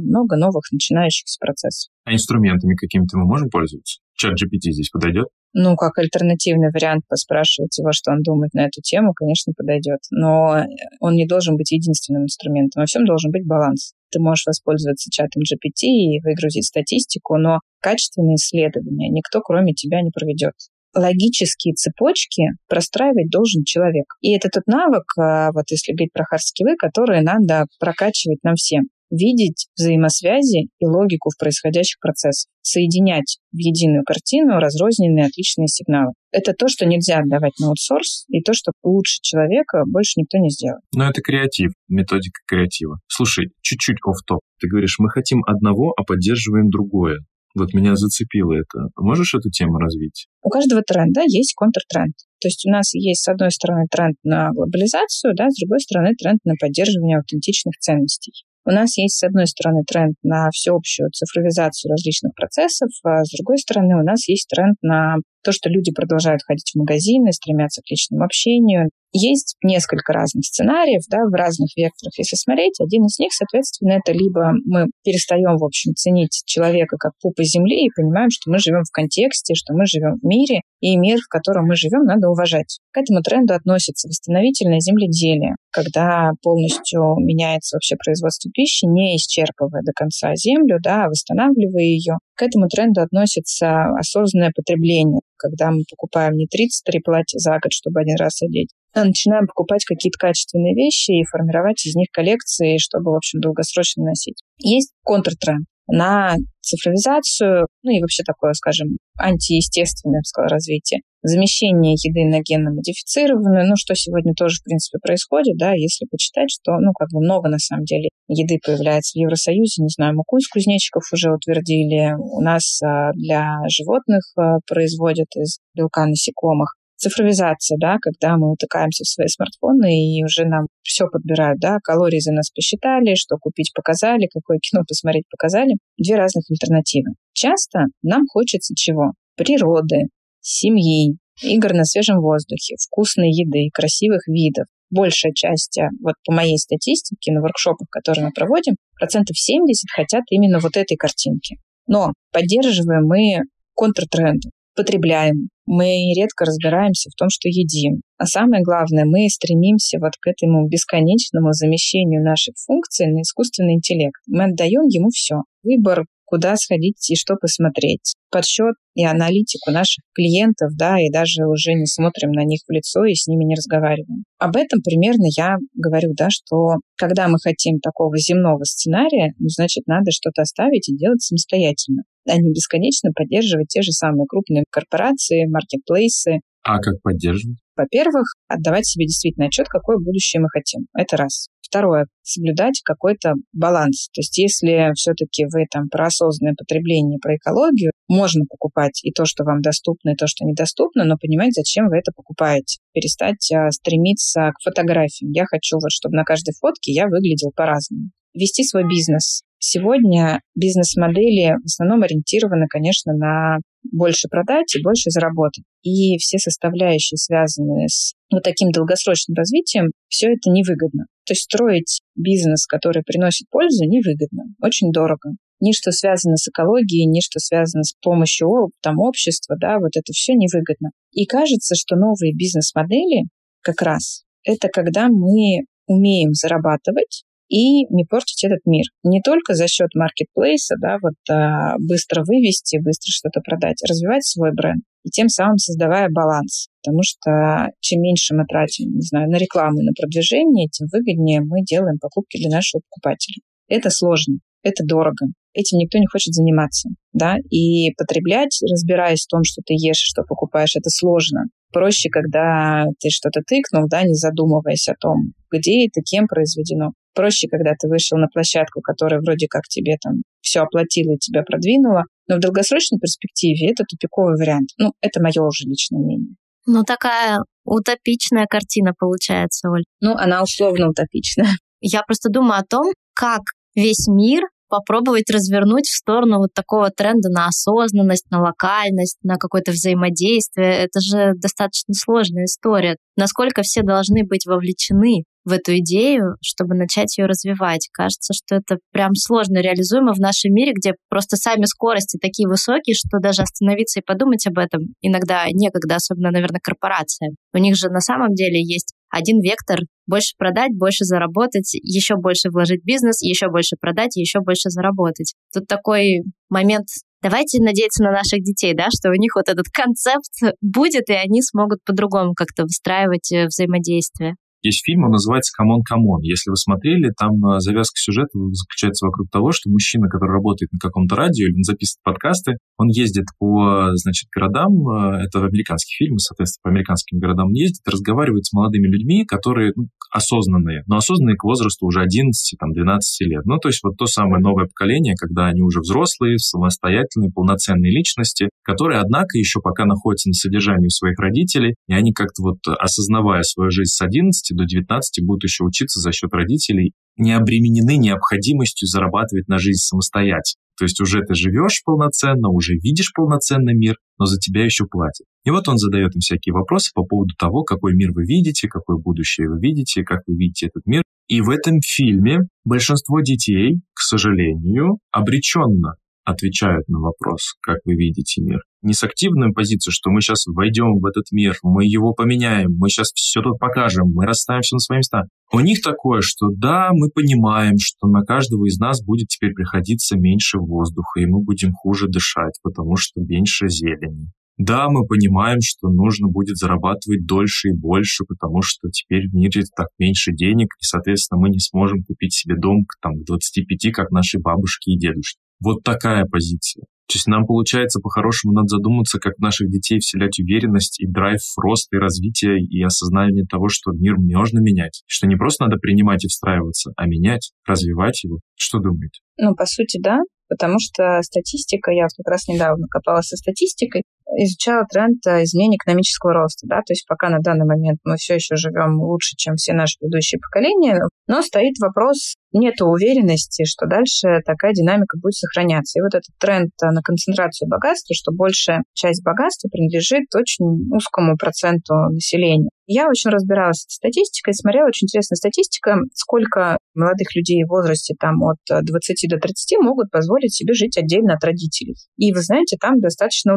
много 0.00 0.36
новых 0.36 0.64
начинающихся 0.72 1.36
процессов. 1.38 1.92
А 2.04 2.14
инструментами 2.14 2.74
какими-то 2.74 3.18
мы 3.18 3.26
можем 3.26 3.50
пользоваться? 3.50 4.00
Чат 4.16 4.32
GPT 4.32 4.72
здесь 4.72 4.90
подойдет? 4.90 5.26
Ну, 5.54 5.76
как 5.76 5.98
альтернативный 5.98 6.70
вариант 6.72 7.04
поспрашивать 7.08 7.76
его, 7.78 7.90
что 7.92 8.12
он 8.12 8.22
думает 8.22 8.54
на 8.54 8.66
эту 8.66 8.80
тему, 8.82 9.12
конечно, 9.12 9.52
подойдет. 9.56 10.00
Но 10.10 10.64
он 11.00 11.14
не 11.14 11.26
должен 11.26 11.56
быть 11.56 11.72
единственным 11.72 12.24
инструментом. 12.24 12.80
Во 12.80 12.86
всем 12.86 13.04
должен 13.04 13.30
быть 13.30 13.46
баланс. 13.46 13.92
Ты 14.10 14.20
можешь 14.20 14.46
воспользоваться 14.46 15.10
чатом 15.10 15.42
GPT 15.42 15.88
и 15.88 16.20
выгрузить 16.22 16.64
статистику, 16.64 17.36
но 17.36 17.58
качественные 17.80 18.36
исследования 18.36 19.10
никто, 19.10 19.40
кроме 19.40 19.74
тебя, 19.74 20.00
не 20.00 20.10
проведет 20.10 20.54
логические 20.94 21.74
цепочки 21.74 22.42
простраивать 22.68 23.30
должен 23.30 23.64
человек. 23.64 24.04
И 24.20 24.32
это 24.32 24.48
тот 24.48 24.66
навык, 24.66 25.04
а, 25.18 25.50
вот 25.52 25.64
если 25.70 25.92
говорить 25.92 26.12
про 26.12 26.24
хардскиллы, 26.24 26.76
которые 26.76 27.22
надо 27.22 27.66
прокачивать 27.80 28.42
нам 28.42 28.56
всем 28.56 28.88
видеть 29.12 29.68
взаимосвязи 29.76 30.68
и 30.80 30.86
логику 30.86 31.30
в 31.30 31.38
происходящих 31.38 32.00
процессах, 32.00 32.50
соединять 32.62 33.38
в 33.52 33.58
единую 33.58 34.02
картину 34.04 34.58
разрозненные 34.58 35.26
отличные 35.26 35.68
сигналы. 35.68 36.12
Это 36.32 36.54
то, 36.54 36.66
что 36.68 36.86
нельзя 36.86 37.18
отдавать 37.18 37.52
на 37.60 37.68
аутсорс, 37.68 38.24
и 38.28 38.40
то, 38.40 38.54
что 38.54 38.72
лучше 38.82 39.18
человека 39.20 39.82
больше 39.86 40.12
никто 40.16 40.38
не 40.38 40.48
сделает. 40.48 40.82
Но 40.94 41.08
это 41.08 41.20
креатив, 41.20 41.72
методика 41.88 42.40
креатива. 42.46 42.98
Слушай, 43.06 43.52
чуть-чуть 43.60 43.98
off 44.04 44.16
top 44.26 44.40
Ты 44.58 44.68
говоришь, 44.68 44.96
мы 44.98 45.10
хотим 45.10 45.44
одного, 45.46 45.92
а 45.96 46.04
поддерживаем 46.04 46.70
другое. 46.70 47.18
Вот 47.54 47.74
меня 47.74 47.96
зацепило 47.96 48.54
это. 48.54 48.88
Можешь 48.96 49.34
эту 49.34 49.50
тему 49.50 49.76
развить? 49.76 50.26
У 50.42 50.48
каждого 50.48 50.80
тренда 50.80 51.20
есть 51.26 51.52
контртренд. 51.54 52.14
То 52.40 52.48
есть 52.48 52.64
у 52.66 52.70
нас 52.70 52.94
есть, 52.94 53.22
с 53.22 53.28
одной 53.28 53.50
стороны, 53.50 53.84
тренд 53.90 54.16
на 54.24 54.50
глобализацию, 54.52 55.34
да, 55.36 55.50
с 55.50 55.60
другой 55.60 55.80
стороны, 55.80 56.14
тренд 56.14 56.40
на 56.44 56.54
поддерживание 56.58 57.18
аутентичных 57.18 57.76
ценностей. 57.78 58.32
У 58.64 58.70
нас 58.70 58.96
есть, 58.96 59.18
с 59.18 59.24
одной 59.24 59.46
стороны, 59.46 59.82
тренд 59.84 60.14
на 60.22 60.50
всеобщую 60.50 61.10
цифровизацию 61.10 61.90
различных 61.90 62.32
процессов, 62.34 62.90
а 63.04 63.24
с 63.24 63.30
другой 63.36 63.58
стороны, 63.58 63.96
у 64.00 64.04
нас 64.04 64.28
есть 64.28 64.48
тренд 64.48 64.76
на 64.82 65.16
то, 65.42 65.50
что 65.50 65.68
люди 65.68 65.92
продолжают 65.92 66.42
ходить 66.46 66.70
в 66.72 66.78
магазины, 66.78 67.32
стремятся 67.32 67.82
к 67.82 67.90
личному 67.90 68.24
общению, 68.24 68.90
есть 69.12 69.56
несколько 69.62 70.12
разных 70.12 70.44
сценариев, 70.44 71.02
да, 71.10 71.18
в 71.24 71.34
разных 71.34 71.76
векторах, 71.76 72.12
если 72.16 72.36
смотреть. 72.36 72.80
Один 72.80 73.04
из 73.04 73.18
них, 73.18 73.32
соответственно, 73.32 74.00
это 74.00 74.12
либо 74.12 74.52
мы 74.64 74.86
перестаем, 75.04 75.56
в 75.58 75.64
общем, 75.64 75.94
ценить 75.94 76.42
человека 76.46 76.96
как 76.98 77.12
пупа 77.20 77.44
земли 77.44 77.84
и 77.84 77.90
понимаем, 77.94 78.30
что 78.30 78.50
мы 78.50 78.58
живем 78.58 78.84
в 78.84 78.90
контексте, 78.90 79.54
что 79.54 79.74
мы 79.74 79.84
живем 79.86 80.18
в 80.22 80.24
мире, 80.24 80.62
и 80.80 80.96
мир, 80.96 81.18
в 81.18 81.28
котором 81.28 81.66
мы 81.66 81.76
живем, 81.76 82.04
надо 82.04 82.28
уважать. 82.28 82.78
К 82.92 82.98
этому 82.98 83.20
тренду 83.22 83.54
относится 83.54 84.08
восстановительное 84.08 84.80
земледелие, 84.80 85.56
когда 85.72 86.32
полностью 86.42 87.16
меняется 87.18 87.76
вообще 87.76 87.96
производство 87.96 88.50
пищи, 88.52 88.84
не 88.84 89.16
исчерпывая 89.16 89.82
до 89.82 89.92
конца 89.94 90.34
землю, 90.36 90.78
да, 90.82 91.04
а 91.04 91.08
восстанавливая 91.08 91.82
ее. 91.82 92.14
К 92.36 92.42
этому 92.42 92.68
тренду 92.68 93.00
относится 93.00 93.86
осознанное 93.98 94.52
потребление, 94.54 95.20
когда 95.36 95.70
мы 95.70 95.84
покупаем 95.90 96.34
не 96.34 96.46
33 96.46 97.00
платья 97.00 97.38
за 97.38 97.52
год, 97.52 97.72
чтобы 97.72 98.00
один 98.00 98.16
раз 98.16 98.42
одеть, 98.42 98.70
начинаем 98.94 99.46
покупать 99.46 99.84
какие-то 99.84 100.18
качественные 100.18 100.74
вещи 100.74 101.12
и 101.12 101.24
формировать 101.24 101.84
из 101.86 101.94
них 101.94 102.08
коллекции, 102.12 102.78
чтобы, 102.78 103.12
в 103.12 103.16
общем, 103.16 103.40
долгосрочно 103.40 104.04
носить. 104.04 104.42
Есть 104.58 104.92
контртренд 105.02 105.66
на 105.88 106.36
цифровизацию, 106.60 107.66
ну 107.82 107.90
и 107.90 108.00
вообще 108.00 108.22
такое, 108.22 108.52
скажем, 108.54 108.98
антиестественное, 109.18 110.20
я 110.20 110.22
сказала, 110.22 110.50
развитие. 110.50 111.00
Замещение 111.24 111.94
еды 111.94 112.26
на 112.26 112.42
генно-модифицированную, 112.42 113.68
ну, 113.68 113.74
что 113.76 113.94
сегодня 113.94 114.32
тоже, 114.34 114.56
в 114.58 114.64
принципе, 114.64 114.98
происходит, 115.00 115.56
да, 115.56 115.72
если 115.72 116.06
почитать, 116.10 116.50
что, 116.50 116.72
ну, 116.78 116.92
как 116.98 117.08
бы 117.12 117.20
много, 117.20 117.48
на 117.48 117.58
самом 117.58 117.84
деле, 117.84 118.08
еды 118.26 118.58
появляется 118.64 119.18
в 119.18 119.20
Евросоюзе, 119.22 119.82
не 119.82 119.88
знаю, 119.88 120.14
муку 120.16 120.38
из 120.38 120.48
кузнечиков 120.48 121.04
уже 121.12 121.32
утвердили, 121.32 122.14
у 122.18 122.40
нас 122.40 122.80
а, 122.82 123.12
для 123.12 123.58
животных 123.68 124.22
а, 124.36 124.58
производят 124.66 125.28
из 125.36 125.58
белка 125.74 126.06
насекомых 126.06 126.74
цифровизация, 127.02 127.76
да, 127.80 127.96
когда 128.00 128.36
мы 128.36 128.52
утыкаемся 128.52 129.02
в 129.04 129.08
свои 129.08 129.26
смартфоны 129.26 129.90
и 129.90 130.24
уже 130.24 130.44
нам 130.44 130.66
все 130.82 131.06
подбирают, 131.10 131.58
да, 131.58 131.78
калории 131.82 132.20
за 132.20 132.32
нас 132.32 132.50
посчитали, 132.50 133.14
что 133.14 133.36
купить 133.38 133.72
показали, 133.74 134.28
какое 134.32 134.58
кино 134.58 134.84
посмотреть 134.86 135.24
показали. 135.28 135.74
Две 135.98 136.16
разных 136.16 136.44
альтернативы. 136.50 137.10
Часто 137.32 137.86
нам 138.02 138.22
хочется 138.28 138.74
чего? 138.76 139.12
Природы, 139.36 140.08
семьи, 140.40 141.16
игр 141.42 141.74
на 141.74 141.84
свежем 141.84 142.20
воздухе, 142.20 142.76
вкусной 142.78 143.30
еды, 143.30 143.70
красивых 143.72 144.28
видов. 144.28 144.66
Большая 144.90 145.32
часть, 145.32 145.78
а, 145.78 145.88
вот 146.02 146.14
по 146.24 146.32
моей 146.32 146.58
статистике, 146.58 147.32
на 147.32 147.40
воркшопах, 147.40 147.88
которые 147.90 148.26
мы 148.26 148.30
проводим, 148.32 148.76
процентов 148.98 149.38
70 149.38 149.90
хотят 149.90 150.22
именно 150.30 150.60
вот 150.60 150.76
этой 150.76 150.96
картинки. 150.96 151.56
Но 151.88 152.12
поддерживаем 152.30 153.06
мы 153.06 153.40
контртренды 153.74 154.50
потребляем. 154.74 155.48
Мы 155.66 156.12
редко 156.16 156.44
разбираемся 156.44 157.10
в 157.10 157.14
том, 157.14 157.28
что 157.30 157.48
едим. 157.48 158.02
А 158.18 158.26
самое 158.26 158.62
главное, 158.62 159.04
мы 159.04 159.28
стремимся 159.28 159.98
вот 160.00 160.12
к 160.20 160.26
этому 160.26 160.68
бесконечному 160.68 161.52
замещению 161.52 162.22
наших 162.22 162.54
функций 162.66 163.06
на 163.06 163.22
искусственный 163.22 163.74
интеллект. 163.74 164.20
Мы 164.26 164.44
отдаем 164.44 164.86
ему 164.88 165.08
все. 165.10 165.42
Выбор 165.62 166.04
куда 166.32 166.56
сходить 166.56 167.10
и 167.10 167.14
что 167.14 167.36
посмотреть. 167.36 168.14
Подсчет 168.30 168.74
и 168.94 169.04
аналитику 169.04 169.70
наших 169.70 170.02
клиентов, 170.14 170.70
да, 170.78 170.98
и 170.98 171.10
даже 171.10 171.44
уже 171.46 171.74
не 171.74 171.84
смотрим 171.84 172.32
на 172.32 172.44
них 172.44 172.60
в 172.66 172.72
лицо 172.72 173.04
и 173.04 173.12
с 173.12 173.26
ними 173.26 173.44
не 173.44 173.54
разговариваем. 173.54 174.24
Об 174.38 174.56
этом 174.56 174.80
примерно 174.80 175.26
я 175.36 175.56
говорю, 175.74 176.14
да, 176.16 176.28
что 176.30 176.78
когда 176.96 177.28
мы 177.28 177.36
хотим 177.38 177.80
такого 177.80 178.16
земного 178.16 178.64
сценария, 178.64 179.34
ну, 179.38 179.48
значит, 179.48 179.86
надо 179.86 180.10
что-то 180.10 180.40
оставить 180.40 180.88
и 180.88 180.96
делать 180.96 181.20
самостоятельно 181.20 182.04
а 182.28 182.36
не 182.36 182.52
бесконечно 182.52 183.10
поддерживать 183.14 183.68
те 183.68 183.82
же 183.82 183.92
самые 183.92 184.26
крупные 184.26 184.64
корпорации, 184.70 185.46
маркетплейсы. 185.46 186.40
А 186.64 186.78
как 186.78 187.00
поддерживать? 187.02 187.58
Во-первых, 187.76 188.34
отдавать 188.48 188.86
себе 188.86 189.06
действительно 189.06 189.46
отчет, 189.46 189.66
какое 189.68 189.96
будущее 189.96 190.40
мы 190.40 190.48
хотим. 190.50 190.86
Это 190.96 191.16
раз. 191.16 191.48
Второе, 191.62 192.06
соблюдать 192.22 192.82
какой-то 192.84 193.32
баланс. 193.54 194.08
То 194.12 194.20
есть 194.20 194.36
если 194.36 194.92
все-таки 194.94 195.46
вы 195.46 195.64
там 195.70 195.88
про 195.88 196.06
осознанное 196.06 196.54
потребление, 196.54 197.18
про 197.18 197.36
экологию, 197.36 197.92
можно 198.08 198.44
покупать 198.44 199.00
и 199.02 199.10
то, 199.10 199.24
что 199.24 199.44
вам 199.44 199.62
доступно, 199.62 200.10
и 200.10 200.16
то, 200.16 200.26
что 200.26 200.44
недоступно, 200.44 201.04
но 201.04 201.16
понимать, 201.16 201.54
зачем 201.54 201.88
вы 201.88 201.96
это 201.96 202.12
покупаете. 202.14 202.78
Перестать 202.92 203.50
а, 203.52 203.70
стремиться 203.70 204.50
к 204.52 204.62
фотографиям. 204.62 205.32
Я 205.32 205.46
хочу 205.46 205.76
вот, 205.76 205.90
чтобы 205.90 206.14
на 206.14 206.24
каждой 206.24 206.52
фотке 206.60 206.92
я 206.92 207.06
выглядел 207.06 207.52
по-разному. 207.56 208.10
Вести 208.34 208.64
свой 208.64 208.86
бизнес. 208.86 209.42
Сегодня 209.64 210.40
бизнес-модели 210.56 211.54
в 211.62 211.66
основном 211.66 212.02
ориентированы, 212.02 212.66
конечно, 212.68 213.12
на 213.12 213.58
больше 213.92 214.26
продать 214.28 214.74
и 214.74 214.82
больше 214.82 215.10
заработать. 215.10 215.62
И 215.82 216.18
все 216.18 216.38
составляющие, 216.38 217.16
связанные 217.16 217.88
с 217.88 218.14
вот 218.32 218.42
таким 218.42 218.72
долгосрочным 218.72 219.36
развитием, 219.36 219.92
все 220.08 220.32
это 220.32 220.50
невыгодно. 220.50 221.04
То 221.26 221.32
есть 221.32 221.42
строить 221.42 222.00
бизнес, 222.16 222.66
который 222.66 223.04
приносит 223.04 223.48
пользу, 223.50 223.84
невыгодно, 223.84 224.46
очень 224.60 224.90
дорого. 224.90 225.30
Ни 225.60 225.70
что 225.70 225.92
связано 225.92 226.36
с 226.36 226.48
экологией, 226.48 227.06
ни 227.06 227.20
что 227.20 227.38
связано 227.38 227.84
с 227.84 227.94
помощью 228.02 228.48
там, 228.82 228.98
общества, 228.98 229.54
да, 229.56 229.78
вот 229.78 229.92
это 229.94 230.12
все 230.12 230.32
невыгодно. 230.34 230.90
И 231.12 231.24
кажется, 231.24 231.76
что 231.76 231.94
новые 231.94 232.34
бизнес-модели 232.34 233.28
как 233.62 233.80
раз 233.80 234.24
это 234.44 234.68
когда 234.68 235.08
мы 235.08 235.66
умеем 235.86 236.32
зарабатывать 236.32 237.22
и 237.52 237.84
не 237.90 238.04
портить 238.04 238.44
этот 238.44 238.64
мир. 238.64 238.84
Не 239.04 239.20
только 239.20 239.52
за 239.52 239.68
счет 239.68 239.90
маркетплейса, 239.94 240.76
да, 240.80 240.96
вот 241.02 241.12
а, 241.30 241.76
быстро 241.78 242.24
вывести, 242.24 242.78
быстро 242.82 243.10
что-то 243.10 243.40
продать, 243.40 243.76
развивать 243.86 244.24
свой 244.24 244.52
бренд 244.54 244.82
и 245.04 245.10
тем 245.10 245.28
самым 245.28 245.58
создавая 245.58 246.08
баланс. 246.08 246.68
Потому 246.82 247.02
что 247.02 247.68
чем 247.80 248.00
меньше 248.00 248.34
мы 248.34 248.44
тратим, 248.46 248.94
не 248.94 249.02
знаю, 249.02 249.28
на 249.28 249.36
рекламу 249.36 249.80
и 249.80 249.84
на 249.84 249.92
продвижение, 249.92 250.68
тем 250.68 250.88
выгоднее 250.90 251.42
мы 251.42 251.62
делаем 251.62 251.98
покупки 252.00 252.38
для 252.38 252.56
нашего 252.56 252.80
покупателя. 252.88 253.42
Это 253.68 253.90
сложно, 253.90 254.36
это 254.62 254.84
дорого. 254.86 255.26
Этим 255.52 255.76
никто 255.76 255.98
не 255.98 256.06
хочет 256.06 256.32
заниматься, 256.32 256.88
да, 257.12 257.36
и 257.50 257.92
потреблять, 257.98 258.58
разбираясь 258.62 259.24
в 259.24 259.28
том, 259.28 259.42
что 259.44 259.60
ты 259.60 259.74
ешь, 259.74 260.00
что 260.00 260.22
покупаешь, 260.22 260.76
это 260.76 260.88
сложно. 260.88 261.44
Проще, 261.70 262.08
когда 262.08 262.86
ты 262.98 263.10
что-то 263.10 263.42
тыкнул, 263.46 263.86
да, 263.88 264.02
не 264.04 264.14
задумываясь 264.14 264.88
о 264.88 264.94
том, 264.98 265.34
где 265.50 265.86
это, 265.86 266.00
кем 266.00 266.26
произведено. 266.26 266.92
Проще, 267.14 267.48
когда 267.48 267.72
ты 267.78 267.88
вышел 267.88 268.18
на 268.18 268.26
площадку, 268.28 268.80
которая 268.80 269.20
вроде 269.20 269.46
как 269.48 269.62
тебе 269.68 269.96
там 270.02 270.22
все 270.40 270.60
оплатила 270.60 271.12
и 271.12 271.18
тебя 271.18 271.42
продвинула, 271.42 272.04
но 272.28 272.36
в 272.36 272.40
долгосрочной 272.40 272.98
перспективе 272.98 273.70
это 273.70 273.84
тупиковый 273.84 274.36
вариант. 274.36 274.70
Ну, 274.78 274.92
это 275.00 275.20
мое 275.22 275.42
уже 275.42 275.66
личное 275.66 276.00
мнение. 276.00 276.34
Ну, 276.66 276.84
такая 276.84 277.40
утопичная 277.64 278.46
картина 278.46 278.92
получается, 278.98 279.68
Оль. 279.68 279.84
Ну, 280.00 280.14
она 280.14 280.42
условно 280.42 280.88
утопичная. 280.88 281.50
Я 281.80 282.02
просто 282.02 282.30
думаю 282.30 282.60
о 282.60 282.64
том, 282.64 282.86
как 283.14 283.42
весь 283.74 284.06
мир 284.08 284.44
попробовать 284.72 285.28
развернуть 285.30 285.86
в 285.86 285.94
сторону 285.94 286.38
вот 286.38 286.54
такого 286.54 286.88
тренда 286.88 287.28
на 287.28 287.46
осознанность, 287.46 288.30
на 288.30 288.40
локальность, 288.40 289.18
на 289.22 289.36
какое-то 289.36 289.72
взаимодействие. 289.72 290.78
Это 290.78 290.98
же 291.00 291.32
достаточно 291.36 291.92
сложная 291.92 292.44
история. 292.44 292.96
Насколько 293.16 293.60
все 293.62 293.82
должны 293.82 294.24
быть 294.24 294.46
вовлечены 294.46 295.24
в 295.44 295.52
эту 295.52 295.76
идею, 295.78 296.36
чтобы 296.42 296.74
начать 296.74 297.16
ее 297.18 297.26
развивать. 297.26 297.88
Кажется, 297.92 298.32
что 298.32 298.56
это 298.56 298.78
прям 298.92 299.14
сложно 299.14 299.58
реализуемо 299.58 300.12
в 300.12 300.18
нашем 300.18 300.52
мире, 300.52 300.72
где 300.72 300.94
просто 301.08 301.36
сами 301.36 301.64
скорости 301.64 302.18
такие 302.20 302.48
высокие, 302.48 302.94
что 302.94 303.18
даже 303.18 303.42
остановиться 303.42 304.00
и 304.00 304.04
подумать 304.04 304.46
об 304.46 304.58
этом 304.58 304.94
иногда 305.00 305.44
некогда, 305.52 305.96
особенно, 305.96 306.30
наверное, 306.30 306.60
корпорациям. 306.62 307.34
У 307.52 307.58
них 307.58 307.76
же 307.76 307.88
на 307.88 308.00
самом 308.00 308.34
деле 308.34 308.62
есть 308.62 308.94
один 309.10 309.40
вектор 309.40 309.80
больше 310.06 310.34
продать, 310.38 310.70
больше 310.74 311.04
заработать, 311.04 311.74
еще 311.74 312.16
больше 312.16 312.48
вложить 312.50 312.82
в 312.82 312.86
бизнес, 312.86 313.22
еще 313.22 313.48
больше 313.48 313.76
продать, 313.80 314.16
еще 314.16 314.40
больше 314.40 314.70
заработать. 314.70 315.34
Тут 315.52 315.66
такой 315.66 316.22
момент 316.48 316.86
давайте 317.22 317.62
надеяться 317.62 318.02
на 318.02 318.10
наших 318.10 318.42
детей, 318.42 318.74
да, 318.74 318.88
что 318.90 319.10
у 319.10 319.14
них 319.14 319.32
вот 319.36 319.48
этот 319.48 319.66
концепт 319.72 320.56
будет, 320.60 321.08
и 321.08 321.12
они 321.12 321.40
смогут 321.40 321.78
по-другому 321.84 322.34
как-то 322.34 322.64
выстраивать 322.64 323.30
э, 323.32 323.46
взаимодействие. 323.46 324.34
Есть 324.62 324.84
фильм, 324.84 325.04
он 325.04 325.10
называется 325.10 325.52
«C'mon, 325.56 325.82
c'mon». 325.82 326.20
Если 326.22 326.50
вы 326.50 326.56
смотрели, 326.56 327.10
там 327.18 327.34
э, 327.44 327.60
завязка 327.60 327.96
сюжета 327.96 328.30
заключается 328.52 329.06
вокруг 329.06 329.28
того, 329.30 329.50
что 329.50 329.68
мужчина, 329.70 330.08
который 330.08 330.30
работает 330.30 330.72
на 330.72 330.78
каком-то 330.78 331.16
радио 331.16 331.46
или 331.46 331.56
он 331.56 331.64
записывает 331.64 332.02
подкасты, 332.04 332.52
он 332.78 332.88
ездит 332.88 333.26
по, 333.38 333.90
значит, 333.94 334.28
городам, 334.34 334.72
э, 334.88 335.24
это 335.26 335.44
американские 335.44 336.06
фильмы, 336.06 336.18
соответственно, 336.18 336.62
по 336.62 336.70
американским 336.70 337.18
городам 337.18 337.48
он 337.48 337.54
ездит, 337.54 337.82
разговаривает 337.86 338.46
с 338.46 338.52
молодыми 338.52 338.86
людьми, 338.86 339.24
которые 339.24 339.72
ну, 339.74 339.86
осознанные, 340.12 340.84
но 340.86 340.96
осознанные 340.96 341.36
к 341.36 341.44
возрасту 341.44 341.86
уже 341.86 342.00
11, 342.00 342.56
там, 342.58 342.72
12 342.72 343.26
лет. 343.26 343.44
Ну, 343.46 343.58
то 343.58 343.68
есть 343.68 343.80
вот 343.82 343.96
то 343.96 344.06
самое 344.06 344.40
новое 344.40 344.66
поколение, 344.66 345.14
когда 345.18 345.46
они 345.46 345.62
уже 345.62 345.80
взрослые, 345.80 346.38
самостоятельные, 346.38 347.32
полноценные 347.32 347.90
личности, 347.90 348.48
которые, 348.62 349.00
однако, 349.00 349.38
еще 349.38 349.60
пока 349.60 349.86
находятся 349.86 350.28
на 350.28 350.34
содержании 350.34 350.86
у 350.86 350.90
своих 350.90 351.18
родителей, 351.18 351.74
и 351.88 351.94
они 351.94 352.12
как-то 352.12 352.42
вот 352.42 352.58
осознавая 352.66 353.42
свою 353.42 353.70
жизнь 353.70 353.90
с 353.90 354.00
11 354.02 354.51
до 354.52 354.64
19 354.64 355.24
будут 355.24 355.44
еще 355.44 355.64
учиться 355.64 356.00
за 356.00 356.12
счет 356.12 356.32
родителей, 356.32 356.92
не 357.16 357.32
обременены 357.32 357.96
необходимостью 357.96 358.88
зарабатывать 358.88 359.48
на 359.48 359.58
жизнь 359.58 359.80
самостоятельно. 359.80 360.60
То 360.78 360.84
есть 360.84 361.00
уже 361.00 361.20
ты 361.20 361.34
живешь 361.34 361.82
полноценно, 361.84 362.48
уже 362.48 362.74
видишь 362.74 363.12
полноценный 363.14 363.74
мир, 363.74 363.96
но 364.18 364.24
за 364.24 364.38
тебя 364.38 364.64
еще 364.64 364.86
платят. 364.86 365.26
И 365.44 365.50
вот 365.50 365.68
он 365.68 365.76
задает 365.76 366.14
им 366.14 366.20
всякие 366.20 366.54
вопросы 366.54 366.90
по 366.94 367.04
поводу 367.04 367.34
того, 367.38 367.62
какой 367.62 367.94
мир 367.94 368.12
вы 368.12 368.24
видите, 368.24 368.68
какое 368.68 368.96
будущее 368.96 369.48
вы 369.48 369.60
видите, 369.60 370.02
как 370.02 370.20
вы 370.26 370.34
видите 370.34 370.66
этот 370.66 370.86
мир. 370.86 371.02
И 371.28 371.40
в 371.40 371.50
этом 371.50 371.80
фильме 371.80 372.40
большинство 372.64 373.20
детей, 373.20 373.80
к 373.92 374.00
сожалению, 374.00 374.98
обреченно 375.10 375.96
отвечают 376.24 376.88
на 376.88 377.00
вопрос, 377.00 377.54
как 377.60 377.78
вы 377.84 377.94
видите 377.94 378.40
мир. 378.42 378.60
Не 378.82 378.94
с 378.94 379.04
активной 379.04 379.52
позицией, 379.52 379.92
что 379.92 380.10
мы 380.10 380.20
сейчас 380.20 380.44
войдем 380.46 380.98
в 380.98 381.06
этот 381.06 381.30
мир, 381.30 381.54
мы 381.62 381.84
его 381.84 382.12
поменяем, 382.14 382.70
мы 382.76 382.88
сейчас 382.88 383.12
все 383.14 383.40
тут 383.40 383.60
покажем, 383.60 384.10
мы 384.12 384.26
расставим 384.26 384.62
все 384.62 384.76
на 384.76 384.80
свои 384.80 384.98
места. 384.98 385.22
У 385.52 385.60
них 385.60 385.82
такое, 385.82 386.20
что 386.20 386.48
да, 386.50 386.90
мы 386.92 387.08
понимаем, 387.08 387.74
что 387.78 388.08
на 388.08 388.22
каждого 388.24 388.66
из 388.66 388.78
нас 388.78 389.04
будет 389.04 389.28
теперь 389.28 389.52
приходиться 389.52 390.16
меньше 390.16 390.58
воздуха, 390.58 391.20
и 391.20 391.26
мы 391.26 391.40
будем 391.42 391.72
хуже 391.72 392.08
дышать, 392.08 392.58
потому 392.62 392.96
что 392.96 393.20
меньше 393.20 393.68
зелени. 393.68 394.32
Да, 394.58 394.88
мы 394.88 395.06
понимаем, 395.06 395.58
что 395.62 395.88
нужно 395.88 396.28
будет 396.28 396.56
зарабатывать 396.56 397.24
дольше 397.26 397.68
и 397.68 397.76
больше, 397.76 398.24
потому 398.24 398.62
что 398.62 398.88
теперь 398.90 399.28
в 399.28 399.34
мире 399.34 399.62
так 399.74 399.88
меньше 399.98 400.32
денег, 400.32 400.68
и, 400.80 400.84
соответственно, 400.84 401.40
мы 401.40 401.48
не 401.48 401.58
сможем 401.58 402.02
купить 402.04 402.34
себе 402.34 402.56
дом 402.56 402.84
там, 403.00 403.14
к 403.14 403.24
25, 403.26 403.92
как 403.92 404.10
наши 404.10 404.38
бабушки 404.38 404.90
и 404.90 404.98
дедушки. 404.98 405.40
Вот 405.60 405.82
такая 405.82 406.26
позиция. 406.26 406.84
То 407.12 407.18
есть 407.18 407.26
нам, 407.26 407.44
получается, 407.44 408.00
по-хорошему 408.00 408.54
надо 408.54 408.68
задуматься, 408.68 409.18
как 409.18 409.34
в 409.36 409.42
наших 409.42 409.68
детей 409.68 409.98
вселять 409.98 410.38
уверенность 410.40 410.98
и 410.98 411.06
драйв 411.06 411.40
роста 411.58 411.96
и 411.96 412.00
развития 412.00 412.56
и 412.56 412.82
осознание 412.82 413.44
того, 413.44 413.68
что 413.68 413.92
мир 413.92 414.16
можно 414.16 414.60
менять. 414.60 415.02
Что 415.06 415.26
не 415.26 415.36
просто 415.36 415.64
надо 415.64 415.76
принимать 415.76 416.24
и 416.24 416.28
встраиваться, 416.28 416.92
а 416.96 417.06
менять, 417.06 417.52
развивать 417.66 418.24
его. 418.24 418.38
Что 418.56 418.78
думаете? 418.78 419.20
Ну, 419.36 419.54
по 419.54 419.66
сути, 419.66 420.00
да. 420.00 420.20
Потому 420.48 420.78
что 420.80 421.20
статистика, 421.20 421.90
я 421.92 422.06
как 422.16 422.30
раз 422.30 422.48
недавно 422.48 422.86
копалась 422.88 423.26
со 423.26 423.36
статистикой, 423.36 424.04
изучала 424.36 424.84
тренд 424.90 425.18
э, 425.26 425.44
изменения 425.44 425.76
экономического 425.76 426.32
роста. 426.32 426.66
Да? 426.66 426.76
То 426.86 426.92
есть 426.92 427.06
пока 427.06 427.28
на 427.28 427.38
данный 427.40 427.66
момент 427.66 428.00
мы 428.04 428.16
все 428.16 428.34
еще 428.34 428.56
живем 428.56 429.00
лучше, 429.00 429.36
чем 429.36 429.56
все 429.56 429.72
наши 429.72 429.98
предыдущие 429.98 430.40
поколения, 430.40 431.00
но 431.26 431.42
стоит 431.42 431.74
вопрос, 431.80 432.36
нет 432.52 432.80
уверенности, 432.80 433.64
что 433.64 433.86
дальше 433.86 434.40
такая 434.44 434.72
динамика 434.72 435.18
будет 435.18 435.34
сохраняться. 435.34 435.98
И 435.98 436.02
вот 436.02 436.14
этот 436.14 436.30
тренд 436.38 436.70
э, 436.82 436.90
на 436.90 437.02
концентрацию 437.02 437.68
богатства, 437.68 438.14
что 438.14 438.32
большая 438.32 438.82
часть 438.94 439.22
богатства 439.24 439.68
принадлежит 439.68 440.26
очень 440.34 440.92
узкому 440.94 441.36
проценту 441.36 441.94
населения. 442.10 442.68
Я 442.86 443.08
очень 443.08 443.30
разбиралась 443.30 443.84
с 443.88 443.94
статистикой, 443.94 444.54
смотрела 444.54 444.88
очень 444.88 445.06
интересная 445.06 445.36
статистика, 445.36 445.96
сколько 446.14 446.76
молодых 446.94 447.34
людей 447.34 447.64
в 447.64 447.68
возрасте 447.68 448.14
там, 448.18 448.42
от 448.42 448.58
20 448.68 449.30
до 449.30 449.38
30 449.38 449.78
могут 449.80 450.10
позволить 450.10 450.52
себе 450.52 450.74
жить 450.74 450.98
отдельно 450.98 451.34
от 451.34 451.44
родителей. 451.44 451.94
И 452.18 452.32
вы 452.32 452.42
знаете, 452.42 452.76
там 452.80 452.98
достаточно 453.00 453.54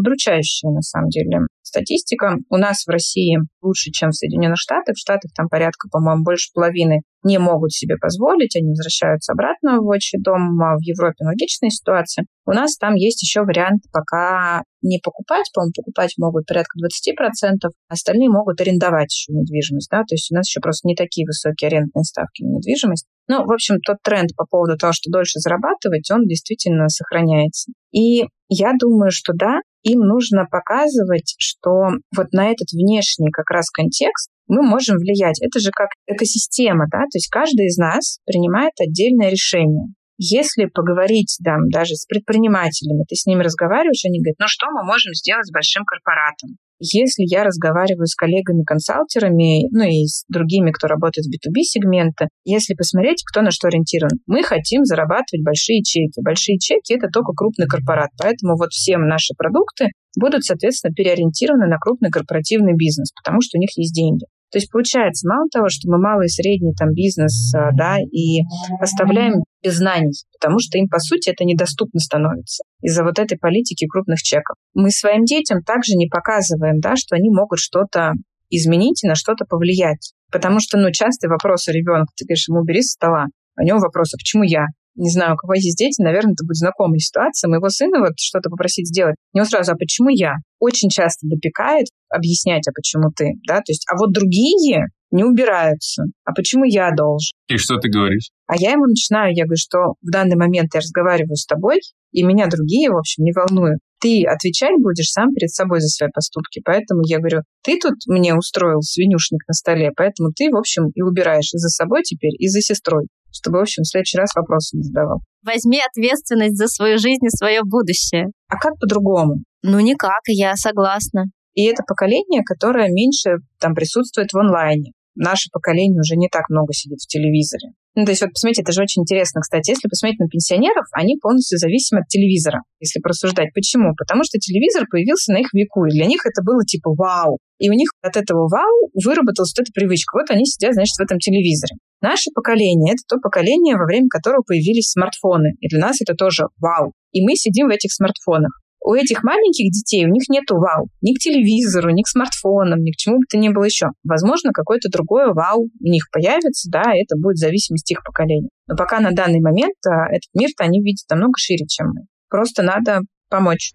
удручающая 0.66 0.72
на 0.72 0.82
самом 0.82 1.10
деле 1.10 1.40
статистика. 1.62 2.36
У 2.50 2.58
нас 2.58 2.86
в 2.86 2.90
России 2.90 3.38
лучше, 3.62 3.92
чем 3.92 4.10
в 4.10 4.16
Соединенных 4.16 4.58
Штатах. 4.58 4.96
В 4.96 5.00
Штатах 5.00 5.32
там 5.36 5.48
порядка, 5.50 5.90
по-моему, 5.92 6.24
больше 6.24 6.52
половины 6.54 7.02
не 7.24 7.40
могут 7.40 7.72
себе 7.72 7.96
позволить, 7.98 8.56
они 8.56 8.70
возвращаются 8.70 9.34
обратно 9.34 9.82
в 9.82 9.88
отчий 9.88 10.20
дом. 10.22 10.62
А 10.62 10.76
в 10.78 10.82
Европе 10.82 11.18
аналогичная 11.22 11.72
ситуация. 11.72 12.26
У 12.46 12.52
нас 12.52 12.78
там 12.78 12.94
есть 12.94 13.22
еще 13.24 13.42
вариант 13.42 13.82
пока 13.92 14.62
не 14.84 15.00
покупать, 15.04 15.50
по-моему, 15.54 15.74
покупать 15.76 16.14
могут 16.20 16.46
порядка 16.46 16.78
20%, 16.78 17.72
остальные 17.90 18.30
могут 18.30 18.62
арендовать 18.62 19.12
еще 19.12 19.34
недвижимость, 19.34 19.90
да, 19.90 20.02
то 20.02 20.14
есть 20.14 20.32
у 20.32 20.36
нас 20.36 20.48
еще 20.48 20.60
просто 20.60 20.88
не 20.88 20.96
такие 20.96 21.26
высокие 21.26 21.70
арендные 21.70 22.04
ставки 22.04 22.44
на 22.44 22.58
недвижимость. 22.58 23.08
Ну, 23.28 23.44
в 23.44 23.52
общем, 23.52 23.80
тот 23.82 23.98
тренд 24.04 24.30
по 24.38 24.46
поводу 24.46 24.78
того, 24.78 24.94
что 24.94 25.10
дольше 25.10 25.40
зарабатывать, 25.40 26.12
он 26.12 26.28
действительно 26.28 26.88
сохраняется. 26.90 27.72
И 27.92 28.26
я 28.50 28.74
думаю, 28.80 29.10
что 29.12 29.34
да, 29.34 29.58
им 29.86 30.00
нужно 30.00 30.46
показывать, 30.50 31.36
что 31.38 31.90
вот 32.16 32.34
на 32.34 32.50
этот 32.50 32.74
внешний 32.74 33.32
как 33.32 33.50
раз 33.52 33.70
контекст 33.70 34.30
мы 34.48 34.62
можем 34.62 34.98
влиять. 34.98 35.42
Это 35.42 35.60
же 35.60 35.70
как 35.72 35.90
экосистема, 36.08 36.86
да, 36.92 37.00
то 37.00 37.16
есть 37.16 37.30
каждый 37.30 37.68
из 37.68 37.78
нас 37.78 38.20
принимает 38.26 38.74
отдельное 38.80 39.30
решение. 39.30 39.94
Если 40.18 40.66
поговорить 40.66 41.38
там, 41.44 41.70
даже 41.70 41.96
с 41.96 42.06
предпринимателями, 42.06 43.04
ты 43.08 43.16
с 43.16 43.26
ними 43.26 43.44
разговариваешь, 43.44 44.06
они 44.06 44.20
говорят, 44.20 44.40
ну 44.40 44.48
что 44.48 44.68
мы 44.72 44.84
можем 44.84 45.14
сделать 45.14 45.46
с 45.46 45.52
большим 45.52 45.84
корпоратом? 45.84 46.58
Если 46.80 47.24
я 47.32 47.44
разговариваю 47.44 48.06
с 48.06 48.16
коллегами-консалтерами, 48.16 49.70
ну 49.72 49.84
и 49.84 50.06
с 50.06 50.26
другими, 50.28 50.72
кто 50.72 50.88
работает 50.88 51.26
в 51.26 51.32
B2B 51.32 51.64
сегменте, 51.64 52.28
если 52.44 52.74
посмотреть, 52.74 53.24
кто 53.26 53.42
на 53.42 53.52
что 53.52 53.68
ориентирован, 53.68 54.20
мы 54.28 54.44
хотим 54.44 54.84
зарабатывать 54.84 55.44
большие 55.44 55.82
чеки. 55.84 56.22
Большие 56.22 56.60
чеки– 56.60 56.94
это 56.96 57.08
только 57.08 57.34
крупный 57.34 57.68
корпорат, 57.68 58.10
поэтому 58.18 58.58
вот 58.58 58.72
все 58.72 58.98
наши 58.98 59.34
продукты 59.38 59.88
будут, 60.20 60.44
соответственно, 60.44 60.94
переориентированы 60.94 61.68
на 61.68 61.78
крупный 61.78 62.10
корпоративный 62.10 62.74
бизнес, 62.76 63.12
потому 63.14 63.42
что 63.42 63.58
у 63.58 63.62
них 63.62 63.70
есть 63.78 63.94
деньги. 63.94 64.26
То 64.56 64.60
есть 64.60 64.72
получается, 64.72 65.28
мало 65.28 65.50
того, 65.52 65.68
что 65.68 65.92
мы 65.92 66.00
малый 66.00 66.28
и 66.28 66.30
средний 66.30 66.74
там 66.76 66.94
бизнес, 66.94 67.54
а, 67.54 67.76
да, 67.76 67.98
и 68.00 68.40
оставляем 68.80 69.44
без 69.62 69.76
знаний, 69.76 70.14
потому 70.40 70.60
что 70.60 70.78
им, 70.78 70.88
по 70.88 70.98
сути, 70.98 71.32
это 71.32 71.44
недоступно 71.44 72.00
становится 72.00 72.64
из-за 72.82 73.04
вот 73.04 73.20
этой 73.20 73.38
политики 73.38 73.86
крупных 73.86 74.20
чеков. 74.20 74.56
Мы 74.74 74.92
своим 74.92 75.26
детям 75.26 75.62
также 75.62 75.96
не 75.98 76.08
показываем, 76.08 76.80
да, 76.80 76.96
что 76.96 77.18
они 77.18 77.30
могут 77.32 77.60
что-то 77.60 78.14
изменить 78.50 79.04
и 79.04 79.08
на 79.10 79.16
что-то 79.16 79.44
повлиять. 79.44 80.14
Потому 80.32 80.62
что, 80.62 80.78
ну, 80.78 80.90
частый 80.94 81.30
вопрос 81.30 81.68
у 81.68 81.74
ребенка, 81.74 82.14
ты 82.16 82.24
говоришь 82.24 82.48
ему, 82.48 82.62
убери 82.62 82.82
со 82.82 82.94
стола, 82.94 83.26
у 83.60 83.62
него 83.62 83.80
вопрос, 83.80 84.14
а 84.14 84.18
почему 84.18 84.44
я? 84.44 84.68
Не 84.96 85.12
знаю, 85.12 85.34
у 85.34 85.38
кого 85.38 85.54
есть 85.56 85.78
дети, 85.78 86.02
наверное, 86.02 86.34
это 86.34 86.46
будет 86.46 86.58
знакомая 86.58 87.00
ситуация. 87.00 87.50
Моего 87.50 87.70
сына 87.70 88.00
вот 88.00 88.14
что-то 88.18 88.50
попросить 88.50 88.88
сделать. 88.88 89.16
У 89.34 89.38
него 89.38 89.46
сразу, 89.46 89.74
а 89.74 89.76
почему 89.76 90.10
я? 90.10 90.36
Очень 90.60 90.90
часто 90.90 91.28
допекает 91.28 91.88
объяснять, 92.10 92.68
а 92.68 92.72
почему 92.74 93.12
ты, 93.16 93.34
да? 93.48 93.58
То 93.58 93.72
есть, 93.72 93.86
а 93.92 93.98
вот 93.98 94.14
другие 94.14 94.88
не 95.12 95.24
убираются. 95.24 96.04
А 96.24 96.34
почему 96.34 96.66
я 96.66 96.92
должен? 96.92 97.32
И 97.48 97.58
что 97.58 97.78
ты 97.78 97.90
говоришь? 97.90 98.30
А 98.48 98.56
я 98.58 98.72
ему 98.72 98.86
начинаю, 98.86 99.34
я 99.36 99.44
говорю, 99.44 99.58
что 99.58 99.96
в 100.02 100.12
данный 100.12 100.36
момент 100.36 100.74
я 100.74 100.80
разговариваю 100.80 101.36
с 101.36 101.46
тобой, 101.46 101.80
и 102.12 102.24
меня 102.24 102.48
другие, 102.48 102.90
в 102.90 102.98
общем, 102.98 103.24
не 103.24 103.32
волнуют. 103.34 103.80
Ты 104.02 104.24
отвечать 104.26 104.76
будешь 104.82 105.10
сам 105.10 105.34
перед 105.34 105.50
собой 105.50 105.80
за 105.80 105.88
свои 105.88 106.10
поступки. 106.14 106.62
Поэтому 106.64 107.02
я 107.06 107.20
говорю, 107.20 107.42
ты 107.64 107.80
тут 107.80 107.96
мне 108.08 108.36
устроил 108.36 108.82
свинюшник 108.82 109.42
на 109.48 109.54
столе, 109.54 109.92
поэтому 109.96 110.32
ты, 110.36 110.50
в 110.52 110.58
общем, 110.58 110.90
и 110.94 111.02
убираешь 111.02 111.54
и 111.54 111.58
за 111.58 111.70
собой 111.70 112.04
теперь, 112.04 112.36
и 112.38 112.48
за 112.48 112.62
сестрой 112.62 113.08
чтобы, 113.36 113.60
в 113.60 113.62
общем, 113.62 113.84
в 113.84 113.88
следующий 113.88 114.18
раз 114.18 114.32
вопросы 114.36 114.78
не 114.78 114.84
задавал. 114.84 115.20
Возьми 115.44 115.80
ответственность 115.80 116.58
за 116.58 116.68
свою 116.68 116.98
жизнь 116.98 117.26
и 117.26 117.30
свое 117.30 117.62
будущее. 117.64 118.28
А 118.48 118.58
как 118.58 118.80
по-другому? 118.80 119.44
Ну, 119.62 119.80
никак, 119.80 120.22
я 120.28 120.56
согласна. 120.56 121.26
И 121.54 121.66
это 121.66 121.84
поколение, 121.84 122.44
которое 122.44 122.90
меньше 122.90 123.38
там 123.60 123.76
присутствует 123.76 124.32
в 124.32 124.38
онлайне 124.38 124.92
наше 125.16 125.50
поколение 125.52 126.00
уже 126.00 126.16
не 126.16 126.30
так 126.30 126.50
много 126.50 126.74
сидит 126.74 127.00
в 127.00 127.08
телевизоре. 127.08 127.72
Ну, 127.96 128.04
то 128.04 128.12
есть 128.12 128.22
вот 128.22 128.32
посмотрите, 128.32 128.62
это 128.62 128.74
же 128.74 128.82
очень 128.82 129.04
интересно, 129.04 129.40
кстати. 129.40 129.72
Если 129.72 129.88
посмотреть 129.88 130.20
на 130.20 130.28
пенсионеров, 130.28 130.86
они 130.92 131.16
полностью 131.16 131.58
зависимы 131.58 132.02
от 132.02 132.08
телевизора, 132.08 132.62
если 132.80 133.00
порассуждать. 133.00 133.54
Почему? 133.54 133.96
Потому 133.96 134.24
что 134.24 134.38
телевизор 134.38 134.86
появился 134.92 135.32
на 135.32 135.40
их 135.40 135.54
веку, 135.54 135.86
и 135.86 135.92
для 135.92 136.06
них 136.06 136.26
это 136.26 136.44
было 136.44 136.66
типа 136.66 136.92
вау. 136.92 137.40
И 137.58 137.70
у 137.70 137.74
них 137.74 137.88
от 138.02 138.18
этого 138.18 138.50
вау 138.52 138.92
выработалась 138.94 139.54
вот 139.56 139.64
эта 139.64 139.72
привычка. 139.72 140.20
Вот 140.20 140.30
они 140.30 140.46
сидят, 140.46 140.74
значит, 140.74 141.00
в 141.00 141.02
этом 141.02 141.20
телевизоре. 141.20 141.80
Наше 142.02 142.32
поколение— 142.36 142.94
это 142.96 143.04
то 143.08 143.18
поколение, 143.24 143.78
во 143.78 143.86
время 143.86 144.10
которого 144.10 144.44
появились 144.44 144.92
смартфоны. 144.92 145.56
И 145.62 145.70
для 145.70 145.80
нас 145.80 146.02
это 146.02 146.16
тоже 146.16 146.52
вау. 146.60 146.92
И 147.14 147.24
мы 147.24 147.36
сидим 147.36 147.68
в 147.68 147.72
этих 147.72 147.94
смартфонах 147.94 148.52
у 148.86 148.94
этих 148.94 149.24
маленьких 149.24 149.72
детей, 149.72 150.06
у 150.06 150.10
них 150.10 150.30
нету 150.30 150.58
вау. 150.58 150.90
Ни 151.02 151.16
к 151.16 151.20
телевизору, 151.20 151.90
ни 151.90 152.04
к 152.04 152.08
смартфонам, 152.08 152.82
ни 152.82 152.92
к 152.92 152.96
чему 152.96 153.18
бы 153.18 153.24
то 153.28 153.36
ни 153.38 153.50
было 153.50 153.64
еще. 153.64 153.88
Возможно, 154.04 154.52
какое-то 154.54 154.90
другое 154.90 155.34
вау 155.34 155.64
у 155.64 155.88
них 155.90 156.04
появится, 156.12 156.70
да, 156.70 156.84
это 156.94 157.18
будет 157.18 157.38
в 157.38 157.40
зависимости 157.40 157.94
их 157.94 158.04
поколения. 158.04 158.50
Но 158.68 158.76
пока 158.76 159.00
на 159.00 159.12
данный 159.12 159.42
момент 159.42 159.76
а, 159.88 160.06
этот 160.10 160.30
мир-то 160.36 160.66
они 160.66 160.82
видят 160.82 161.10
намного 161.10 161.34
шире, 161.38 161.66
чем 161.68 161.88
мы. 161.96 162.02
Просто 162.30 162.62
надо 162.62 163.02
помочь. 163.28 163.74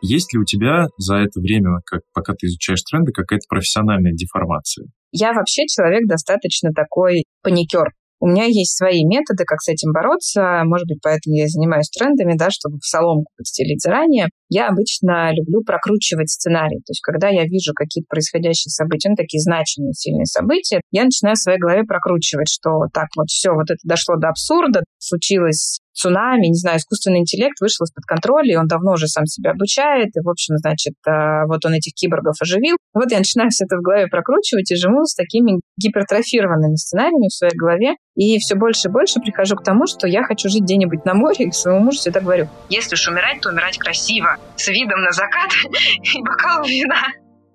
Есть 0.00 0.32
ли 0.32 0.38
у 0.38 0.44
тебя 0.44 0.86
за 0.96 1.16
это 1.16 1.38
время, 1.40 1.80
как, 1.84 2.00
пока 2.14 2.32
ты 2.32 2.46
изучаешь 2.46 2.82
тренды, 2.82 3.12
какая-то 3.12 3.44
профессиональная 3.46 4.12
деформация? 4.12 4.86
Я 5.12 5.34
вообще 5.34 5.66
человек 5.66 6.08
достаточно 6.08 6.70
такой 6.72 7.24
паникер. 7.42 7.92
У 8.20 8.26
меня 8.26 8.44
есть 8.44 8.76
свои 8.76 9.04
методы, 9.04 9.44
как 9.44 9.60
с 9.60 9.68
этим 9.68 9.92
бороться. 9.92 10.62
Может 10.64 10.88
быть, 10.88 10.98
поэтому 11.02 11.36
я 11.36 11.46
занимаюсь 11.46 11.88
трендами, 11.90 12.36
да, 12.36 12.50
чтобы 12.50 12.78
в 12.78 12.86
соломку 12.86 13.30
подстелить 13.36 13.80
заранее. 13.80 14.28
Я 14.48 14.68
обычно 14.68 15.32
люблю 15.34 15.62
прокручивать 15.62 16.30
сценарий. 16.30 16.78
То 16.78 16.90
есть, 16.90 17.00
когда 17.02 17.28
я 17.28 17.44
вижу 17.44 17.72
какие-то 17.74 18.06
происходящие 18.08 18.70
события, 18.70 19.10
ну, 19.10 19.16
такие 19.16 19.40
значимые, 19.40 19.92
сильные 19.92 20.26
события, 20.26 20.80
я 20.90 21.04
начинаю 21.04 21.36
в 21.36 21.40
своей 21.40 21.58
голове 21.58 21.84
прокручивать, 21.84 22.48
что 22.48 22.86
так 22.92 23.08
вот 23.16 23.28
все, 23.28 23.52
вот 23.52 23.70
это 23.70 23.80
дошло 23.84 24.16
до 24.16 24.28
абсурда, 24.28 24.82
случилось 24.98 25.80
цунами, 25.98 26.46
не 26.46 26.54
знаю, 26.54 26.78
искусственный 26.78 27.20
интеллект 27.20 27.60
вышел 27.60 27.84
из-под 27.84 28.04
контроля, 28.04 28.52
и 28.52 28.56
он 28.56 28.66
давно 28.66 28.92
уже 28.92 29.08
сам 29.08 29.26
себя 29.26 29.50
обучает, 29.50 30.08
и, 30.14 30.20
в 30.22 30.28
общем, 30.28 30.56
значит, 30.56 30.94
а, 31.06 31.46
вот 31.46 31.64
он 31.66 31.74
этих 31.74 31.92
киборгов 31.94 32.36
оживил. 32.40 32.76
Вот 32.94 33.10
я 33.10 33.18
начинаю 33.18 33.50
все 33.50 33.64
это 33.64 33.76
в 33.76 33.82
голове 33.82 34.06
прокручивать 34.06 34.70
и 34.70 34.76
живу 34.76 35.04
с 35.04 35.14
такими 35.14 35.60
гипертрофированными 35.76 36.76
сценариями 36.76 37.28
в 37.28 37.34
своей 37.34 37.56
голове, 37.56 37.94
и 38.14 38.38
все 38.38 38.54
больше 38.54 38.88
и 38.88 38.90
больше 38.92 39.20
прихожу 39.20 39.56
к 39.56 39.64
тому, 39.64 39.86
что 39.86 40.06
я 40.06 40.22
хочу 40.22 40.48
жить 40.48 40.62
где-нибудь 40.62 41.04
на 41.04 41.14
море, 41.14 41.46
и 41.46 41.52
своему 41.52 41.80
мужу 41.80 41.98
всегда 41.98 42.20
говорю, 42.20 42.48
если 42.68 42.94
уж 42.94 43.08
умирать, 43.08 43.40
то 43.40 43.50
умирать 43.50 43.78
красиво, 43.78 44.36
с 44.56 44.68
видом 44.68 45.00
на 45.02 45.12
закат 45.12 45.50
и 46.02 46.22
бокалом 46.22 46.68
вина. 46.68 47.02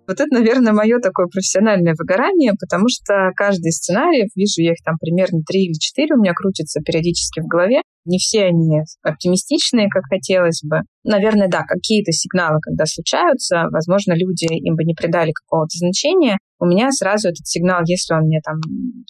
Вот 0.08 0.20
это, 0.20 0.28
наверное, 0.32 0.74
мое 0.74 1.00
такое 1.00 1.28
профессиональное 1.28 1.96
выгорание, 1.98 2.54
потому 2.60 2.90
что 2.90 3.32
каждый 3.36 3.70
из 3.70 3.78
сценариев, 3.78 4.30
вижу 4.36 4.62
я 4.62 4.74
их 4.74 4.84
там 4.84 4.96
примерно 5.00 5.40
три 5.48 5.66
или 5.66 5.74
четыре 5.80 6.16
у 6.16 6.20
меня 6.20 6.34
крутится 6.34 6.82
периодически 6.82 7.40
в 7.40 7.48
голове, 7.48 7.82
Не 8.06 8.18
все 8.18 8.46
они 8.46 8.82
оптимистичные, 9.02 9.88
как 9.90 10.04
хотелось 10.10 10.62
бы. 10.64 10.82
Наверное, 11.04 11.48
да, 11.48 11.64
какие-то 11.64 12.12
сигналы, 12.12 12.60
когда 12.62 12.86
случаются, 12.86 13.66
возможно, 13.72 14.14
люди 14.14 14.46
им 14.46 14.76
бы 14.76 14.84
не 14.84 14.94
придали 14.94 15.32
какого-то 15.32 15.78
значения. 15.78 16.38
У 16.60 16.66
меня 16.66 16.92
сразу 16.92 17.28
этот 17.30 17.46
сигнал, 17.46 17.82
если 17.86 18.14
он 18.14 18.22
мне 18.24 18.40
там 18.44 18.56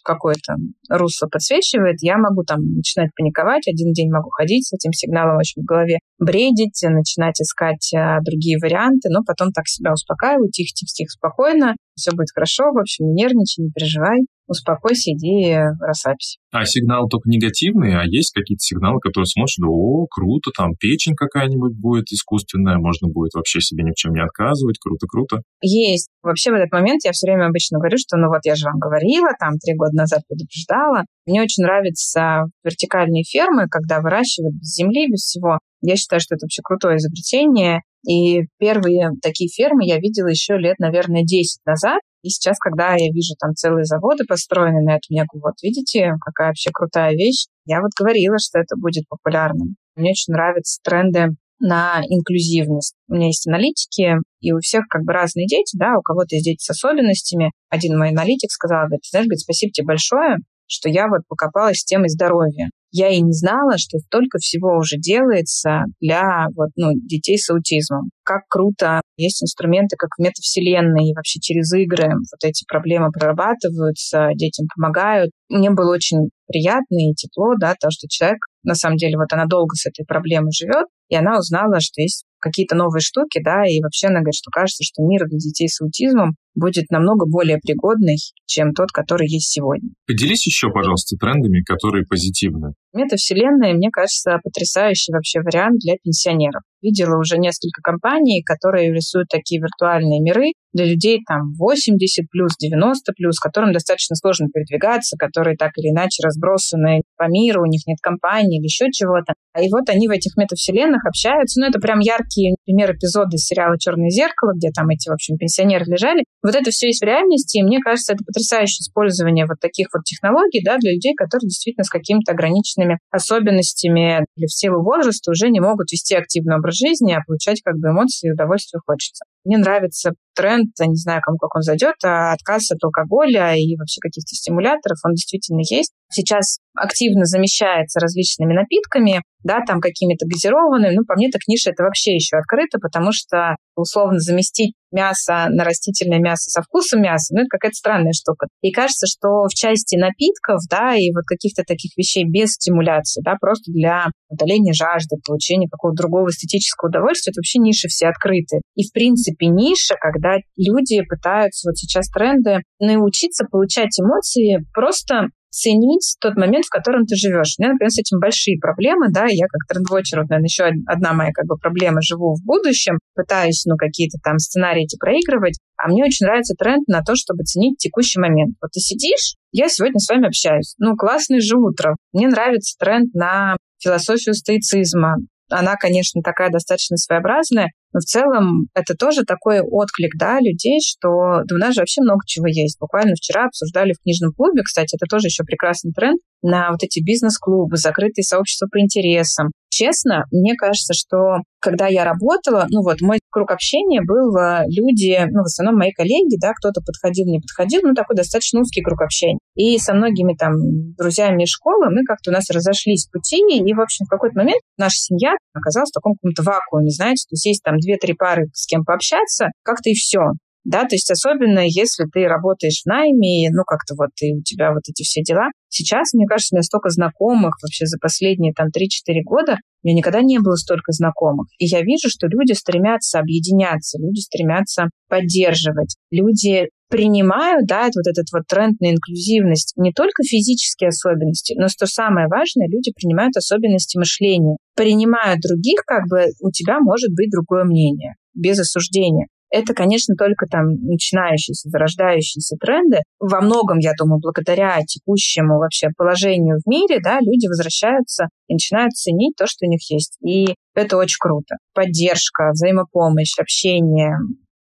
какое-то 0.04 0.56
русло 0.90 1.28
подсвечивает, 1.28 1.98
я 2.02 2.18
могу 2.18 2.44
там 2.44 2.60
начинать 2.62 3.12
паниковать, 3.16 3.68
один 3.68 3.94
день 3.94 4.10
могу 4.12 4.30
ходить 4.30 4.68
с 4.68 4.74
этим 4.74 4.92
сигналом 4.92 5.38
очень 5.38 5.62
в 5.62 5.66
голове, 5.66 6.00
бредить, 6.18 6.82
начинать 6.84 7.40
искать 7.40 7.94
а, 7.94 8.22
другие 8.22 8.58
варианты, 8.60 9.10
но 9.10 9.22
потом 9.24 9.52
так 9.52 9.68
себя 9.68 9.94
успокаиваю, 9.94 10.50
тихо-тихо-тихо, 10.50 11.12
спокойно, 11.12 11.76
все 11.96 12.12
будет 12.12 12.34
хорошо, 12.34 12.72
в 12.74 12.80
общем, 12.80 13.06
не 13.06 13.22
нервничай, 13.22 13.66
не 13.66 13.72
переживай 13.72 14.26
успокойся, 14.48 15.12
иди 15.12 15.56
расслабься. 15.80 16.40
А 16.52 16.66
сигналы 16.66 17.08
только 17.10 17.30
негативные, 17.30 18.00
а 18.00 18.04
есть 18.06 18.32
какие-то 18.34 18.62
сигналы, 18.62 19.00
которые 19.00 19.26
смотришь, 19.26 19.58
да, 19.58 19.68
о, 19.68 20.06
круто, 20.08 20.52
там 20.56 20.76
печень 20.80 21.16
какая-нибудь 21.16 21.74
будет 21.80 22.12
искусственная, 22.12 22.78
можно 22.78 23.08
будет 23.08 23.34
вообще 23.34 23.60
себе 23.62 23.84
ни 23.84 23.92
в 23.92 23.96
чем 23.96 24.14
не 24.14 24.22
отказывать, 24.22 24.78
круто-круто. 24.80 25.42
Есть. 25.62 26.10
Вообще 26.22 26.52
в 26.52 26.56
этот 26.56 26.72
момент 26.72 27.02
я 27.06 27.12
все 27.12 27.28
время 27.28 27.48
обычно 27.48 27.80
говорю, 27.80 27.98
что 27.98 28.18
ну 28.18 28.28
вот 28.28 28.42
я 28.44 28.56
же 28.56 28.66
вам 28.66 28.80
говорила, 28.80 29.30
там 29.40 29.58
три 29.58 29.76
года 29.76 29.96
назад 29.96 30.22
предупреждала. 30.28 31.06
Мне 31.26 31.42
очень 31.42 31.64
нравятся 31.64 32.46
вертикальные 32.64 33.24
фермы, 33.24 33.68
когда 33.70 34.02
выращивают 34.02 34.56
без 34.56 34.76
земли, 34.76 35.08
без 35.10 35.22
всего. 35.22 35.60
Я 35.82 35.96
считаю, 35.96 36.20
что 36.22 36.36
это 36.36 36.46
вообще 36.46 36.62
крутое 36.64 36.98
изобретение. 36.98 37.82
И 38.08 38.42
первые 38.60 39.12
такие 39.22 39.50
фермы 39.50 39.86
я 39.86 39.98
видела 39.98 40.28
еще 40.28 40.58
лет, 40.58 40.78
наверное, 40.80 41.24
10 41.24 41.66
назад. 41.66 42.00
И 42.22 42.30
сейчас, 42.30 42.58
когда 42.58 42.94
я 42.94 43.12
вижу 43.12 43.36
там 43.40 43.54
целые 43.54 43.86
заводы 43.86 44.26
построены 44.26 44.82
на 44.82 44.96
эту 44.96 45.08
негу, 45.10 45.40
вот 45.42 45.56
видите, 45.62 46.14
какая 46.22 46.50
вообще 46.50 46.72
крутая 46.72 47.14
вещь. 47.14 47.48
Я 47.66 47.82
вот 47.82 47.92
говорила, 47.98 48.38
что 48.40 48.60
это 48.60 48.76
будет 48.78 49.08
популярным. 49.10 49.76
Мне 49.96 50.12
очень 50.12 50.34
нравятся 50.34 50.80
тренды 50.84 51.36
на 51.60 52.02
инклюзивность. 52.08 52.96
У 53.08 53.16
меня 53.16 53.28
есть 53.28 53.48
аналитики, 53.48 54.16
и 54.42 54.52
у 54.52 54.60
всех 54.60 54.86
как 54.90 55.04
бы 55.04 55.14
разные 55.14 55.48
дети, 55.48 55.78
да, 55.78 55.98
у 55.98 56.02
кого-то 56.02 56.36
есть 56.36 56.46
дети 56.46 56.64
с 56.64 56.70
особенностями. 56.70 57.52
Один 57.70 57.98
мой 57.98 58.10
аналитик 58.10 58.52
сказал, 58.52 58.86
говорит, 58.86 59.06
знаешь, 59.10 59.28
говорит, 59.28 59.40
спасибо 59.40 59.72
тебе 59.72 59.88
большое, 59.88 60.38
что 60.68 60.90
я 60.90 61.08
вот 61.08 61.22
покопалась 61.28 61.80
с 61.80 61.86
темой 61.86 62.10
здоровья. 62.10 62.70
Я 62.96 63.10
и 63.10 63.22
не 63.22 63.34
знала, 63.34 63.80
что 63.80 63.98
столько 63.98 64.38
всего 64.38 64.78
уже 64.78 64.98
делается 64.98 65.86
для 66.00 66.46
вот, 66.56 66.70
ну, 66.76 66.92
детей 66.94 67.40
с 67.40 67.50
аутизмом. 67.50 68.12
Как 68.24 68.44
круто. 68.48 69.02
Есть 69.18 69.42
инструменты, 69.42 69.96
как 69.98 70.12
в 70.16 70.22
метавселенной, 70.22 71.10
и 71.10 71.16
вообще 71.16 71.40
через 71.40 71.74
игры 71.74 72.10
вот 72.14 72.44
эти 72.48 72.64
проблемы 72.68 73.10
прорабатываются, 73.12 74.30
детям 74.36 74.68
помогают. 74.76 75.32
Мне 75.50 75.72
было 75.72 75.92
очень 75.92 76.30
приятно 76.46 77.10
и 77.10 77.16
тепло, 77.16 77.56
да, 77.60 77.74
то, 77.80 77.90
что 77.90 78.08
человек, 78.08 78.38
на 78.64 78.76
самом 78.76 78.98
деле, 78.98 79.18
вот 79.18 79.34
она 79.34 79.48
долго 79.48 79.74
с 79.74 79.88
этой 79.88 80.06
проблемой 80.06 80.52
живет, 80.52 80.86
и 81.10 81.16
она 81.16 81.40
узнала, 81.40 81.80
что 81.80 82.00
есть 82.00 82.26
какие-то 82.40 82.76
новые 82.76 83.02
штуки, 83.02 83.42
да, 83.44 83.64
и 83.66 83.82
вообще 83.82 84.08
она 84.08 84.20
говорит, 84.20 84.36
что 84.36 84.52
кажется, 84.52 84.84
что 84.84 85.02
мир 85.02 85.26
для 85.26 85.40
детей 85.40 85.68
с 85.68 85.82
аутизмом 85.82 86.36
будет 86.56 86.90
намного 86.92 87.26
более 87.26 87.58
пригодный, 87.58 88.18
чем 88.46 88.74
тот, 88.74 88.92
который 88.92 89.28
есть 89.28 89.52
сегодня. 89.52 89.90
Поделись 90.08 90.46
еще, 90.46 90.70
пожалуйста, 90.70 91.18
трендами, 91.18 91.64
которые 91.64 92.06
позитивны. 92.06 92.74
Метавселенная, 92.94 93.74
мне 93.74 93.90
кажется, 93.92 94.38
потрясающий 94.44 95.12
вообще 95.14 95.42
вариант 95.42 95.80
для 95.80 95.96
пенсионеров. 96.04 96.62
Видела 96.82 97.18
уже 97.18 97.38
несколько 97.38 97.82
компаний, 97.82 98.44
которые 98.44 98.94
рисуют 98.94 99.30
такие 99.30 99.62
виртуальные 99.62 100.22
миры 100.22 100.52
для 100.74 100.86
людей 100.86 101.22
там 101.28 101.54
80 101.58 102.30
плюс, 102.30 102.58
90 102.60 103.14
плюс, 103.14 103.40
которым 103.40 103.72
достаточно 103.72 104.16
сложно 104.16 104.48
передвигаться, 104.54 105.16
которые 105.18 105.56
так 105.56 105.72
или 105.78 105.92
иначе 105.92 106.24
разбросаны 106.24 107.04
по 107.16 107.30
миру, 107.30 107.62
у 107.62 107.70
них 107.70 107.82
нет 107.88 107.98
компании 108.02 108.60
или 108.60 108.66
еще 108.66 108.92
чего-то. 108.92 109.34
И 109.60 109.70
вот 109.72 109.90
они 109.90 110.08
в 110.08 110.12
этих 110.12 110.36
метавселенных 110.36 111.06
общаются. 111.06 111.62
Ну, 111.62 111.68
это 111.68 111.80
прям 111.80 112.00
яркий 112.00 112.56
пример 112.66 112.96
эпизода 112.96 113.36
из 113.36 113.46
сериала 113.46 113.78
«Черное 113.80 114.10
зеркало», 114.10 114.54
где 114.56 114.70
там 114.72 114.90
эти, 114.90 115.10
в 115.10 115.14
общем, 115.14 115.38
пенсионеры 115.38 115.86
лежали. 115.86 116.26
Вот 116.44 116.56
это 116.56 116.72
все 116.72 116.88
есть 116.88 117.02
в 117.02 117.06
реальности, 117.06 117.58
и 117.58 117.64
мне 117.64 117.80
кажется, 117.80 118.14
это 118.14 118.24
потрясающее 118.26 118.82
использование 118.82 119.46
вот 119.46 119.60
таких 119.62 119.88
вот 119.94 120.04
технологий 120.04 120.62
да, 120.64 120.78
для 120.78 120.92
людей, 120.92 121.16
которые 121.16 121.48
действительно 121.48 121.86
с 121.86 121.90
какими-то 121.90 122.34
ограниченными 122.34 123.00
особенностями 123.12 124.26
или 124.36 124.46
в 124.46 124.54
силу 124.54 124.84
возраста 124.84 125.32
уже 125.32 125.50
не 125.50 125.62
могут 125.62 125.92
вести 125.92 126.16
активный 126.16 126.58
образ 126.58 126.76
жизни, 126.76 127.14
а 127.14 127.22
получать 127.26 127.62
как 127.64 127.76
бы 127.76 127.90
эмоции 127.90 128.28
и 128.28 128.34
удовольствие 128.34 128.82
хочется. 128.86 129.24
Мне 129.46 129.58
нравится 129.58 130.12
тренд, 130.36 130.72
я 130.80 130.88
не 130.88 130.96
знаю, 130.96 131.22
кому 131.22 131.38
как 131.38 131.56
он 131.56 131.62
зайдет, 131.62 131.96
а 132.04 132.34
отказ 132.34 132.72
от 132.72 132.84
алкоголя 132.84 133.56
и 133.56 133.76
вообще 133.78 134.00
каких-то 134.02 134.36
стимуляторов, 134.36 134.98
он 135.06 135.14
действительно 135.14 135.60
есть. 135.60 135.92
Сейчас 136.12 136.60
активно 136.76 137.26
замещается 137.26 138.00
различными 138.00 138.54
напитками, 138.54 139.22
да, 139.44 139.60
там 139.66 139.80
какими-то 139.80 140.26
газированными. 140.26 140.96
Ну, 140.96 141.06
по 141.06 141.16
мне, 141.16 141.30
так 141.30 141.42
ниша 141.48 141.72
это 141.72 141.84
вообще 141.84 142.14
еще 142.16 142.38
открыто, 142.38 142.80
потому 142.80 143.12
что 143.12 143.56
условно 143.76 144.20
заместить 144.20 144.74
мясо 144.92 145.48
на 145.50 145.64
растительное 145.64 146.20
мясо 146.20 146.50
со 146.50 146.62
вкусом 146.62 147.02
мяса, 147.02 147.34
ну, 147.34 147.42
это 147.42 147.50
какая-то 147.50 147.76
странная 147.76 148.14
штука. 148.14 148.48
И 148.62 148.72
кажется, 148.72 149.08
что 149.08 149.48
в 149.50 149.54
части 149.54 149.98
напитков, 149.98 150.62
да, 150.70 150.96
и 150.96 151.12
вот 151.12 151.26
каких-то 151.26 151.64
таких 151.64 151.98
вещей 151.98 152.26
без 152.26 152.54
стимуляции, 152.54 153.22
да, 153.24 153.36
просто 153.42 153.72
для 153.72 154.06
удаления 154.30 154.74
жажды, 154.74 155.18
получения 155.26 155.68
какого-то 155.68 156.04
другого 156.04 156.30
эстетического 156.30 156.90
удовольствия, 156.90 157.32
это 157.32 157.40
вообще 157.40 157.60
ниши 157.60 157.88
все 157.88 158.08
открыты. 158.08 158.62
И, 158.76 158.88
в 158.88 158.94
принципе, 158.94 159.33
ниша, 159.42 159.96
когда 160.00 160.38
люди 160.58 161.02
пытаются 161.08 161.70
вот 161.70 161.78
сейчас 161.78 162.10
тренды 162.10 162.60
научиться 162.80 163.46
получать 163.46 164.00
эмоции 164.00 164.66
просто 164.74 165.30
ценить 165.54 166.18
тот 166.20 166.36
момент, 166.36 166.66
в 166.66 166.70
котором 166.70 167.06
ты 167.06 167.16
живешь. 167.16 167.56
У 167.58 167.62
меня, 167.62 167.74
например, 167.74 167.92
с 167.92 168.00
этим 168.00 168.20
большие 168.20 168.58
проблемы, 168.60 169.08
да, 169.12 169.28
я 169.30 169.46
как 169.46 169.62
трендвотчер, 169.70 170.22
вот, 170.22 170.30
наверное, 170.30 170.48
еще 170.48 170.64
одна 170.88 171.14
моя 171.14 171.32
как 171.32 171.46
бы 171.46 171.58
проблема, 171.58 172.02
живу 172.02 172.34
в 172.34 172.44
будущем, 172.44 172.98
пытаюсь, 173.14 173.64
ну, 173.66 173.78
какие-то 173.78 174.18
там 174.24 174.40
сценарии 174.40 174.86
эти 174.86 174.98
проигрывать, 174.98 175.60
а 175.78 175.90
мне 175.90 176.04
очень 176.04 176.26
нравится 176.26 176.56
тренд 176.58 176.88
на 176.88 177.02
то, 177.04 177.14
чтобы 177.16 177.44
ценить 177.44 177.78
текущий 177.78 178.20
момент. 178.20 178.56
Вот 178.62 178.72
ты 178.72 178.80
сидишь, 178.80 179.36
я 179.52 179.70
сегодня 179.70 180.00
с 180.00 180.10
вами 180.10 180.28
общаюсь. 180.28 180.74
Ну, 180.80 180.96
классное 180.96 181.40
же 181.40 181.56
утро. 181.56 181.96
Мне 182.14 182.28
нравится 182.28 182.76
тренд 182.80 183.14
на 183.14 183.56
философию 183.78 184.34
стоицизма. 184.34 185.18
Она, 185.50 185.76
конечно, 185.76 186.22
такая 186.22 186.50
достаточно 186.50 186.98
своеобразная, 186.98 187.70
но 187.94 188.00
в 188.00 188.04
целом 188.04 188.68
это 188.74 188.96
тоже 188.96 189.24
такой 189.24 189.62
отклик 189.62 190.14
да, 190.18 190.40
людей, 190.40 190.80
что 190.82 191.42
да 191.46 191.56
у 191.56 191.58
нас 191.58 191.76
же 191.76 191.82
вообще 191.82 192.02
много 192.02 192.22
чего 192.26 192.48
есть. 192.48 192.80
Буквально 192.80 193.16
вчера 193.16 193.46
обсуждали 193.46 193.94
в 193.94 194.02
книжном 194.02 194.34
клубе, 194.34 194.64
кстати, 194.64 194.96
это 194.96 195.06
тоже 195.06 195.28
еще 195.28 195.44
прекрасный 195.44 195.92
тренд, 195.92 196.20
на 196.42 196.72
вот 196.72 196.84
эти 196.84 197.04
бизнес-клубы, 197.04 197.78
закрытые 197.78 198.24
сообщества 198.24 198.68
по 198.72 198.80
интересам. 198.80 199.52
Честно, 199.76 200.26
мне 200.30 200.54
кажется, 200.54 200.94
что 200.94 201.42
когда 201.60 201.88
я 201.88 202.04
работала, 202.04 202.68
ну 202.70 202.84
вот 202.84 203.02
мой 203.02 203.18
круг 203.32 203.50
общения 203.50 204.02
был 204.06 204.30
э, 204.38 204.66
люди, 204.68 205.18
ну 205.32 205.42
в 205.42 205.46
основном 205.46 205.80
мои 205.80 205.92
коллеги, 205.92 206.38
да, 206.40 206.54
кто-то 206.54 206.82
подходил, 206.86 207.26
не 207.26 207.40
подходил, 207.40 207.82
ну 207.82 207.96
такой 207.96 208.16
достаточно 208.16 208.62
узкий 208.62 208.84
круг 208.84 209.02
общения. 209.02 209.40
И 209.56 209.80
со 209.80 209.96
многими 209.96 210.36
там 210.36 210.54
друзьями 210.96 211.44
из 211.44 211.50
школы 211.50 211.90
мы 211.90 212.04
как-то 212.06 212.30
у 212.30 212.34
нас 212.34 212.52
разошлись 212.52 213.08
пути, 213.08 213.42
и 213.50 213.74
в 213.74 213.82
общем 213.82 214.06
в 214.06 214.10
какой-то 214.10 214.38
момент 214.38 214.62
наша 214.78 214.98
семья 214.98 215.34
оказалась 215.54 215.90
в 215.90 215.94
таком 215.94 216.14
каком-то 216.14 216.44
вакууме, 216.44 216.92
знаете, 216.92 217.26
то 217.28 217.34
есть 217.34 217.46
есть 217.48 217.64
там 217.64 217.80
две-три 217.80 218.14
пары, 218.14 218.50
с 218.54 218.68
кем 218.68 218.86
пообщаться, 218.86 219.48
как-то 219.64 219.90
и 219.90 219.96
все. 219.96 220.20
Да, 220.64 220.86
то 220.86 220.96
есть 220.96 221.12
особенно 221.12 221.60
если 221.60 222.06
ты 222.12 222.26
работаешь 222.26 222.84
в 222.84 222.86
найме, 222.88 223.50
ну 223.52 223.64
как-то 223.64 223.96
вот 223.98 224.12
и 224.22 224.34
у 224.34 224.42
тебя 224.42 224.72
вот 224.72 224.84
эти 224.88 225.04
все 225.04 225.22
дела. 225.22 225.50
Сейчас, 225.68 226.14
мне 226.14 226.26
кажется, 226.26 226.56
у 226.56 226.58
меня 226.58 226.64
столько 226.64 226.90
знакомых 226.90 227.56
вообще 227.62 227.86
за 227.86 227.98
последние 228.00 228.54
там 228.54 228.68
3-4 228.68 229.22
года, 229.26 229.58
у 229.84 229.88
меня 229.88 229.98
никогда 229.98 230.22
не 230.22 230.40
было 230.40 230.56
столько 230.56 230.94
знакомых. 230.94 231.48
И 231.58 231.66
я 231.66 231.82
вижу, 231.82 232.08
что 232.10 232.28
люди 232.28 232.54
стремятся 232.54 233.20
объединяться, 233.20 234.00
люди 234.00 234.22
стремятся 234.22 234.90
поддерживать, 235.10 235.98
люди 236.12 236.70
принимают, 236.90 237.66
да, 237.66 237.86
вот 237.86 238.08
этот 238.08 238.28
вот 238.32 238.44
тренд 238.48 238.80
на 238.80 238.92
инклюзивность, 238.92 239.74
не 239.76 239.92
только 239.92 240.24
физические 240.24 240.90
особенности, 240.90 241.56
но 241.58 241.68
что 241.68 241.88
самое 241.88 242.28
важное, 242.28 242.68
люди 242.68 242.94
принимают 242.96 243.36
особенности 243.36 243.98
мышления. 243.98 244.58
Принимают 244.76 245.40
других, 245.42 245.82
как 245.86 246.04
бы 246.08 246.28
у 246.40 246.52
тебя 246.52 246.80
может 246.80 247.10
быть 247.16 247.32
другое 247.32 247.64
мнение, 247.66 248.14
без 248.36 248.60
осуждения. 248.60 249.28
Это, 249.54 249.76
конечно, 249.76 250.16
только 250.16 250.48
там 250.48 250.66
начинающиеся, 250.82 251.70
зарождающиеся 251.70 252.56
тренды. 252.60 253.04
Во 253.20 253.40
многом, 253.40 253.78
я 253.78 253.92
думаю, 253.96 254.20
благодаря 254.20 254.80
текущему 254.82 255.60
вообще 255.60 255.90
положению 255.96 256.58
в 256.58 256.68
мире, 256.68 257.00
да, 257.04 257.20
люди 257.20 257.46
возвращаются 257.46 258.30
и 258.48 258.54
начинают 258.54 258.94
ценить 258.94 259.36
то, 259.38 259.46
что 259.46 259.68
у 259.68 259.70
них 259.70 259.80
есть. 259.92 260.18
И 260.26 260.56
это 260.74 260.98
очень 260.98 261.18
круто. 261.20 261.58
Поддержка, 261.76 262.50
взаимопомощь, 262.52 263.38
общение, 263.40 264.16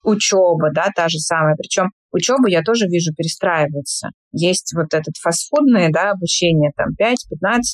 учеба, 0.04 0.70
да, 0.72 0.90
та 0.94 1.08
же 1.08 1.18
самая. 1.18 1.56
Причем 1.56 1.90
учеба 2.16 2.48
я 2.48 2.62
тоже 2.62 2.86
вижу 2.86 3.12
перестраивается. 3.14 4.10
Есть 4.32 4.74
вот 4.74 4.92
этот 4.92 5.16
фастфудное, 5.20 5.90
да, 5.92 6.10
обучение, 6.10 6.72
там 6.76 6.88
5-15 7.00 7.14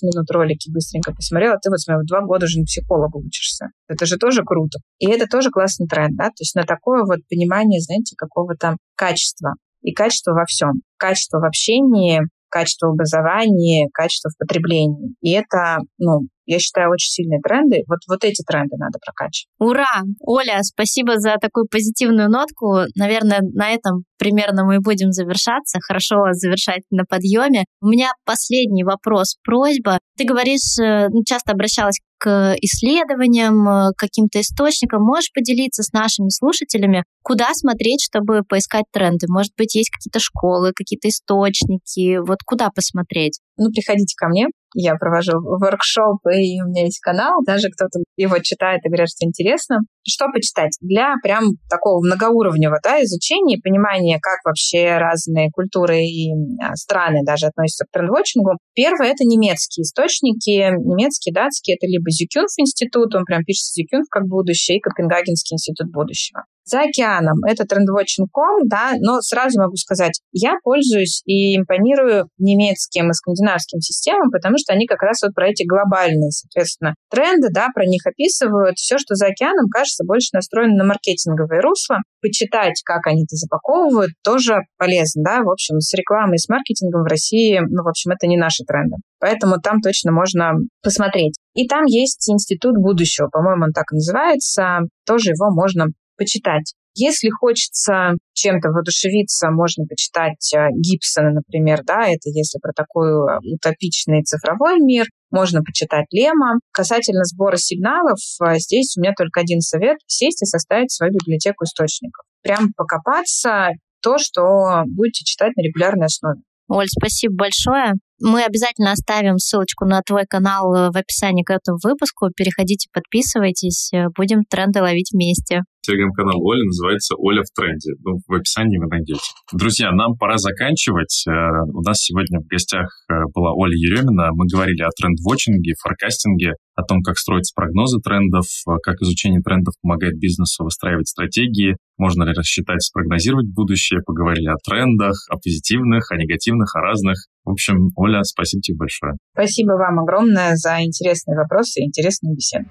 минут 0.02 0.30
ролики 0.30 0.70
быстренько 0.70 1.12
посмотрела, 1.12 1.56
ты 1.62 1.70
вот 1.70 1.80
смотри, 1.80 2.06
два 2.06 2.20
года 2.20 2.46
уже 2.46 2.58
на 2.58 2.64
психолога 2.64 3.16
учишься. 3.16 3.66
Это 3.88 4.06
же 4.06 4.16
тоже 4.16 4.42
круто. 4.44 4.78
И 4.98 5.08
это 5.08 5.26
тоже 5.26 5.50
классный 5.50 5.86
тренд, 5.86 6.16
да, 6.16 6.26
то 6.26 6.40
есть 6.40 6.54
на 6.54 6.64
такое 6.64 7.04
вот 7.04 7.20
понимание, 7.28 7.80
знаете, 7.80 8.14
какого-то 8.16 8.76
качества. 8.96 9.54
И 9.82 9.92
качество 9.92 10.32
во 10.32 10.44
всем. 10.46 10.82
Качество 10.96 11.38
в 11.40 11.44
общении, 11.44 12.22
качество 12.52 12.90
образования, 12.90 13.88
качество 13.92 14.30
в 14.30 14.38
потреблении. 14.38 15.14
И 15.22 15.32
это, 15.32 15.78
ну, 15.98 16.28
я 16.44 16.58
считаю, 16.58 16.90
очень 16.90 17.10
сильные 17.10 17.40
тренды. 17.40 17.82
Вот, 17.88 18.00
вот 18.08 18.24
эти 18.24 18.42
тренды 18.42 18.76
надо 18.76 18.98
прокачивать. 19.04 19.48
Ура! 19.58 20.02
Оля, 20.20 20.58
спасибо 20.62 21.18
за 21.18 21.36
такую 21.40 21.66
позитивную 21.66 22.28
нотку. 22.28 22.82
Наверное, 22.96 23.40
на 23.40 23.70
этом 23.70 24.04
примерно 24.18 24.64
мы 24.64 24.80
будем 24.80 25.12
завершаться. 25.12 25.78
Хорошо 25.80 26.32
завершать 26.32 26.82
на 26.90 27.04
подъеме. 27.04 27.64
У 27.80 27.86
меня 27.86 28.10
последний 28.24 28.84
вопрос, 28.84 29.36
просьба. 29.44 29.98
Ты 30.18 30.24
говоришь, 30.24 30.78
э, 30.80 31.08
часто 31.26 31.52
обращалась 31.52 32.00
к 32.22 32.54
исследованиям, 32.60 33.68
э, 33.68 33.90
к 33.96 33.98
каким-то 33.98 34.40
источникам. 34.40 35.02
Можешь 35.02 35.32
поделиться 35.34 35.82
с 35.82 35.92
нашими 35.92 36.28
слушателями, 36.28 37.02
куда 37.22 37.52
смотреть, 37.52 38.04
чтобы 38.04 38.42
поискать 38.48 38.84
тренды? 38.92 39.26
Может 39.28 39.52
быть, 39.58 39.74
есть 39.74 39.90
какие-то 39.90 40.20
школы, 40.20 40.70
какие-то 40.72 41.08
источники? 41.08 42.18
Вот 42.24 42.38
куда 42.46 42.70
посмотреть? 42.70 43.40
Ну, 43.56 43.70
приходите 43.72 44.14
ко 44.16 44.28
мне, 44.28 44.46
я 44.74 44.94
провожу 44.96 45.38
воркшопы, 45.40 46.34
и 46.34 46.60
у 46.62 46.68
меня 46.68 46.84
есть 46.84 47.00
канал, 47.00 47.40
даже 47.46 47.68
кто-то 47.68 48.00
его 48.16 48.38
читает 48.38 48.80
и 48.84 48.88
говорит, 48.88 49.08
что 49.08 49.26
интересно. 49.26 49.78
Что 50.06 50.26
почитать? 50.32 50.76
Для 50.80 51.14
прям 51.22 51.44
такого 51.70 52.04
многоуровневого 52.04 52.78
да, 52.82 53.02
изучения 53.02 53.56
и 53.56 53.60
понимания, 53.60 54.18
как 54.20 54.38
вообще 54.44 54.98
разные 54.98 55.50
культуры 55.52 56.00
и 56.00 56.32
а, 56.60 56.74
страны 56.74 57.20
даже 57.24 57.46
относятся 57.46 57.84
к 57.84 57.92
трендвотчингу. 57.92 58.58
Первое— 58.74 59.10
это 59.12 59.24
немецкие 59.24 59.82
источники. 59.82 60.74
Немецкие, 60.74 61.32
датские— 61.32 61.76
это 61.80 61.86
либо 61.86 62.10
Зюкюнф 62.10 62.50
институт, 62.58 63.14
он 63.14 63.24
прям 63.24 63.44
пишет 63.44 63.72
Зюкюнф 63.74 64.06
как 64.10 64.26
будущее, 64.26 64.78
и 64.78 64.80
Копенгагенский 64.80 65.54
институт 65.54 65.92
будущего. 65.92 66.44
За 66.64 66.82
океаном 66.82 67.38
это 67.46 67.64
trendwatching.com, 67.64 68.68
да, 68.68 68.92
но 69.00 69.20
сразу 69.20 69.60
могу 69.60 69.76
сказать, 69.76 70.20
я 70.32 70.54
пользуюсь 70.62 71.22
и 71.26 71.56
импонирую 71.56 72.28
немецким 72.38 73.10
и 73.10 73.12
скандинавским 73.12 73.80
системам, 73.80 74.30
потому 74.30 74.58
что 74.58 74.72
они 74.72 74.86
как 74.86 75.02
раз 75.02 75.22
вот 75.22 75.34
про 75.34 75.48
эти 75.48 75.64
глобальные, 75.66 76.30
соответственно, 76.30 76.94
тренды, 77.10 77.48
да, 77.52 77.68
про 77.74 77.84
них 77.84 78.06
описывают. 78.06 78.76
Все, 78.76 78.98
что 78.98 79.14
за 79.14 79.26
океаном, 79.26 79.68
кажется, 79.68 80.04
больше 80.04 80.28
настроено 80.32 80.76
на 80.76 80.84
маркетинговое 80.84 81.60
русло. 81.60 81.96
Почитать, 82.20 82.80
как 82.84 83.06
они 83.08 83.24
это 83.24 83.34
запаковывают, 83.34 84.12
тоже 84.22 84.60
полезно, 84.78 85.24
да. 85.24 85.42
В 85.42 85.50
общем, 85.50 85.80
с 85.80 85.92
рекламой, 85.94 86.38
с 86.38 86.48
маркетингом 86.48 87.02
в 87.02 87.10
России, 87.10 87.58
ну, 87.58 87.82
в 87.82 87.88
общем, 87.88 88.12
это 88.12 88.28
не 88.28 88.36
наши 88.36 88.64
тренды. 88.64 88.96
Поэтому 89.18 89.56
там 89.60 89.80
точно 89.80 90.12
можно 90.12 90.52
посмотреть. 90.82 91.34
И 91.54 91.66
там 91.66 91.84
есть 91.84 92.28
Институт 92.30 92.76
будущего, 92.76 93.28
по-моему, 93.28 93.64
он 93.64 93.72
так 93.72 93.84
и 93.92 93.96
называется. 93.96 94.80
Тоже 95.04 95.30
его 95.30 95.50
можно 95.50 95.86
почитать. 96.22 96.74
Если 96.94 97.30
хочется 97.30 98.16
чем-то 98.34 98.68
воодушевиться, 98.68 99.50
можно 99.50 99.86
почитать 99.86 100.52
э, 100.54 100.68
Гибсона, 100.76 101.30
например, 101.30 101.80
да, 101.86 102.02
это 102.06 102.28
если 102.28 102.58
про 102.58 102.72
такой 102.72 103.08
э, 103.08 103.38
утопичный 103.54 104.22
цифровой 104.22 104.78
мир, 104.78 105.06
можно 105.30 105.62
почитать 105.62 106.04
Лема. 106.10 106.58
Касательно 106.70 107.24
сбора 107.24 107.56
сигналов, 107.56 108.18
э, 108.44 108.58
здесь 108.58 108.94
у 108.96 109.00
меня 109.00 109.14
только 109.16 109.40
один 109.40 109.60
совет– 109.60 109.96
сесть 110.06 110.42
и 110.42 110.46
составить 110.46 110.92
свою 110.92 111.12
библиотеку 111.12 111.64
источников. 111.64 112.26
Прям 112.42 112.72
покопаться 112.76 113.70
то, 114.02 114.18
что 114.18 114.82
будете 114.86 115.24
читать 115.24 115.56
на 115.56 115.62
регулярной 115.62 116.06
основе. 116.06 116.42
Оль, 116.68 116.88
спасибо 116.88 117.34
большое. 117.36 117.92
Мы 118.20 118.44
обязательно 118.44 118.92
оставим 118.92 119.38
ссылочку 119.38 119.86
на 119.86 120.02
твой 120.02 120.26
канал 120.26 120.90
в 120.92 120.96
описании 120.96 121.42
к 121.42 121.50
этому 121.50 121.78
выпуску. 121.82 122.28
Переходите, 122.36 122.88
подписывайтесь. 122.92 123.90
Будем 124.16 124.42
тренды 124.48 124.80
ловить 124.80 125.10
вместе. 125.12 125.62
Телеграм-канал 125.82 126.38
Оли 126.46 126.62
называется 126.64 127.16
«Оля 127.18 127.42
в 127.42 127.50
тренде». 127.50 127.94
Ну, 128.04 128.18
в 128.24 128.32
описании 128.32 128.78
вы 128.78 128.86
найдете. 128.86 129.20
Друзья, 129.52 129.90
нам 129.90 130.16
пора 130.16 130.38
заканчивать. 130.38 131.24
Э, 131.26 131.32
у 131.74 131.82
нас 131.82 131.98
сегодня 131.98 132.38
в 132.38 132.46
гостях 132.46 132.86
э, 133.10 133.14
была 133.34 133.52
Оля 133.52 133.74
Еремина. 133.74 134.30
Мы 134.32 134.46
говорили 134.46 134.82
о 134.82 134.90
тренд-вотчинге, 134.96 135.74
форкастинге, 135.82 136.52
о 136.76 136.84
том, 136.84 137.02
как 137.02 137.18
строить 137.18 137.50
прогнозы 137.56 137.98
трендов, 137.98 138.46
э, 138.68 138.70
как 138.80 139.02
изучение 139.02 139.40
трендов 139.42 139.74
помогает 139.82 140.14
бизнесу 140.18 140.62
выстраивать 140.62 141.08
стратегии, 141.08 141.76
можно 141.98 142.22
ли 142.22 142.32
рассчитать, 142.32 142.80
спрогнозировать 142.82 143.52
будущее, 143.52 144.02
поговорили 144.06 144.48
о 144.48 144.56
трендах, 144.64 145.16
о 145.30 145.36
позитивных, 145.36 146.12
о 146.12 146.16
негативных, 146.16 146.76
о 146.76 146.80
разных. 146.80 147.26
В 147.44 147.50
общем, 147.50 147.90
Оля, 147.96 148.22
спасибо 148.22 148.62
тебе 148.62 148.76
большое. 148.76 149.14
Спасибо 149.34 149.72
вам 149.72 149.98
огромное 149.98 150.54
за 150.54 150.80
интересные 150.84 151.36
вопросы 151.36 151.80
и 151.80 151.86
интересную 151.86 152.36
беседу. 152.36 152.66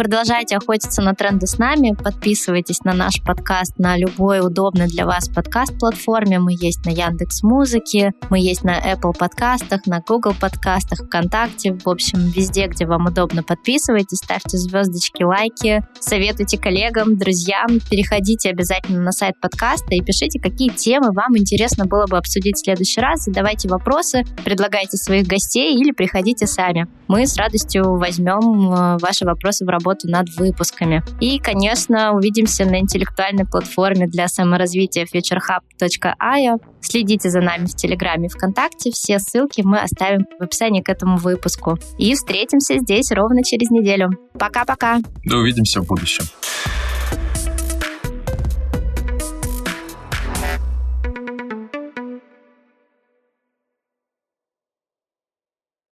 Продолжайте 0.00 0.56
охотиться 0.56 1.02
на 1.02 1.14
тренды 1.14 1.46
с 1.46 1.58
нами. 1.58 1.94
Подписывайтесь 1.94 2.80
на 2.84 2.94
наш 2.94 3.22
подкаст 3.22 3.78
на 3.78 3.98
любой 3.98 4.40
удобной 4.40 4.86
для 4.86 5.04
вас 5.04 5.28
подкаст-платформе. 5.28 6.38
Мы 6.38 6.52
есть 6.58 6.86
на 6.86 6.88
Яндекс 6.88 7.42
Музыке, 7.42 8.12
мы 8.30 8.40
есть 8.40 8.64
на 8.64 8.80
Apple 8.80 9.12
подкастах, 9.12 9.84
на 9.84 10.00
Google 10.00 10.32
подкастах, 10.40 11.00
ВКонтакте. 11.00 11.74
В 11.74 11.86
общем, 11.86 12.20
везде, 12.30 12.66
где 12.68 12.86
вам 12.86 13.08
удобно, 13.08 13.42
подписывайтесь, 13.42 14.20
ставьте 14.24 14.56
звездочки, 14.56 15.22
лайки, 15.22 15.84
советуйте 15.98 16.56
коллегам, 16.56 17.18
друзьям. 17.18 17.66
Переходите 17.90 18.48
обязательно 18.48 19.02
на 19.02 19.12
сайт 19.12 19.38
подкаста 19.38 19.94
и 19.94 20.00
пишите, 20.00 20.40
какие 20.40 20.70
темы 20.70 21.12
вам 21.12 21.36
интересно 21.36 21.84
было 21.84 22.06
бы 22.06 22.16
обсудить 22.16 22.56
в 22.56 22.64
следующий 22.64 23.02
раз. 23.02 23.24
Задавайте 23.24 23.68
вопросы, 23.68 24.24
предлагайте 24.46 24.96
своих 24.96 25.26
гостей 25.26 25.74
или 25.74 25.92
приходите 25.92 26.46
сами. 26.46 26.86
Мы 27.06 27.26
с 27.26 27.36
радостью 27.36 27.98
возьмем 27.98 28.72
э, 28.72 28.98
ваши 29.02 29.26
вопросы 29.26 29.66
в 29.66 29.68
работу 29.68 29.89
работу 29.90 30.08
над 30.08 30.28
выпусками. 30.36 31.02
И, 31.20 31.38
конечно, 31.38 32.12
увидимся 32.12 32.64
на 32.64 32.80
интеллектуальной 32.80 33.44
платформе 33.44 34.06
для 34.06 34.28
саморазвития 34.28 35.06
futurehub.io. 35.06 36.60
Следите 36.80 37.30
за 37.30 37.40
нами 37.40 37.66
в 37.66 37.74
Телеграме 37.74 38.26
и 38.26 38.30
ВКонтакте. 38.30 38.90
Все 38.90 39.18
ссылки 39.18 39.62
мы 39.62 39.80
оставим 39.80 40.26
в 40.38 40.42
описании 40.42 40.82
к 40.82 40.88
этому 40.88 41.16
выпуску. 41.16 41.78
И 41.98 42.14
встретимся 42.14 42.78
здесь 42.78 43.12
ровно 43.12 43.42
через 43.42 43.70
неделю. 43.70 44.10
Пока-пока. 44.38 45.00
Да 45.24 45.36
увидимся 45.36 45.80
в 45.80 45.86
будущем. 45.86 46.24